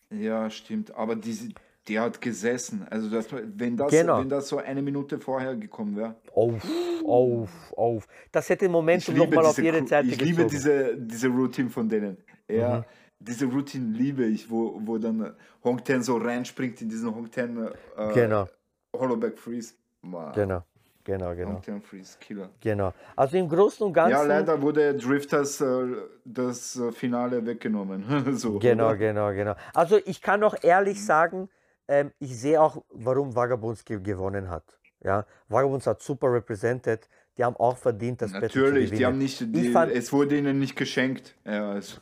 [0.09, 0.91] ja, stimmt.
[0.95, 1.53] Aber diese,
[1.91, 2.85] der hat gesessen.
[2.89, 4.19] Also, das, wenn, das, Genau.
[4.19, 6.15] wenn das so eine Minute vorher gekommen wäre.
[6.33, 6.63] Auf,
[7.05, 8.07] auf, auf.
[8.31, 12.17] Das hätte Momentum liebe, nochmal auf ihre Seite ich liebe diese, diese Routine von denen.
[12.49, 12.83] Ja, Mhm.
[13.19, 15.33] diese Routine liebe ich, wo, wo dann
[15.63, 17.57] Hong Ten so reinspringt in diesen Hong Ten
[17.97, 18.47] äh, Genau,
[18.95, 19.73] Hollowback Freeze.
[20.03, 20.63] Mann, genau,
[21.03, 22.49] genau, genau, Hong Ten Freeze, Killer.
[22.59, 22.91] genau.
[23.15, 24.11] Also im Großen und Ganzen.
[24.17, 25.85] Ja, leider wurde Drifters äh,
[26.25, 28.03] das äh, Finale weggenommen.
[28.35, 28.97] so, Genau, oder?
[28.97, 29.55] genau, genau.
[29.73, 31.49] Also ich kann auch ehrlich sagen,
[31.91, 34.63] ähm, ich sehe auch, warum Vagabonds ge gewonnen hat.
[35.03, 37.07] Ja, Vagabonds hat super represented.
[37.37, 40.75] Die haben auch verdient, das Natürlich, die haben nicht, die, fand- es wurde ihnen nicht
[40.75, 41.35] geschenkt.
[41.45, 41.97] Ja, es,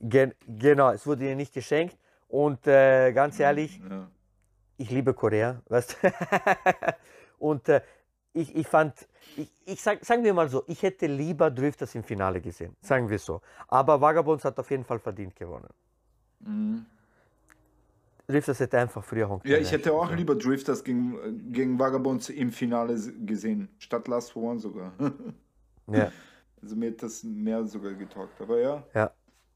[0.00, 1.96] Gen genau, es wurde ihnen nicht geschenkt.
[2.28, 4.08] Und äh, ganz ehrlich, ja.
[4.76, 5.96] ich liebe Korea, weißt?
[7.38, 7.80] Und äh,
[8.32, 8.92] ich, ich fand,
[9.36, 13.08] ich, ich sag, sagen wir mal so, ich hätte lieber Drifters im Finale gesehen, sagen
[13.08, 13.40] wir so.
[13.68, 15.68] Aber Vagabonds hat auf jeden Fall verdient gewonnen.
[16.40, 16.86] Mhm.
[18.26, 22.28] Drifters hätte einfach früher Hong ja, ich hätte auch einstellen lieber Drifters gegen, gegen Vagabonds
[22.30, 22.94] im Finale
[23.24, 24.92] gesehen, statt Last for One sogar.
[25.90, 26.10] Ja,
[26.62, 28.40] Also mir hat das mehr sogar getaugt.
[28.40, 28.82] Aber ja.
[28.94, 29.10] ja.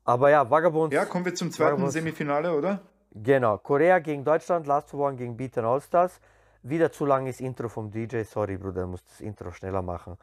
[0.04, 1.94] Aber ja, Vagabonds, Ja, kommen wir zum zweiten Vagabonds.
[1.94, 2.80] Semifinale, oder?
[3.14, 3.56] genau.
[3.58, 6.20] Korea gegen Deutschland, Last for One gegen Beaten Allstars.
[6.62, 8.22] Wieder zu langes Intro vom DJ.
[8.24, 10.18] Sorry, Bruder, muss das Intro schneller machen.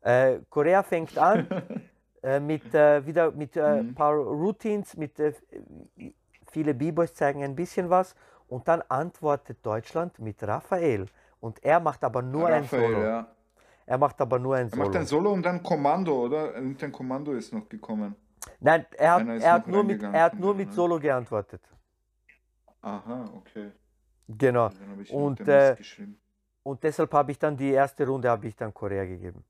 [0.00, 1.46] Äh, Korea fängt an
[2.22, 3.94] äh, mit äh, wieder mit äh, Mhm.
[3.94, 5.34] paar Routines, mit äh,
[6.50, 8.14] viele B-Boys zeigen ein bisschen was
[8.48, 11.06] und dann antwortet Deutschland mit Raphael
[11.40, 13.04] und er macht aber nur ein Raphael, Solo.
[13.04, 13.26] ja.
[13.86, 14.98] Er macht aber nur ein Er macht Solo.
[15.00, 16.54] ein Solo und dann Kommando, oder?
[16.54, 18.14] Irgendein Kommando ist noch gekommen.
[18.60, 20.72] Nein, er hat, er hat nur mit er hat nur mit?
[20.72, 21.62] Solo geantwortet.
[22.82, 23.72] Aha, okay.
[24.28, 24.68] Genau.
[24.68, 25.76] Dann Und, äh.
[26.62, 29.44] Und deshalb habe ich dann die erste Runde habe ich dann Korea gegeben.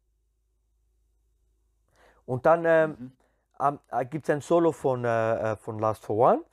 [2.24, 3.12] Und dann ähm,
[3.58, 3.78] Mhm.
[3.90, 6.44] äh, gibt es ein Solo von, äh, äh, von Last for One.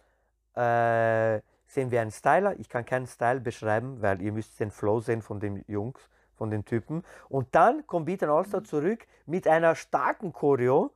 [0.58, 2.58] Äh, sehen wir einen Styler.
[2.60, 6.00] Ich kann keinen Style beschreiben, weil ihr müsst den Flow sehen von den Jungs,
[6.36, 7.04] von den Typen.
[7.30, 10.92] Und dann kommt Beaten Allstar zurück mit einer starken Choreo.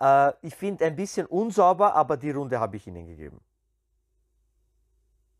[0.00, 3.40] Äh, ich finde ein bisschen unsauber, aber die Runde habe ich ihnen gegeben.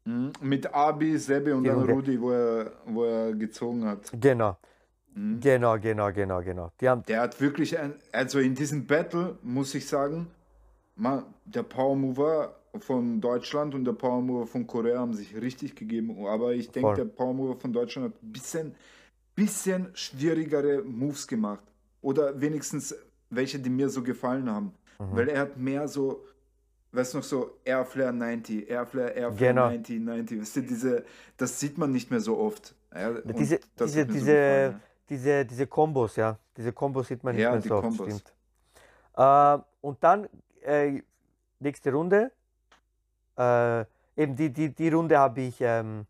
[0.04, 0.32] Mhm.
[0.40, 1.92] Mit Abi, Sebi und Die dann Runde.
[1.92, 4.10] Rudi, wo er, wo er gezogen hat.
[4.12, 4.56] Genau,
[5.14, 5.40] Mhm.
[5.40, 6.70] genau, genau, genau, genau.
[6.80, 10.30] Die haben, Der hat wirklich ein, also in diesem Battle muss ich sagen,
[10.96, 15.74] man, der Power Mover von Deutschland und der Power Mover von Korea haben sich richtig
[15.76, 16.26] gegeben.
[16.26, 18.74] Aber ich denke, der Power Mover von Deutschland hat ein bisschen,
[19.34, 21.64] bisschen schwierigere Moves gemacht.
[22.00, 22.94] Oder wenigstens
[23.30, 24.72] welche, die mir so gefallen haben.
[24.98, 25.16] Mhm.
[25.16, 26.24] Weil er hat mehr so
[26.92, 29.68] weißt du noch so, Airflare 90, Airflare, Airflare Genau.
[29.68, 30.40] 90, 90.
[30.40, 31.04] Weißt du, diese,
[31.36, 32.74] das sieht man nicht mehr so oft.
[32.94, 36.38] Ja, und Diese, diese, so diese, gefallen, diese, diese Kombos, ja.
[36.56, 38.34] Diese Kombos sieht man nicht Ja, mehr so oft, stimmt.
[39.16, 40.28] Äh, und dann
[40.62, 41.02] äh,
[41.60, 42.32] nächste Runde.
[43.38, 43.82] Äh,
[44.16, 46.06] eben die, die, die Runde habe ich ähm,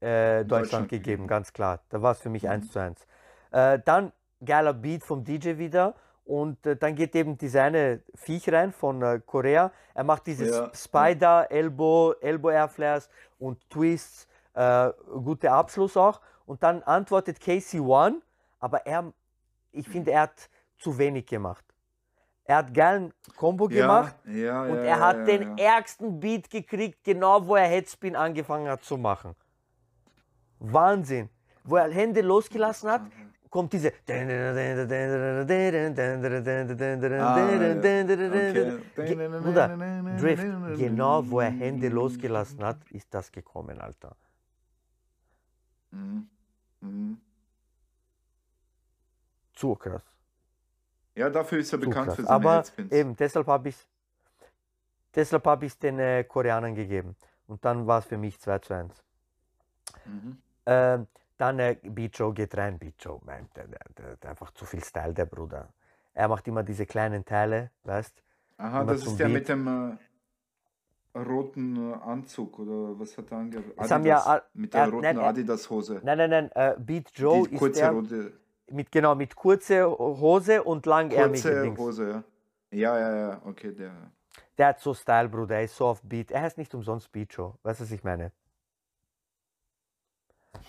[0.00, 1.80] äh, Deutschland, Deutschland gegeben, ganz klar.
[1.90, 2.48] Da war es für mich Mhm.
[2.48, 3.06] 1 zu 1.
[3.52, 4.12] Äh, dann
[4.44, 5.94] geiler Beat vom DJ wieder.
[6.24, 9.72] Und äh, dann geht eben diese eine Viech rein von äh, Korea.
[9.94, 14.28] Er macht dieses Ja, Spider, Elbow, Elbow Airflares und Twists.
[14.54, 14.90] Äh,
[15.24, 16.20] guter Abschluss auch.
[16.46, 18.22] Und dann antwortet Casey One,
[18.60, 19.12] aber er,
[19.72, 21.64] ich finde, er hat zu wenig gemacht.
[22.48, 27.04] Er hat geilen Combo Ja, gemacht ja, und ja, er hat den ärgsten Beat gekriegt,
[27.04, 29.36] genau wo er Headspin angefangen hat zu machen.
[30.58, 31.28] Wahnsinn.
[31.62, 33.02] Wo er Hände losgelassen hat,
[33.50, 33.90] kommt diese.
[33.90, 34.24] Ge-
[39.42, 39.68] Bruder,
[40.16, 40.46] Drift,
[40.78, 44.16] genau wo er Hände losgelassen hat, ist das gekommen, Alter.
[45.90, 46.28] Mhm.
[46.80, 47.18] Mhm.
[49.52, 50.02] Zu krass.
[51.18, 52.16] Ja, dafür ist er Zu bekannt krass.
[52.16, 52.92] für seine Aber Headspins.
[52.92, 53.76] eben, deshalb habe ich
[55.14, 57.16] deshalb habe ich den äh, Koreanern gegeben.
[57.48, 59.02] Und dann war es für mich 2 zu 1.
[60.04, 60.38] Mhm.
[60.66, 61.06] Ähm,
[61.36, 62.78] dann äh, Beat Joe geht rein.
[62.78, 65.68] Beat Joe, man, der, der, der hat einfach zu viel Style, der Bruder.
[66.14, 68.22] Er macht immer diese kleinen Teile, weißt
[68.58, 69.34] Aha, das ist der Beat.
[69.34, 69.98] mit dem
[71.14, 73.66] äh, roten äh, Anzug oder was hat er angehabt?
[74.04, 76.00] Ja mit er der roten Adidas-Hose.
[76.04, 78.32] Nein, nein, nein, äh, Beat Joe Die ist kurze der rote
[78.70, 81.78] mit, genau, mit kurze Hose und langärmige kurze Dings.
[81.78, 82.24] Hose, ja.
[82.70, 83.92] Ja, ja, ja, okay, der.
[84.58, 86.30] Der hat so Style, Bruder, er ist so auf Beat.
[86.30, 88.32] Er heißt nicht umsonst Beat Joe, weißt du, was ich meine?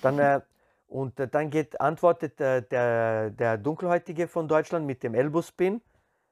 [0.01, 0.41] Dann, äh,
[0.87, 5.81] und äh, dann geht, antwortet äh, der, der Dunkelhäutige von Deutschland mit dem Elbow-Spin,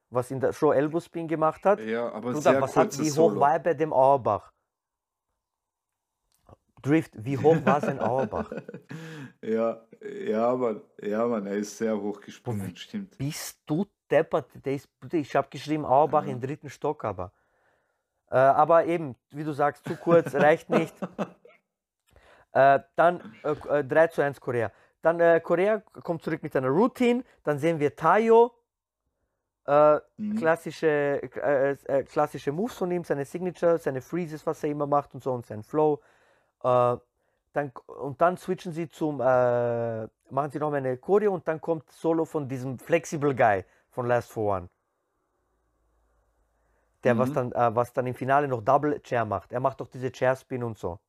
[0.09, 1.80] was in der Show Elbow-Spin gemacht hat.
[1.82, 3.39] Ja, aber Bruder, sehr was hat, wie hoch Solo.
[3.41, 4.51] war er bei dem Auerbach?
[6.88, 8.49] Drift, wie hoch war sein Auerbach?
[9.41, 9.81] ja,
[10.25, 13.17] ja, Mann, ja, Mann, er ist sehr hoch gesprungen, stimmt.
[13.17, 14.49] Bist du deppert?
[14.65, 16.31] Der ist, ich habe geschrieben Auerbach Ja.
[16.31, 17.31] im dritten Stock, aber.
[18.29, 20.93] Äh, aber eben, wie du sagst, zu kurz, reicht nicht.
[22.53, 24.71] Äh, dann äh, äh, 3 zu 1 Korea.
[25.01, 27.23] Dann äh, Korea kommt zurück mit einer Routine.
[27.43, 28.51] Dann sehen wir Tayo.
[29.65, 30.38] Äh, Mhm.
[30.38, 35.13] klassische, äh, äh, klassische Moves von ihm, seine Signature, seine Freezes, was er immer macht
[35.13, 36.01] und so und sein Flow.
[36.64, 36.97] Äh,
[37.53, 41.89] dann, und dann switchen sie zum, äh, machen sie noch eine Choreo und dann kommt
[41.91, 44.70] Solo von diesem Flexible Guy von Last for One.
[47.03, 47.34] Der, was, Mhm.
[47.34, 49.51] dann, äh, was dann im Finale noch Double Chair macht.
[49.51, 50.99] Er macht doch diese Chair Spin und so.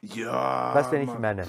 [0.00, 1.46] Ja, weißt du, wen ich meine?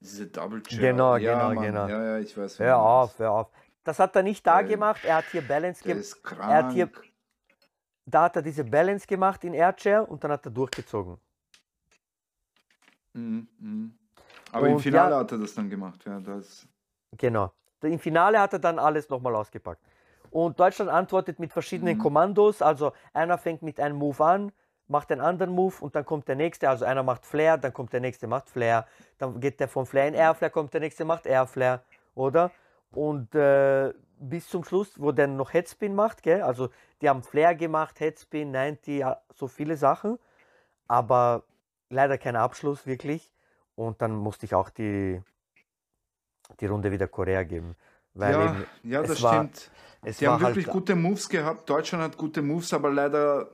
[0.00, 0.78] Diese Double Chair.
[0.92, 1.64] Genau, ja, genau, Mann.
[1.64, 1.88] genau.
[1.88, 2.58] Ja, ja, ich weiß.
[2.58, 3.50] Hör auf, hör auf.
[3.82, 5.04] Das hat er nicht da Der- gemacht.
[5.04, 6.38] Er hat hier Balance gemacht.
[6.38, 6.90] er hat hier-
[8.06, 11.16] Da hat er diese Balance gemacht in Air Chair und dann hat er durchgezogen.
[13.14, 13.94] Mhm, mhm.
[14.52, 16.04] Aber im Und Finale ja- hat er das dann gemacht.
[16.04, 16.66] Ja, das.
[17.16, 17.52] Genau.
[17.82, 19.80] Im Finale hat er dann alles nochmal ausgepackt.
[20.30, 22.00] Und Deutschland antwortet mit verschiedenen Mhm.
[22.02, 22.62] Kommandos.
[22.62, 24.52] Also einer fängt mit einem Move an,
[24.88, 26.68] macht einen anderen Move und dann kommt der nächste.
[26.68, 28.86] Also einer macht Flair, dann kommt der nächste, macht Flair.
[29.18, 31.82] Dann geht der von Flair in Airflair, kommt der nächste, macht Airflair.
[32.14, 32.50] Oder?
[32.90, 36.42] Und äh, bis zum Schluss, wo der noch Headspin macht, gell?
[36.42, 36.68] also
[37.02, 40.18] die haben Flair gemacht, Headspin, 90, ja, so viele Sachen.
[40.88, 41.44] Aber
[41.90, 43.32] leider kein Abschluss wirklich.
[43.74, 45.20] Und dann musste ich auch die,
[46.60, 47.74] die Runde wieder Korea geben.
[48.14, 49.70] Weil ja, eben, ja, es das war- stimmt.
[50.02, 51.68] es Die haben wirklich halt, gute Moves gehabt.
[51.68, 53.50] Deutschland hat gute Moves, aber leider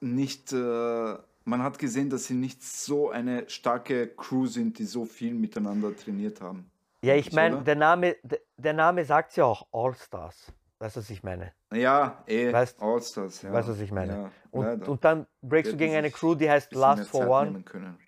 [0.00, 0.52] nicht.
[0.52, 5.32] Äh, man hat gesehen, dass sie nicht so eine starke Crew sind, die so viel
[5.34, 6.70] miteinander trainiert haben.
[7.02, 8.16] Ja, ich meine, der Name,
[8.56, 10.52] der, Name sagt ja auch All-Stars.
[10.80, 11.52] Weißt du, was ich meine?
[11.72, 13.42] Ja, eh, Weißt- Allstars.
[13.42, 13.52] Ja.
[13.52, 14.12] weißt du, was ich meine?
[14.12, 17.62] Ja, Und, und dann breakst du gegen eine Crew, die heißt Last for One.
[17.62, 17.98] können.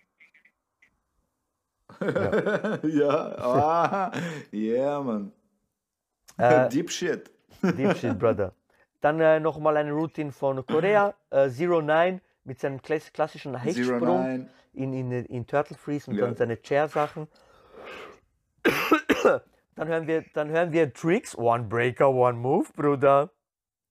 [2.00, 4.12] ja, ah,
[4.52, 5.32] yeah, man.
[6.38, 7.30] Äh, Deep Shit.
[7.62, 8.54] Deep Shit, Brother.
[9.00, 14.48] Dann äh, nochmal eine Routine von Korea, äh, Zero Nine mit seinem klass klassischen Hechtsprung
[14.72, 16.26] in, in, in Turtle Freeze und Ja.
[16.26, 17.26] dann seine Chair-Sachen.
[19.74, 23.30] dann, hören wir, dann hören wir Tricks, One Breaker, One Move, Bruder.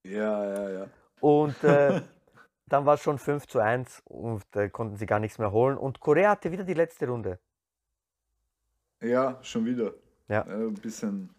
[0.04, 0.88] Ja, ja, ja.
[1.20, 2.02] Und äh,
[2.68, 5.78] dann war es schon 5 zu 1 und äh, konnten sie gar nichts mehr holen.
[5.78, 7.40] Und Korea hatte wieder die letzte Runde.
[9.02, 9.94] Ja, schon wieder.
[10.28, 10.42] Ja.
[10.42, 11.30] Äh, Ein bisschen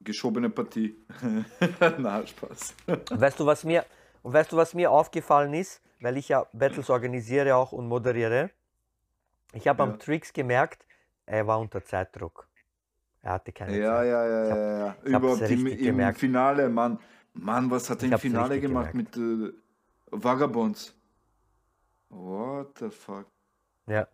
[0.00, 0.96] geschobene Partie.
[1.98, 2.74] Na, Spaß.
[2.86, 3.84] Und weißt du, was mir,
[4.22, 8.50] und weißt du, was mir aufgefallen ist, weil ich ja Battles organisiere auch und moderiere?
[9.52, 9.90] Ich habe Ja.
[9.90, 10.86] am Tricks gemerkt,
[11.28, 12.48] er war unter Zeitdruck.
[13.22, 14.06] Er hatte keine Ja, Zeit.
[14.08, 14.96] ja, ja, ja, ja.
[15.04, 16.14] Überhaupt im, im.
[16.14, 16.98] Finale, Mann.
[17.34, 19.14] Mann, was hat er im Finale gemacht gemerkt.
[19.16, 19.52] mit äh,
[20.10, 20.94] Vagabonds?
[22.08, 23.26] What the fuck?
[23.86, 24.06] Ja.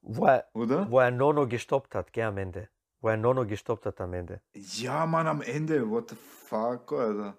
[0.00, 0.90] Wo er, Oder?
[0.90, 2.68] wo er Nono gestoppt hat, gell, am Ende.
[3.00, 4.40] Wo er Nono gestoppt hat am Ende.
[4.54, 5.88] Ja, Mann, am Ende.
[5.88, 7.36] What the fuck, Alter.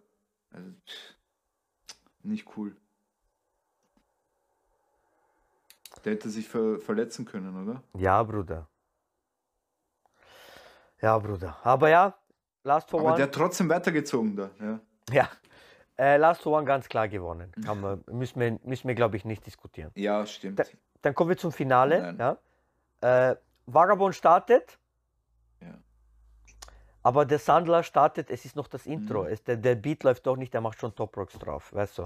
[0.52, 0.70] Also,
[2.24, 2.76] nicht cool.
[6.04, 7.82] Der hätte sich ver verletzen können, oder?
[7.98, 8.68] Ja, Bruder.
[11.02, 11.58] Ja, Bruder.
[11.64, 12.14] Aber ja,
[12.64, 13.18] Last for Aber One.
[13.18, 14.50] der hat trotzdem weitergezogen da.
[14.60, 14.80] Ja.
[15.12, 15.30] Ja.
[15.98, 17.52] Äh, Last for One ganz klar gewonnen.
[17.64, 19.92] Kann man, müssen wir, müssen wir glaube ich, nicht diskutieren.
[19.96, 20.60] Ja, stimmt.
[20.60, 20.64] Da-
[21.02, 22.14] Dann kommen wir zum Finale.
[22.14, 22.38] Nein.
[23.02, 23.32] Ja.
[23.32, 23.36] Äh,
[23.68, 24.78] Vagabond startet.
[25.62, 25.76] Ja.
[27.04, 29.24] Aber der Sandler startet, es ist noch das Intro.
[29.24, 29.30] Mhm.
[29.30, 32.04] Es, der, der Beat läuft doch nicht, der macht schon Top Rocks drauf, weißt du?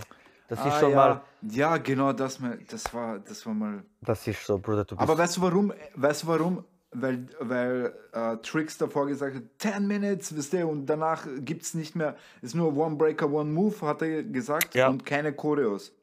[0.49, 0.95] Das ist Ah, schon ja.
[0.95, 3.83] mal, Ja, genau, das, mal- das war, das war mal.
[4.01, 4.85] das ist so, Bruder.
[4.97, 5.71] Aber weißt du warum?
[5.95, 6.65] Weißt du warum?
[6.91, 11.75] Weil, weil äh, Tricks davor gesagt hat, 10 Minutes, wisst ihr, und danach gibt es
[11.75, 14.89] nicht mehr, ist nur One Breaker, One Move, hat er gesagt, Ja.
[14.89, 15.93] und keine Choreos.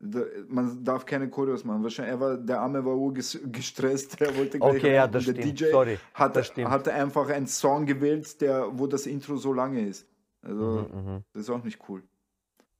[0.00, 1.84] Da, man darf keine Choreos machen.
[1.84, 5.60] Wahrscheinlich, er war, der Arme war gestresst, er wollte gleich Okay, ja, das der stimmt.
[5.60, 6.70] DJ Sorry, hatte, das stimmt.
[6.70, 10.06] hatte einfach einen Song gewählt, der, wo das Intro so lange ist.
[10.42, 11.24] Also, Mhm, mhm.
[11.34, 12.02] das ist auch nicht cool.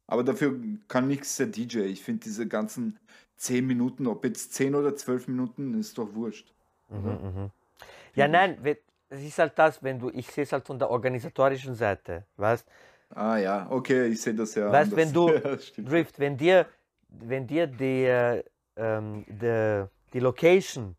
[0.08, 0.58] Aber dafür
[0.88, 1.82] kann nichts der DJ.
[1.82, 2.98] Ich finde diese ganzen
[3.36, 6.52] 10 Minuten, ob jetzt 10 oder 12 Minuten, ist doch wurscht.
[8.14, 8.58] Ja, nein,
[9.08, 12.66] es ist halt das, wenn du, ich sehe es halt von der organisatorischen Seite, weißt
[13.14, 14.72] Ah ja, okay, ich sehe das ja.
[14.72, 15.56] Weißt, wenn du Ja.
[15.84, 16.66] Drift, wenn dir,
[17.08, 18.42] wenn dir die, äh,
[18.76, 20.96] ähm, die, die Location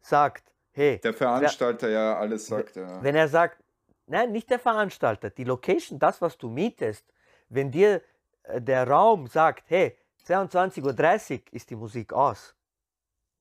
[0.00, 3.02] sagt, hey, Der Veranstalter ja alles sagt, ja.
[3.02, 3.58] wenn er sagt,
[4.06, 7.04] nein, nicht der Veranstalter, die Location, das, was du mietest,
[7.48, 8.02] wenn dir
[8.44, 9.96] äh, der Raum sagt, hey,
[10.26, 12.54] 22.30 Uhr ist die Musik aus.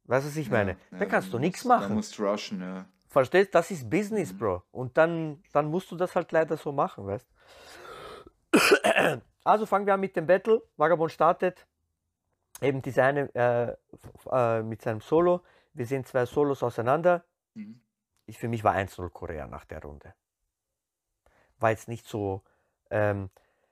[0.08, 0.72] Weißt du, was ich meine?
[0.72, 1.94] Ja, da ja, kannst du musst- nichts machen.
[1.94, 2.86] musst du rushen, ja.
[3.08, 3.54] Verstehst?
[3.56, 4.38] Das ist Business, Mhm.
[4.38, 4.64] Bro.
[4.72, 7.28] Und dann, dann musst du das halt leider so machen, weißt
[9.44, 10.62] Also fangen wir an mit dem Battle.
[10.76, 11.66] Vagabond startet.
[12.62, 13.76] Eben diese eine äh,
[14.32, 15.42] äh, mit seinem Solo.
[15.74, 17.24] Wir sehen zwei Solos auseinander.
[17.54, 17.80] Mhm.
[18.26, 20.14] Ich, für mich war 1-0 Korea nach der Runde.
[21.60, 22.44] War jetzt nicht so.
[22.90, 23.30] Ähm,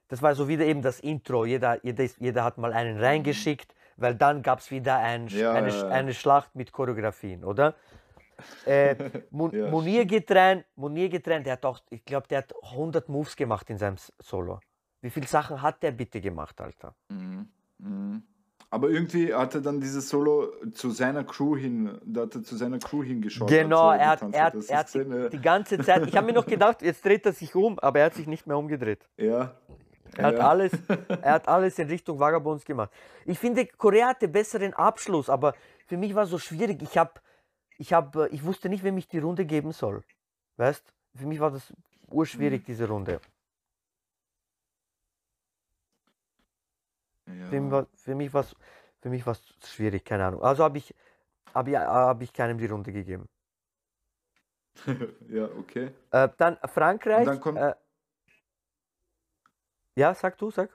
[0.07, 1.45] das war so wieder eben das Intro.
[1.45, 5.69] Jeder, jeder, jeder hat mal einen reingeschickt, weil dann gab es wieder ein, Ja, eine,
[5.69, 7.76] ja, eine Schlacht mit Choreografien, oder?
[8.65, 8.95] Äh,
[9.31, 13.07] Mun Munir geht rein, Munir geht rein, der hat auch, ich glaube, der hat 100
[13.09, 14.59] Moves gemacht in seinem Solo.
[15.01, 16.95] Wie viele Sachen hat der bitte gemacht, Alter?
[17.09, 17.47] Mhm.
[17.77, 18.23] Mhm.
[18.72, 22.57] Aber irgendwie hat er dann dieses Solo zu seiner Crew hin, da hat er zu
[22.57, 23.47] seiner Crew hingeschaut.
[23.47, 26.81] Genau, er hat, er hat, er hat die ganze Zeit, ich habe mir noch gedacht,
[26.81, 29.07] jetzt dreht er sich um, aber er hat sich nicht mehr umgedreht.
[29.17, 29.55] Ja.
[30.18, 30.49] Er hat, ja.
[30.49, 30.72] alles,
[31.22, 32.91] er hat alles in Richtung Vagabonds gemacht.
[33.26, 35.56] Ich finde, Korea hatte besseren Abschluss, aber
[35.88, 36.82] für mich war es so schwierig.
[36.82, 37.22] Ich, hab,
[37.77, 40.03] ich, hab, ich wusste nicht, wem ich die Runde geben soll.
[40.57, 40.84] Weißt
[41.15, 41.73] Für mich war das
[42.07, 42.65] urschwierig, Mhm.
[42.65, 43.19] diese Runde.
[47.27, 47.45] ja.
[47.49, 48.56] Für mich war für mich war's,
[49.02, 50.44] für mich war's schwierig, keine Ahnung.
[50.44, 50.94] Also habe ich,
[51.53, 53.27] hab ich, hab ich keinem die Runde gegeben.
[55.30, 55.91] ja, okay.
[56.11, 57.19] Äh, dann Frankreich.
[57.19, 57.76] Und dann kommt- äh,
[59.95, 60.69] ja, sag du, sag.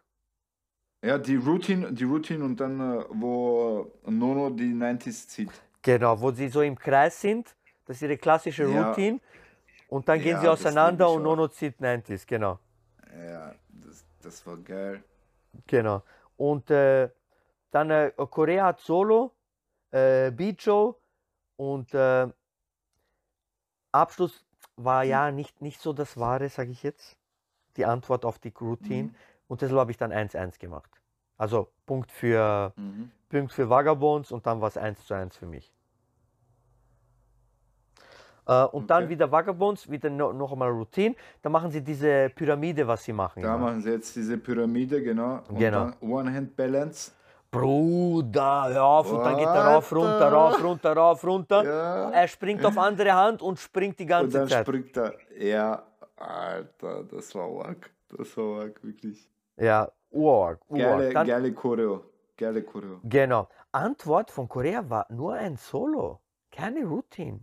[1.03, 5.51] Ja, die Routine, die Routine und dann, äh, wo Nono die 90s zieht.
[5.83, 7.57] Genau, wo sie so im Kreis sind.
[7.87, 8.89] Das ist ihre klassische Ja.
[8.89, 9.21] Routine.
[9.89, 11.23] Und dann gehen Ja, sie auseinander und.
[11.23, 12.59] Nono zieht 90s, genau.
[13.17, 15.03] Ja, das, das war geil.
[15.67, 16.03] Genau.
[16.37, 17.11] Und äh,
[17.71, 19.33] dann äh, Korea hat Solo,
[19.91, 21.01] äh, Bijo
[21.57, 22.29] und äh,
[23.93, 24.45] Abschluss
[24.77, 27.17] war ja nicht, nicht so das Wahre, sage ich jetzt.
[27.77, 29.05] Die Antwort auf die Routine.
[29.09, 29.15] Mhm.
[29.49, 30.91] Und deshalb habe ich dann 1-1 gemacht.
[31.37, 33.11] Also Punkt für, Mhm.
[33.29, 35.73] Punkt für Vagabonds und dann war es 1 zu 1 für mich.
[38.47, 39.11] Äh, und dann Okay.
[39.13, 41.15] wieder Vagabonds, wieder no, noch einmal Routine.
[41.43, 43.43] Dann machen sie diese Pyramide, was sie machen.
[43.43, 43.67] Da immer.
[43.67, 45.41] machen sie jetzt diese Pyramide, genau.
[45.49, 45.91] Und Genau.
[46.01, 47.13] dann One-Hand-Balance.
[47.53, 51.65] Bruder, hör auf und dann geht er rauf, runter, rauf, runter, rauf, runter.
[51.65, 52.11] Ja.
[52.11, 54.67] Er springt auf andere Hand und springt die Und ganze dann Zeit.
[54.67, 55.15] springt er.
[55.37, 55.83] Ja,
[56.21, 57.91] Alter, das war wack.
[58.17, 59.29] Das war wack, wirklich.
[59.57, 60.61] Ja, urarg.
[60.69, 62.05] Geile, Dann, geile Choreo.
[62.37, 63.01] Geile Choreo.
[63.05, 63.49] genau.
[63.73, 66.21] Antwort von Korea war nur ein Solo,
[66.51, 67.41] keine Routine.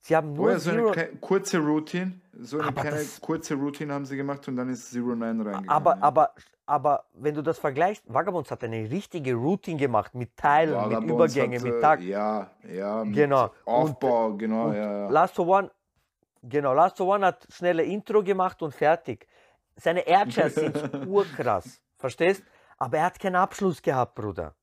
[0.00, 2.20] Sie haben Oh nur ja, so eine kurze Routine.
[2.38, 5.26] So eine Aber kleine das- kurze Routine haben sie gemacht und dann ist Zero Nine
[5.44, 5.68] reingegangen.
[5.68, 6.02] aber, ja.
[6.02, 6.34] aber,
[6.66, 11.12] aber wenn du das vergleichst, Vagabonds hat eine richtige Routine gemacht mit Teilen, mit Vagabonds
[11.34, 12.02] Übergängen, hat, mit äh, Takt.
[12.02, 13.04] Ja, ja.
[13.04, 13.44] mit Genau.
[13.44, 15.08] Und- Aufbau, genau, und ja, ja.
[15.10, 15.70] Last One,
[16.42, 19.26] genau, Last for One hat schnelle Intro gemacht und fertig.
[19.76, 20.76] Seine Airchairs sind
[21.06, 22.42] urkrass, verstehst?
[22.78, 24.54] Aber er hat keinen Abschluss gehabt, Bruder.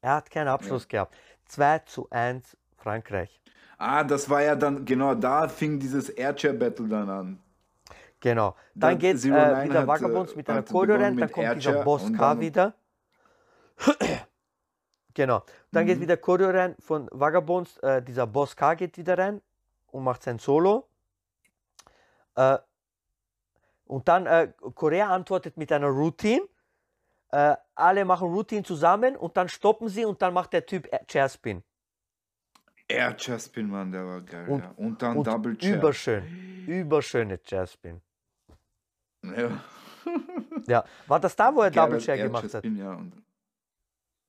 [0.00, 1.14] Er hat keinen Abschluss gehabt.
[1.46, 3.40] 2 zu 1 Frankreich.
[3.78, 7.38] Ah, das war ja dann, genau, da fing dieses Airchair Battle dann an.
[8.20, 8.54] Genau.
[8.74, 11.82] Dann Dann geht äh, wieder hat, Vagabonds äh, mit einer Choreo rein, dann kommt dieser
[11.84, 12.74] Boss K wieder.
[15.14, 15.42] genau.
[15.72, 16.02] Dann geht Mhm.
[16.02, 19.42] wieder Choreo rein von Vagabonds, äh, dieser Boss K geht wieder rein
[19.94, 20.88] und macht sein Solo.
[22.34, 22.58] Äh,
[23.86, 26.42] und dann äh, Korea antwortet mit einer Routine.
[27.30, 31.62] Äh, alle machen Routine zusammen und dann stoppen sie und dann macht der Typ Chairspin.
[32.88, 34.48] Air Chairspin, Mann, der war geil.
[34.48, 34.72] Und- ja.
[34.76, 35.76] und dann Und Double Chair.
[35.76, 36.64] überschön.
[36.66, 38.00] Überschöne Chairspin.
[39.22, 39.50] Ja.
[40.66, 40.84] Ja.
[41.06, 42.62] War das da, wo er Double Chair Air gemacht hat?
[42.64, 43.12] Ja, und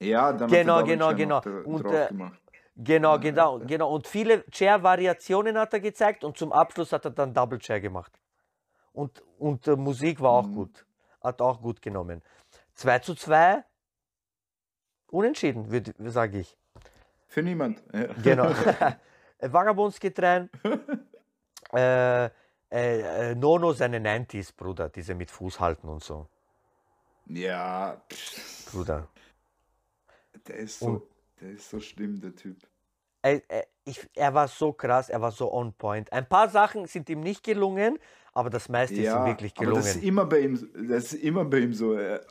[0.02, 1.36] ja, dann Genau, hat er genau, Double Chair genau.
[1.36, 2.42] noch da- Und, äh, gemacht.
[2.78, 3.94] Genau, genau, genau.
[3.94, 8.20] Und viele Chair-Variationen hat er gezeigt und zum Abschluss hat er dann Double Chair gemacht.
[8.92, 10.56] Und, und äh, Musik war auch Mhm.
[10.56, 10.86] gut.
[11.22, 12.22] Hat auch gut genommen.
[12.76, 13.64] 2 zu 2.
[15.08, 16.58] Unentschieden, sage ich.
[17.28, 17.82] Für niemand.
[17.94, 18.08] Ja.
[18.22, 18.50] Genau.
[19.40, 20.50] Vagabonds geht rein.
[21.74, 22.30] äh, äh,
[22.72, 24.90] äh, Nono seine 90s, Bruder.
[24.90, 26.28] Diese mit Fuß halten und so.
[27.28, 28.02] ja,
[28.72, 29.08] Bruder.
[30.48, 31.04] der ist so, Und-
[31.42, 32.58] der ist so schlimm, der Typ.
[33.22, 36.12] er, er, ich, er war so krass, er war so on point.
[36.14, 38.00] Ein paar Sachen sind ihm nicht gelungen,
[38.34, 40.08] aber das meiste ist ihm wirklich aber das ist gelungen.
[40.08, 41.94] immer bei ihm, das ist immer bei ihm so.
[41.94, 42.26] Er,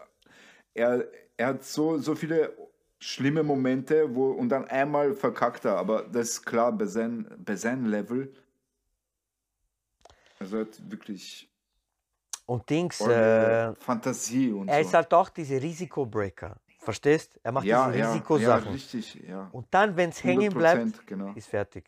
[0.74, 2.56] er, er hat so, so viele
[2.98, 7.56] schlimme Momente, wo und dann einmal verkackt er, aber das ist klar bei seinem bei
[7.56, 8.32] seinem Level.
[10.38, 11.50] Also er hat wirklich
[12.46, 14.88] Und Dings, äh, Fantasie und er so.
[14.88, 16.56] ist halt auch diese Risikobreaker.
[16.84, 17.40] Verstehst?
[17.42, 18.72] Er macht ja, diese ja, ja, Risikosachen.
[18.72, 19.48] richtig, ja.
[19.52, 21.32] Und dann, wenn es hängen bleibt, 100%, genau.
[21.34, 21.84] ist fertig.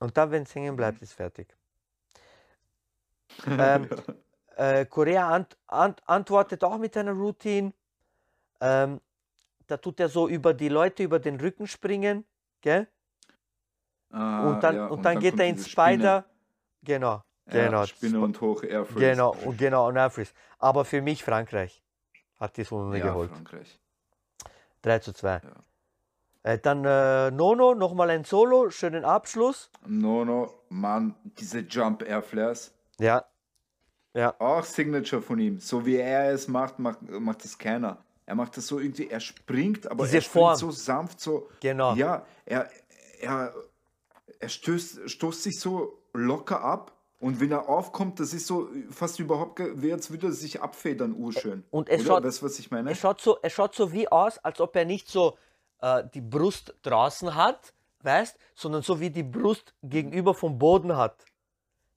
[0.00, 1.54] Und dann, wenn es hängen bleibt, ist fertig.
[3.58, 3.88] Ähm,
[4.56, 7.72] äh, Korea ant, ant, antwortet auch mit einer Routine.
[8.60, 9.00] Ähm,
[9.66, 12.24] da tut er so über die Leute über den Rücken springen.
[12.60, 12.86] Gell?
[14.10, 15.88] Ah, Und dann, ja, und dann geht kommt er ins diese Spinne.
[15.94, 16.24] Spider.
[16.82, 17.22] Genau.
[17.46, 17.86] Ja, Genau.
[17.86, 19.00] Spinne und hoch Air Freeze.
[19.00, 20.32] Genau, und genau, und Airfreeze.
[20.58, 21.83] Aber für mich Frankreich
[22.38, 23.30] hat die Runde ja, geholt.
[23.30, 23.78] Frankreich.
[24.82, 25.40] 3 zu 2.
[26.42, 29.70] Äh, dann äh, Nono, nochmal ein Solo, schönen Abschluss.
[29.86, 32.72] No, no, Mann, diese Jump Air Flares.
[32.98, 33.24] Ja.
[34.38, 35.58] Auch Signature von ihm.
[35.58, 37.98] So wie er es macht, macht, macht das keiner.
[38.26, 40.56] Er macht das so irgendwie, er springt, aber Diese er springt Form.
[40.56, 41.48] so sanft, so.
[41.60, 41.94] Genau.
[41.94, 42.70] Ja, er,
[43.20, 43.52] er,
[44.38, 46.92] er stößt, stoßt sich so locker ab.
[47.24, 51.14] Und wenn er aufkommt, das ist so fast überhaupt, wie als würde er sich abfedern,
[51.14, 51.64] urschön.
[51.70, 52.06] Und es Oder?
[52.16, 52.90] schaut- Weißt was ich meine?
[52.90, 55.38] Es schaut, so, es schaut so wie aus, als ob er nicht so
[55.80, 57.72] äh, die Brust draußen hat,
[58.02, 61.24] weißt, sondern so wie die Brust gegenüber vom Boden hat.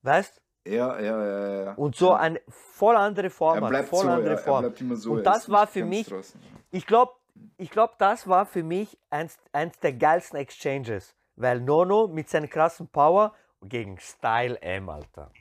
[0.02, 0.42] Weißt?
[0.66, 1.74] Ja, ja, ja, ja.
[1.74, 4.62] Und so eine voll andere Form er bleibt Voll so, andere ja, er Form.
[4.64, 5.12] bleibt immer so.
[5.12, 6.40] Und er das war für mich- draußen.
[6.72, 7.12] Ich glaube,
[7.58, 11.16] ich glaub, das war für mich eins, eins der geilsten Exchanges.
[11.36, 13.34] Weil Nono mit seiner krassen Power
[13.70, 15.32] gegen Style M, Alter.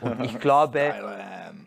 [0.00, 0.94] Und ich glaube,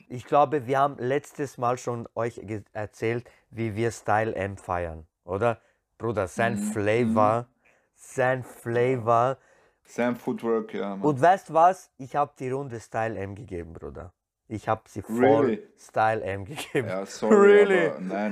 [0.09, 2.41] ich glaube, wir haben letztes Mal schon euch
[2.73, 5.59] erzählt, wie wir Style M feiern, oder?
[5.97, 7.47] Bruder, sein Mhm, Flavor,
[7.95, 9.37] sein Flavor.
[9.85, 10.95] Sam Footwork, ja.
[10.95, 11.01] Mann.
[11.01, 11.91] Und weißt was?
[11.97, 14.13] Ich habe die Runde Style M gegeben, Bruder.
[14.47, 15.15] Ich habe sie voll
[15.45, 15.63] Really?
[15.77, 16.87] Style M gegeben.
[16.87, 17.91] Ja, sorry, Really?
[18.01, 18.29] nein,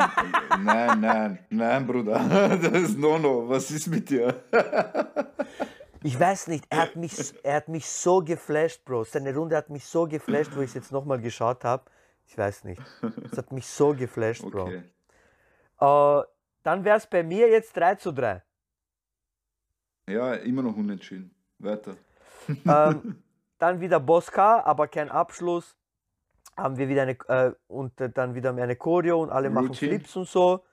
[0.64, 2.20] nein, nein, nein, Bruder.
[2.62, 3.48] Das ist Nono.
[3.50, 4.44] Was ist mit dir?
[6.04, 7.14] Ich weiß nicht, er hat mich,
[7.44, 9.04] er hat mich so geflasht, Bro.
[9.04, 11.84] Seine Runde hat mich so geflasht, wo ich es jetzt nochmal geschaut habe.
[12.26, 12.82] Ich weiß nicht.
[13.32, 14.64] Es hat mich so geflasht, Bro.
[14.64, 14.84] Okay.
[15.80, 16.24] Äh,
[16.64, 18.42] dann wäre es bei mir jetzt 3 zu 3.
[20.08, 21.36] Ja, immer noch unentschieden.
[21.60, 21.96] Weiter.
[22.48, 23.22] ähm,
[23.60, 25.76] dann wieder Boss K, aber kein Abschluss.
[26.58, 29.96] Haben wir wieder eine äh, und äh, dann wieder eine Choreo und alle machen Routine.
[30.00, 30.64] Flips und so.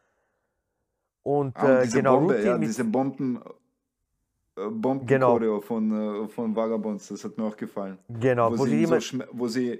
[1.22, 3.40] Und Ah, und äh, diese genau, Bombe, ja, diese Bomben,
[4.56, 5.60] äh, Bomben Genau.
[5.60, 7.98] von, äh, von Vagabonds, das hat mir auch gefallen.
[8.08, 9.70] genau, wo, wo sie, sie so wo sie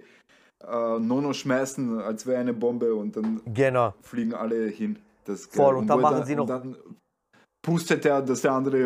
[0.61, 4.99] äh, Nono schmeißen, als wäre eine Bombe und dann genau, fliegen alle hin.
[5.25, 5.75] Das Voll, geil.
[5.77, 6.77] und dann machen sie und noch- Dann
[7.63, 8.79] pustet er, dass der andere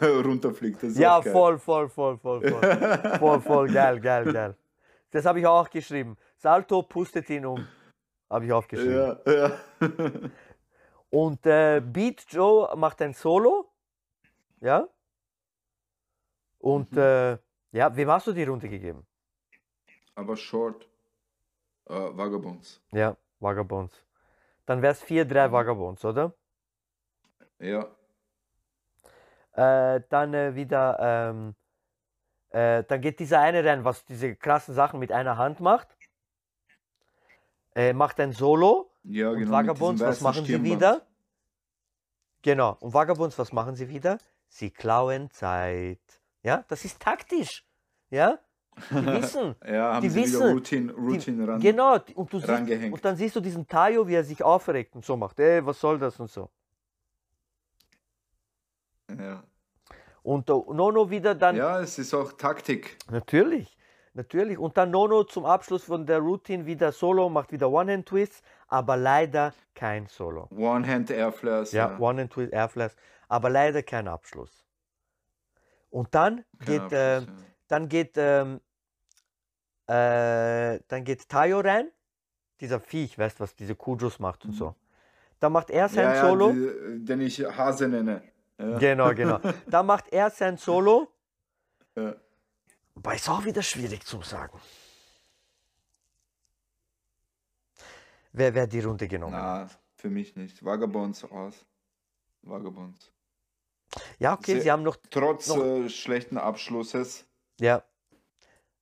[0.00, 0.82] äh, runterfliegt.
[0.94, 2.60] Ja, voll, voll, voll, voll, voll,
[3.18, 4.54] voll, voll, geil, geil, geil.
[5.14, 6.16] Das habe ich auch geschrieben.
[6.36, 7.68] Salto pustet ihn um,
[8.28, 9.16] habe ich aufgeschrieben.
[9.24, 10.30] Ja, ja.
[11.08, 13.70] Und äh, Beat Joe macht ein Solo,
[14.60, 14.88] ja.
[16.58, 16.98] Und Mhm.
[16.98, 17.38] äh,
[17.70, 19.06] ja, wem hast du die Runde gegeben?
[20.16, 20.88] Aber short.
[21.88, 22.82] Äh, Vagabonds.
[22.90, 23.94] Ja, Vagabonds.
[24.66, 26.34] Dann wäre es 4-3 Vagabonds, oder?
[27.60, 27.86] Ja.
[29.52, 31.54] Äh, dann äh, wieder, ähm,
[32.54, 35.88] äh, dann geht dieser eine rein, was diese krassen Sachen mit einer Hand macht.
[37.74, 38.92] Äh, macht ein Solo.
[39.02, 39.50] Ja, und genau.
[39.50, 41.02] Vagabonds, was machen sie wieder?
[42.42, 42.76] Genau.
[42.78, 44.18] Und Vagabonds, was machen sie wieder?
[44.46, 45.98] Sie klauen Zeit.
[46.44, 47.64] Ja, das ist taktisch.
[48.10, 48.38] ja,
[48.90, 51.60] die wissen, Ja, haben die sie wieder wissen, Routine, Routine die, ran.
[51.60, 55.04] genau, und, du siehst, und dann siehst du diesen Tayo, wie er sich aufregt und
[55.04, 56.50] so macht, ey, was soll das und so.
[59.08, 59.42] Ja.
[60.24, 62.96] Und Nono wieder dann, ja, es ist auch Taktik.
[63.10, 63.76] natürlich,
[64.14, 68.96] natürlich, und dann Nono zum Abschluss von der Routine wieder Solo, macht wieder One-Hand-Twists, aber
[68.96, 70.48] leider kein Solo.
[70.56, 71.72] One-Hand Airflares.
[71.72, 72.96] Ja, One-Hand-Twist, Airflares,
[73.28, 74.64] aber leider kein Abschluss.
[75.90, 77.44] Und dann Kein geht, Abschluss, ähm, ja.
[77.68, 78.60] dann geht, ähm,
[79.88, 81.90] äh, dann geht Tayo rein,
[82.60, 84.74] dieser Viech, weißt du, was diese Kujos macht und so.
[85.38, 86.14] Dann macht er sein Mhm.
[86.14, 86.48] ja, Solo.
[86.48, 86.54] Ja,
[86.96, 88.22] die, den ich Hase nenne.
[88.58, 88.78] Ja.
[88.78, 89.38] Genau, genau.
[89.66, 91.08] Dann macht er sein Solo.
[91.96, 92.14] Ja.
[92.94, 94.60] Wobei ist auch wieder schwierig zu sagen.
[98.32, 99.32] Wer, wer die Runde genommen.
[99.32, 100.64] Na, für mich nicht.
[100.64, 101.64] Vagabonds aus.
[102.42, 103.10] Vagabonds.
[104.18, 107.26] Ja, okay, Sie- sie haben noch, Trotz Noch- äh, schlechten Abschlusses.
[107.60, 107.82] ja,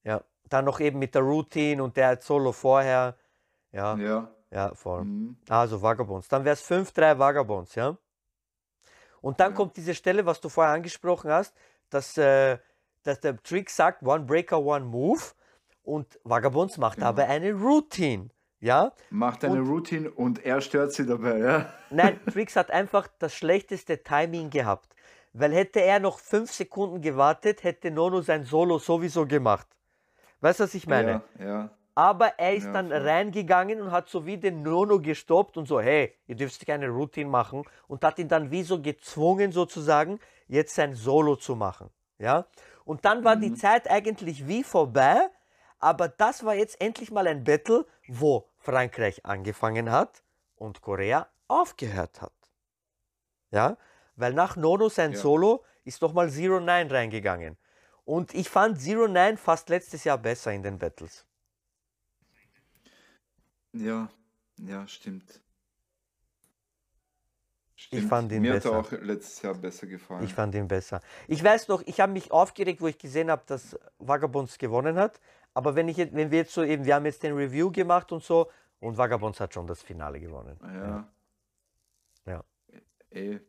[0.05, 3.17] ja, dann noch eben mit der Routine und der Solo vorher.
[3.73, 4.75] Ja, ja, Ja.
[4.75, 5.05] voll.
[5.05, 5.37] Mhm.
[5.49, 6.29] Also Vagabonds.
[6.29, 7.97] Dann wäre es 5-3 Vagabonds, ja?
[9.23, 9.57] Und dann Ja.
[9.57, 11.55] kommt diese Stelle, was du vorher angesprochen hast,
[11.89, 12.59] dass, äh,
[13.05, 15.23] dass der Trick sagt, One Breaker, One Move.
[15.85, 17.09] Und Vagabonds macht Genau.
[17.09, 18.29] aber eine Routine,
[18.61, 18.93] ja?
[19.11, 21.73] Macht eine Und- Routine und er stört sie dabei, ja.
[21.91, 24.95] Nein, Trix hat einfach das schlechteste Timing gehabt.
[25.33, 29.67] Weil hätte er noch fünf Sekunden gewartet, hätte Nono sein Solo sowieso gemacht.
[30.41, 31.23] Weißt du, was ich meine?
[31.39, 31.71] Ja, ja.
[31.95, 33.07] Aber er ist Ja, dann voll.
[33.07, 37.29] reingegangen und hat so wie den Nono gestoppt und so, hey, ihr dürft keine Routine
[37.29, 41.91] machen und hat ihn dann wie so gezwungen sozusagen, jetzt sein Solo zu machen.
[42.19, 42.47] Ja?
[42.85, 43.57] Und dann war die Mhm.
[43.57, 45.29] Zeit eigentlich wie vorbei,
[45.79, 50.23] aber das war jetzt endlich mal ein Battle, wo Frankreich angefangen hat
[50.57, 52.33] und Korea aufgehört hat.
[53.51, 53.77] Ja?
[54.17, 55.19] Weil nach Nono sein Ja.
[55.19, 57.59] Solo ist nochmal Zero Nine reingegangen.
[58.05, 61.27] Und ich fand Zero Nine fast letztes Jahr besser in den Battles.
[63.73, 64.11] Ja,
[64.59, 65.41] ja, stimmt.
[67.75, 68.09] Stimmt.
[68.09, 68.77] fand ihn Mir besser.
[68.77, 70.23] hat er auch letztes Jahr besser gefallen.
[70.23, 71.01] Ich fand ihn besser.
[71.27, 75.21] Ich weiß noch, ich habe mich aufgeregt, wo ich gesehen habe, dass Vagabonds gewonnen hat.
[75.55, 78.13] Aber wenn, ich, jetzt- wenn wir jetzt so eben, wir haben jetzt den Review gemacht
[78.13, 80.59] und so, und Vagabonds hat schon das Finale gewonnen.
[80.63, 81.09] ja.
[82.25, 82.45] Ja.
[83.11, 83.41] Eh,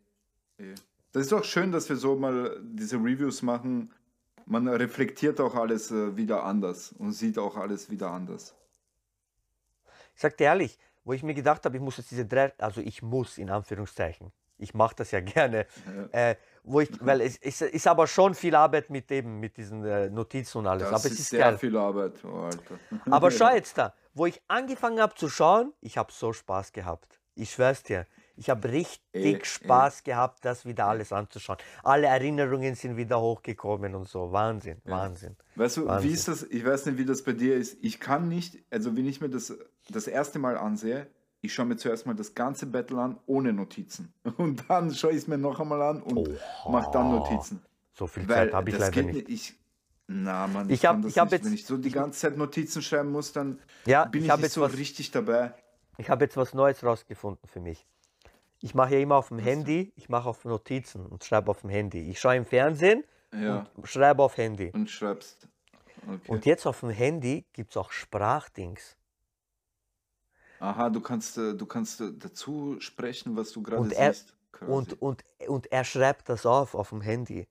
[0.58, 0.74] eh.
[1.12, 3.94] Das ist auch schön, dass wir so mal diese Reviews machen.
[4.46, 8.56] Man reflektiert auch alles äh, wieder anders und sieht auch alles wieder anders.
[10.16, 12.82] Ich sag dir ehrlich, wo ich mir gedacht habe, ich muss jetzt diese drei, also
[12.82, 15.66] ich muss in Anführungszeichen, ich mache das ja gerne,
[16.14, 16.30] Ja.
[16.32, 19.84] äh, wo ich, weil es, es ist aber schon viel Arbeit mit eben, mit diesen
[19.84, 20.84] äh, Notizen und alles.
[20.90, 21.58] Das aber ist, es ist sehr geil.
[21.58, 22.80] viel Arbeit, oh, Alter.
[23.12, 27.20] Aber schau jetzt da, wo ich angefangen habe zu schauen, ich habe so Spaß gehabt.
[27.36, 28.06] Ich schwör's dir.
[28.36, 29.44] Ich habe richtig Eh, eh.
[29.44, 31.58] Spaß gehabt, das wieder alles anzuschauen.
[31.84, 34.32] Alle Erinnerungen sind wieder hochgekommen und so.
[34.32, 35.36] Wahnsinn, Wahnsinn.
[35.56, 36.10] Weißt du, Wahnsinn.
[36.10, 36.44] wie ist das?
[36.44, 37.78] Ich weiß nicht, wie das bei dir ist.
[37.82, 39.54] Ich kann nicht, also wenn ich mir das
[39.90, 41.08] das erste Mal ansehe,
[41.42, 44.14] ich schaue mir zuerst mal das ganze Battle an ohne Notizen.
[44.38, 46.30] Und dann schaue ich es mir noch einmal an und
[46.70, 47.62] mache dann Notizen.
[47.94, 49.30] So viel Weil Zeit habe ich leider nicht.
[49.30, 49.54] Ich,
[50.08, 51.34] na Mann, Ich ich, hab- ich hab nicht.
[51.34, 54.34] jetzt- Wenn ich so die ganze Zeit Notizen schreiben muss, dann Ja, bin ich ich,
[54.34, 55.54] nicht jetzt so was- richtig dabei.
[55.98, 57.86] Ich habe jetzt was Neues rausgefunden für mich.
[58.62, 61.70] Ich mache ja immer auf dem Handy, ich mache auf Notizen und schreibe auf dem
[61.70, 62.10] Handy.
[62.10, 63.04] Ich schaue im Fernsehen
[63.34, 64.72] Ja, und schreibe auf Handy.
[64.74, 65.48] und schreibst.
[66.08, 66.32] Okay.
[66.32, 68.96] Und jetzt auf dem Handy gibt es auch Sprachdings.
[70.64, 74.34] Aha, du kannst, äh, du kannst äh, dazu sprechen, was du gerade er- siehst.
[74.54, 74.72] quasi.
[74.72, 77.46] Und, und, und er schreibt das auf auf dem Handy.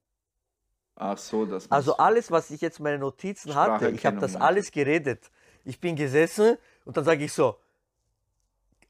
[0.96, 4.70] Ach so, das Also alles, was ich jetzt meine Notizen hatte, ich habe das alles
[4.70, 5.30] geredet.
[5.64, 6.56] Ich bin gesessen
[6.86, 7.58] und dann sage ich so,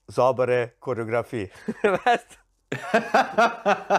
[0.07, 1.51] saubere Choreografie.
[1.83, 2.39] weißt?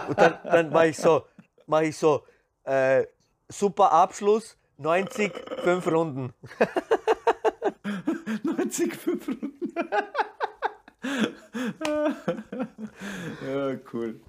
[0.08, 1.26] und dann, dann mache ich so,
[1.66, 2.24] mache ich so,
[2.62, 3.06] äh,
[3.48, 5.32] super Abschluss, 90,
[5.64, 6.32] 5 Runden.
[8.42, 9.53] 90 5 Runden.
[13.42, 14.20] ja, cool.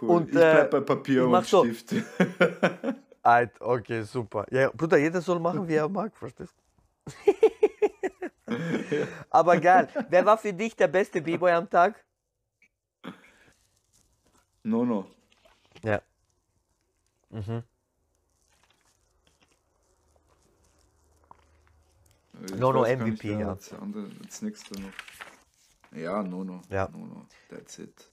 [0.00, 0.08] cool.
[0.08, 1.64] Und, ich äh, bleib bei Papier und mach so.
[1.64, 1.94] Stift.
[3.22, 4.46] Alt, okay, super.
[4.50, 6.60] Ja, Bruder, jeder soll machen, wie er mag, verstehst du?
[9.30, 9.88] Aber geil.
[10.10, 12.04] Wer war für dich der beste B-Boy am Tag?
[14.62, 15.06] no, no.
[15.82, 16.02] Ja.
[17.30, 17.62] Mhm.
[22.46, 23.50] Ich No, MVP, ja.
[23.50, 25.98] Als, andere- als nächster noch.
[25.98, 26.60] Ja, no, no.
[26.70, 26.88] Ja.
[26.92, 27.26] No, no.
[27.48, 28.10] That's it.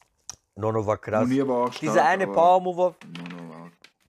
[0.55, 1.27] Nono war krass.
[1.27, 2.95] Munir war auch stark, Dieser eine Power Mover,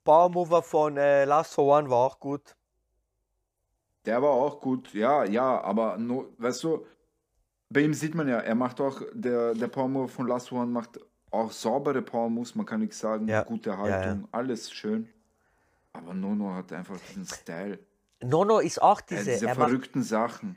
[0.04, 2.56] Power Mover von äh, Last for One war auch gut.
[4.04, 6.84] Der war auch gut, ja, ja, aber no, weißt du,
[7.70, 10.66] bei ihm sieht man ja, er macht auch, der, der Power Move von Last One
[10.66, 10.98] macht
[11.30, 15.08] auch saubere Power Moves, man kann nichts sagen, Ja, gute ja, Haltung, alles schön.
[15.92, 17.78] Aber Nono hat einfach diesen Style.
[18.22, 20.56] Nono ist auch Ja, diese, diese er macht, verrückten Sachen.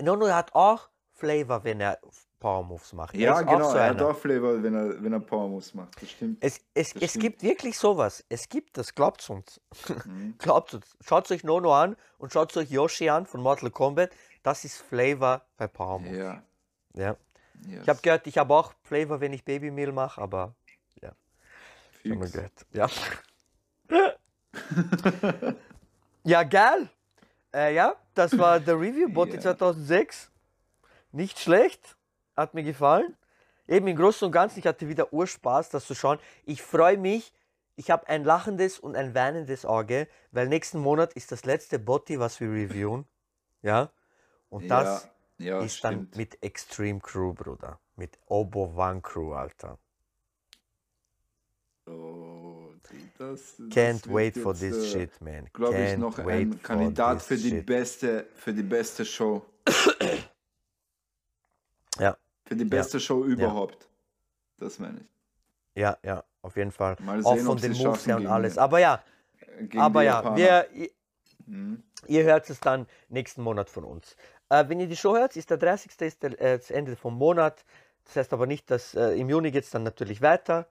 [0.00, 1.98] Nono hat auch Flavor, wenn er
[2.38, 3.16] Power Moves macht.
[3.16, 6.00] Ja, genau, so er hat auch Flavor, wenn er, wenn er Power Moves macht.
[6.02, 6.38] Das stimmt.
[6.42, 7.22] Es, es, Das es stimmt.
[7.22, 8.24] gibt wirklich sowas.
[8.28, 9.60] Es gibt das, glaubt uns.
[10.04, 10.34] Mhm.
[10.38, 10.96] Glaubt uns.
[11.00, 14.10] Schaut euch Nono an und schaut euch Yoshi an von Mortal Kombat.
[14.42, 16.16] Das ist Flavor bei Power Moves.
[16.16, 16.42] Ja.
[16.94, 17.16] Ja.
[17.66, 17.82] Yes.
[17.82, 20.54] Ich habe gehört, ich habe auch Flavor, wenn ich Babymehl mache, aber
[21.02, 21.12] ja,
[22.02, 22.32] Fix.
[22.32, 22.66] gehört.
[22.72, 22.86] Ja.
[26.24, 26.90] ja, geil.
[27.56, 29.40] Äh, ja, das war der Review, Botti Ja.
[29.40, 30.30] 2006.
[31.12, 31.96] Nicht schlecht,
[32.36, 33.16] hat mir gefallen.
[33.66, 36.18] Eben im Großen und Ganzen, ich hatte wieder Urspaß, das zu schauen.
[36.44, 37.32] Ich freue mich,
[37.74, 42.20] ich habe ein lachendes und ein weinendes Auge, weil nächsten Monat ist das letzte Botti,
[42.20, 43.06] was wir reviewen.
[43.62, 43.90] Ja,
[44.50, 45.08] und das
[45.38, 46.16] ja, ja, ist dann stimmt.
[46.16, 47.80] mit Extreme Crew, Bruder.
[47.96, 49.78] Mit Obo One Crew, Alter.
[51.86, 52.25] Oh,
[53.18, 55.46] das, das Can't wird wait for jetzt, this äh, shit, man.
[55.52, 57.66] Glaube ich Can't noch ein for Kandidat für die shit.
[57.66, 59.44] beste für die beste Show.
[61.98, 63.88] Ja, Für die beste Show überhaupt.
[64.58, 65.80] Das meine ich.
[65.80, 66.96] ja, ja, auf jeden Fall.
[67.00, 68.58] Mal Auch sehen, von den es Moves her und alles.
[68.58, 69.02] Aber ja,
[69.76, 70.90] aber ja, wir, ihr,
[71.46, 71.82] Mhm.
[72.08, 74.16] ihr hört es dann nächsten Monat von uns.
[74.48, 75.92] Äh, wenn ihr die Show hört, ist der 30.
[76.02, 77.64] ist der, äh, das Ende vom Monat.
[78.04, 80.66] Das heißt aber nicht, dass äh, im Juni geht es dann natürlich weiter.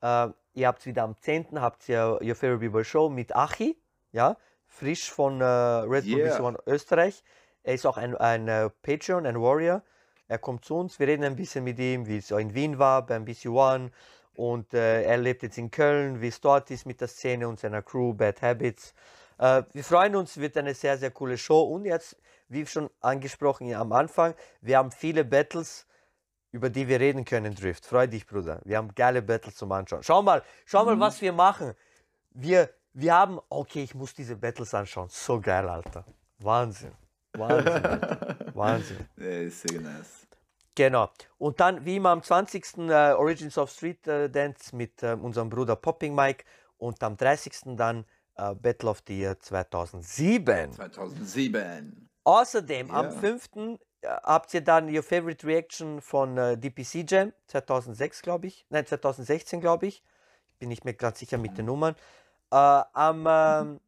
[0.00, 1.60] Äh, ihr habt wieder am 10.
[1.60, 3.76] habt ihr Your Favorite People Show mit Achi,
[4.12, 6.36] ja, frisch von äh, Red Bull Yeah.
[6.36, 7.22] BC One Österreich.
[7.62, 9.82] Er ist auch ein, ein äh, Patreon, ein Warrior.
[10.28, 13.04] Er kommt zu uns, wir reden ein bisschen mit ihm, wie es in Wien war
[13.04, 13.90] beim BC One.
[14.34, 17.58] Und äh, er lebt jetzt in Köln, wie es dort ist mit der Szene und
[17.58, 18.94] seiner Crew, Bad Habits.
[19.38, 21.62] Äh, wir freuen uns, wird eine sehr, sehr coole Show.
[21.62, 22.16] Und jetzt,
[22.48, 25.86] wie schon angesprochen am Anfang, wir haben viele Battles,
[26.50, 27.84] über die wir reden können, Drift.
[27.86, 28.60] Freu dich, Bruder.
[28.64, 30.02] Wir haben geile Battles zum Anschauen.
[30.02, 31.74] Schau mal, schau mal, was wir machen.
[32.30, 35.08] Wir, wir haben, okay, ich muss diese Battles anschauen.
[35.10, 36.04] So geil, Alter.
[36.38, 36.92] Wahnsinn.
[37.34, 37.82] Wahnsinn.
[38.54, 39.08] Wahnsinn.
[39.16, 40.26] Ja, ist sehr nice.
[40.74, 41.10] Genau.
[41.38, 42.78] Und dann, wie immer, am 20.
[42.88, 46.44] Äh, Origins of Street äh, Dance mit äh, unserem Bruder Popping Mike
[46.76, 47.76] und am 30.
[47.76, 48.04] dann
[48.36, 50.72] äh, Battle of the Year 2007.
[50.72, 52.08] 2007.
[52.22, 53.10] Außerdem, am Ja.
[53.10, 53.48] 5.
[54.04, 58.66] habt ihr dann Your Favorite Reaction von äh, DPC Jam 2006, glaube ich.
[58.70, 60.02] Nein, 2016, glaube ich.
[60.52, 61.94] Ich bin nicht mehr ganz sicher mit den Nummern.
[62.50, 63.80] Äh, am ähm,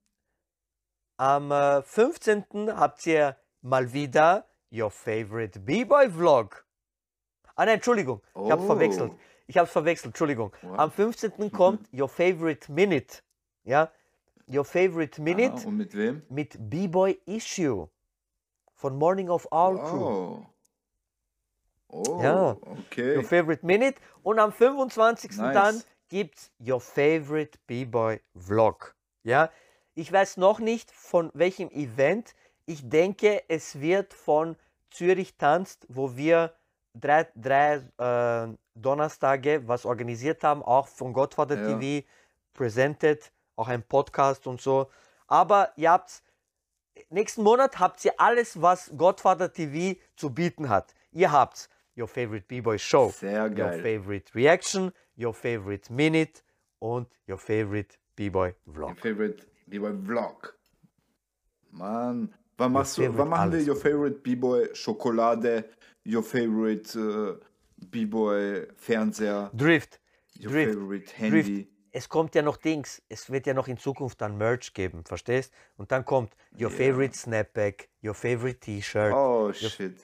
[1.16, 2.44] am äh, 15.
[2.76, 6.64] habt ihr mal wieder Your Favorite B-Boy Vlog.
[7.56, 8.66] Ah nein, Entschuldigung, ich habe Oh.
[8.66, 9.12] verwechselt.
[9.46, 10.52] Ich habe verwechselt, Entschuldigung.
[10.62, 10.78] What?
[10.78, 11.50] Am 15.
[11.52, 13.18] kommt Your Favorite Minute.
[13.64, 13.90] Ja,
[14.48, 16.22] Your Favorite Minute Aha, und mit wem?
[16.30, 17.88] mit B-Boy Issue
[18.80, 20.06] von Morning of All Crew.
[20.06, 20.46] Oh.
[21.92, 22.56] Oh, Ja.
[22.86, 23.16] okay.
[23.16, 24.00] Your Favorite Minute.
[24.22, 25.36] Und am 25.
[25.36, 25.54] Nice.
[25.54, 28.94] dann gibt's Your Favorite B-Boy Vlog.
[29.22, 29.50] Ja,
[29.94, 32.34] ich weiß noch nicht von welchem Event.
[32.64, 34.56] Ich denke, es wird von
[34.90, 36.54] Zürich tanzt, wo wir
[36.94, 41.78] drei, drei äh, Donnerstage was organisiert haben, auch von Godfather Ja.
[41.78, 42.06] TV
[42.54, 44.88] presented, auch ein Podcast und so.
[45.26, 46.22] Aber ihr habt
[47.10, 50.94] nächsten Monat habt ihr alles, was Godfather TV zu bieten hat.
[51.12, 53.82] Ihr habt Your Favorite B-Boy Show, Your.
[53.82, 56.42] Favorite Reaction, Your Favorite Minute
[56.78, 58.98] und Your Favorite B-Boy Your Vlog.
[59.00, 60.54] favorite B-Boy Vlog.
[61.72, 63.66] Mann, wann, machst du, wann machen wir.
[63.66, 65.64] Your Favorite B-Boy Schokolade,
[66.06, 70.00] Your Favorite äh, B-Boy Fernseher, Drift,
[70.38, 71.68] Your Drift, Favorite Handy.
[71.92, 75.52] Es kommt ja noch Dings, es wird ja noch in Zukunft dann Merch geben, verstehst?
[75.76, 76.76] Und dann kommt Your Ja.
[76.76, 79.12] Favorite Snapback, Your Favorite T-Shirt.
[79.12, 79.96] Oh shit.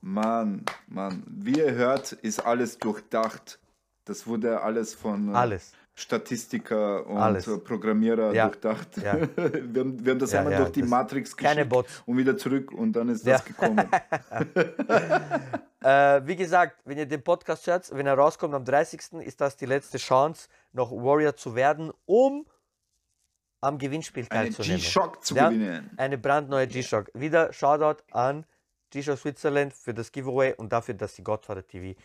[0.00, 1.22] Mann, Mann.
[1.28, 3.58] Wie ihr hört, ist alles durchdacht.
[4.04, 5.72] Das wurde alles von äh, Alles.
[5.94, 7.44] Statistiker und Alles.
[7.64, 8.46] Programmierer Ja.
[8.48, 8.96] durchdacht.
[8.96, 9.14] Ja.
[9.36, 11.72] wir, haben, wir haben das Ja, einmal durch die Matrix geschickt
[12.06, 13.88] und wieder zurück und dann ist das gekommen.
[15.84, 19.14] Äh, wie gesagt, wenn ihr den Podcast hört, wenn er rauskommt am 30.
[19.24, 22.46] ist das die letzte Chance, noch Warrior zu werden, um
[23.60, 24.76] am Gewinnspiel teilzunehmen.
[24.76, 25.90] G-Shock zu Ja, gewinnen.
[25.96, 27.10] Eine brandneue G-Shock.
[27.14, 28.46] Wieder Shoutout an
[28.90, 31.98] G-Shock Switzerland für das Giveaway und dafür, dass sie Godfather TV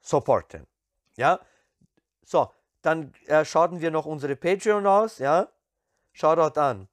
[0.00, 0.64] supporten.
[1.16, 1.40] Ja,
[2.24, 2.52] so,
[2.82, 5.18] dann äh, schauten wir noch unsere Patreon aus.
[5.18, 5.48] Ja,
[6.12, 6.88] Shoutout an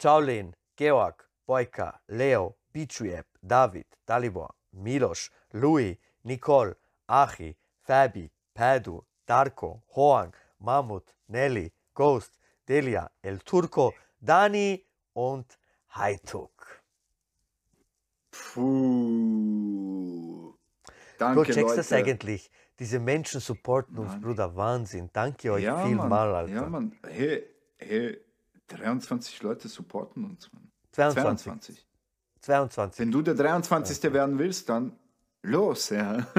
[0.00, 6.76] Jaulen, Georg, Boyka, Leo, Bitriep, David, Dalibor, Milos, Louis, Nicole,
[7.06, 12.38] Achi, Fabi, Padu, Darko, Hoang, Mammut, Nelly, Ghost,
[12.68, 14.84] Delia, El Turco, Dani
[15.14, 15.46] und
[15.94, 16.82] Haituk.
[18.30, 20.54] Puh.
[21.18, 22.04] Du Danke, checkst das Leute.
[22.04, 22.50] eigentlich.
[22.78, 24.20] Diese Menschen supporten uns, Mann.
[24.20, 24.54] Bruder.
[24.54, 25.08] Wahnsinn.
[25.12, 26.34] Danke euch Ja, vielmal, Mann.
[26.34, 26.52] Alter.
[26.52, 26.92] Ja, Mann.
[27.06, 27.44] Hey,
[27.78, 28.20] hey,
[28.68, 30.70] 23 Leute supporten uns, Mann.
[30.92, 31.44] 22.
[31.44, 31.86] 22.
[32.40, 33.00] 22.
[33.00, 34.12] Wenn du der 23.
[34.12, 34.92] werden willst, dann
[35.42, 36.26] los, ja.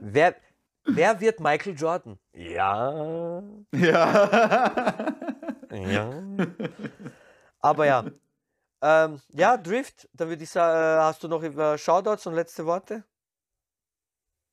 [0.00, 0.36] Wer,
[0.84, 2.18] wer wird Michael Jordan?
[2.32, 3.42] Ja.
[3.72, 5.14] ja.
[5.70, 6.22] Ja.
[7.60, 8.04] Aber ja.
[8.82, 13.02] Ähm, ja, Drift, dann würde ich sagen, hast du noch über Shoutouts und letzte Worte?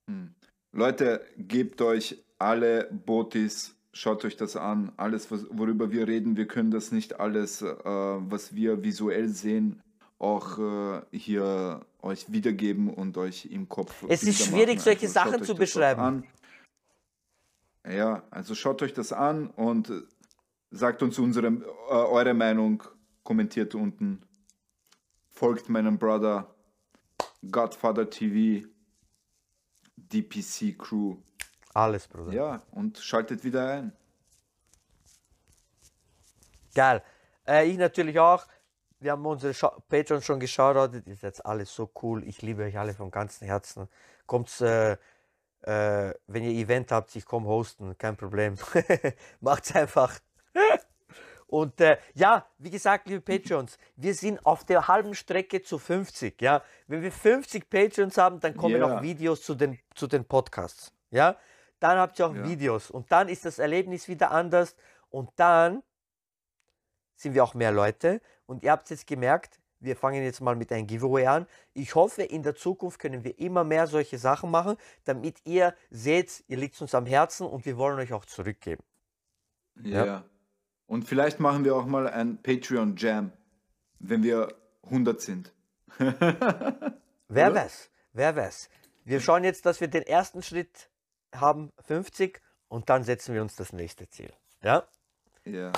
[0.08, 0.34] Hm.
[0.73, 4.93] Leute, gebt euch alle Botis, schaut euch das an.
[4.95, 9.81] Alles, was, worüber wir reden, wir können das nicht alles, äh, was wir visuell sehen,
[10.18, 14.06] auch äh, hier euch wiedergeben und euch im Kopf.
[14.07, 14.80] Es ist schwierig, machen.
[14.80, 16.23] solche Also Sachen zu beschreiben.
[17.85, 19.91] Ja, also schaut euch das an und
[20.69, 22.84] sagt uns unsere, äh, eure Meinung,
[23.23, 24.22] kommentiert unten.
[25.30, 26.56] Folgt meinem Brother
[27.52, 28.68] Godfather TV,
[30.12, 31.18] DPC Crew.
[31.74, 32.34] Alles, Bruder.
[32.34, 33.94] Ja, und schaltet wieder ein.
[36.74, 37.02] Geil.
[37.48, 38.46] Äh, ich natürlich auch.
[39.00, 40.76] Wir haben unsere Scha Patreons schon geschaut.
[40.76, 42.24] Das ist jetzt alles so cool.
[42.28, 43.88] Ich liebe euch alle vom ganzen Herzen.
[44.26, 44.94] Kommt, äh,
[45.62, 48.56] äh, wenn ihr Event habt, ich komme hosten, kein Problem.
[49.42, 50.20] Macht's einfach.
[51.52, 56.41] Und äh, ja, wie gesagt, liebe Patreons, wir sind auf der halben Strecke zu 50.
[56.41, 58.86] Ja, wenn wir 50 Patreons haben, dann kommen Ja.
[58.99, 60.94] auch Videos zu den, zu den Podcasts.
[61.10, 61.36] Ja,
[61.82, 62.45] dann habt ihr auch Ja.
[62.48, 64.78] Videos und dann ist das Erlebnis wieder anders
[65.10, 65.84] und dann
[67.15, 68.22] sind wir auch mehr Leute.
[68.45, 71.48] Und ihr habt jetzt gemerkt, wir fangen jetzt mal mit einem Giveaway an.
[71.73, 76.45] Ich hoffe, in der Zukunft können wir immer mehr solche Sachen machen, damit ihr seht,
[76.48, 78.84] ihr liegt uns am Herzen und wir wollen euch auch zurückgeben.
[79.84, 80.06] Ja.
[80.06, 80.26] Ja.
[80.92, 83.32] Und vielleicht machen wir auch mal ein Patreon Jam,
[84.00, 84.54] wenn wir
[84.84, 85.54] 100 sind.
[85.98, 88.70] Wer weiß, wer weiß.
[89.06, 90.90] Wir schauen jetzt, dass wir den ersten Schritt
[91.34, 94.34] haben, 50, und dann setzen wir uns das nächste Ziel.
[94.62, 94.86] Ja?
[95.46, 95.72] Ja.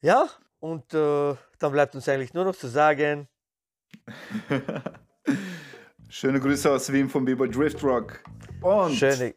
[0.00, 0.28] Ja,
[0.60, 3.26] und äh, dann bleibt uns eigentlich nur noch zu sagen,
[6.08, 8.20] Schöne Grüße aus Wien vom Biber Drift Rock.
[8.60, 9.34] Und schöne,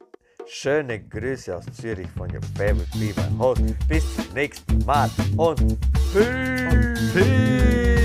[0.49, 3.61] schöne Grüße aus Zürich von your favorite Beaver Host.
[3.87, 5.77] Bis zum nächsten Mal und
[6.13, 7.13] Peace.
[7.13, 7.96] Peace.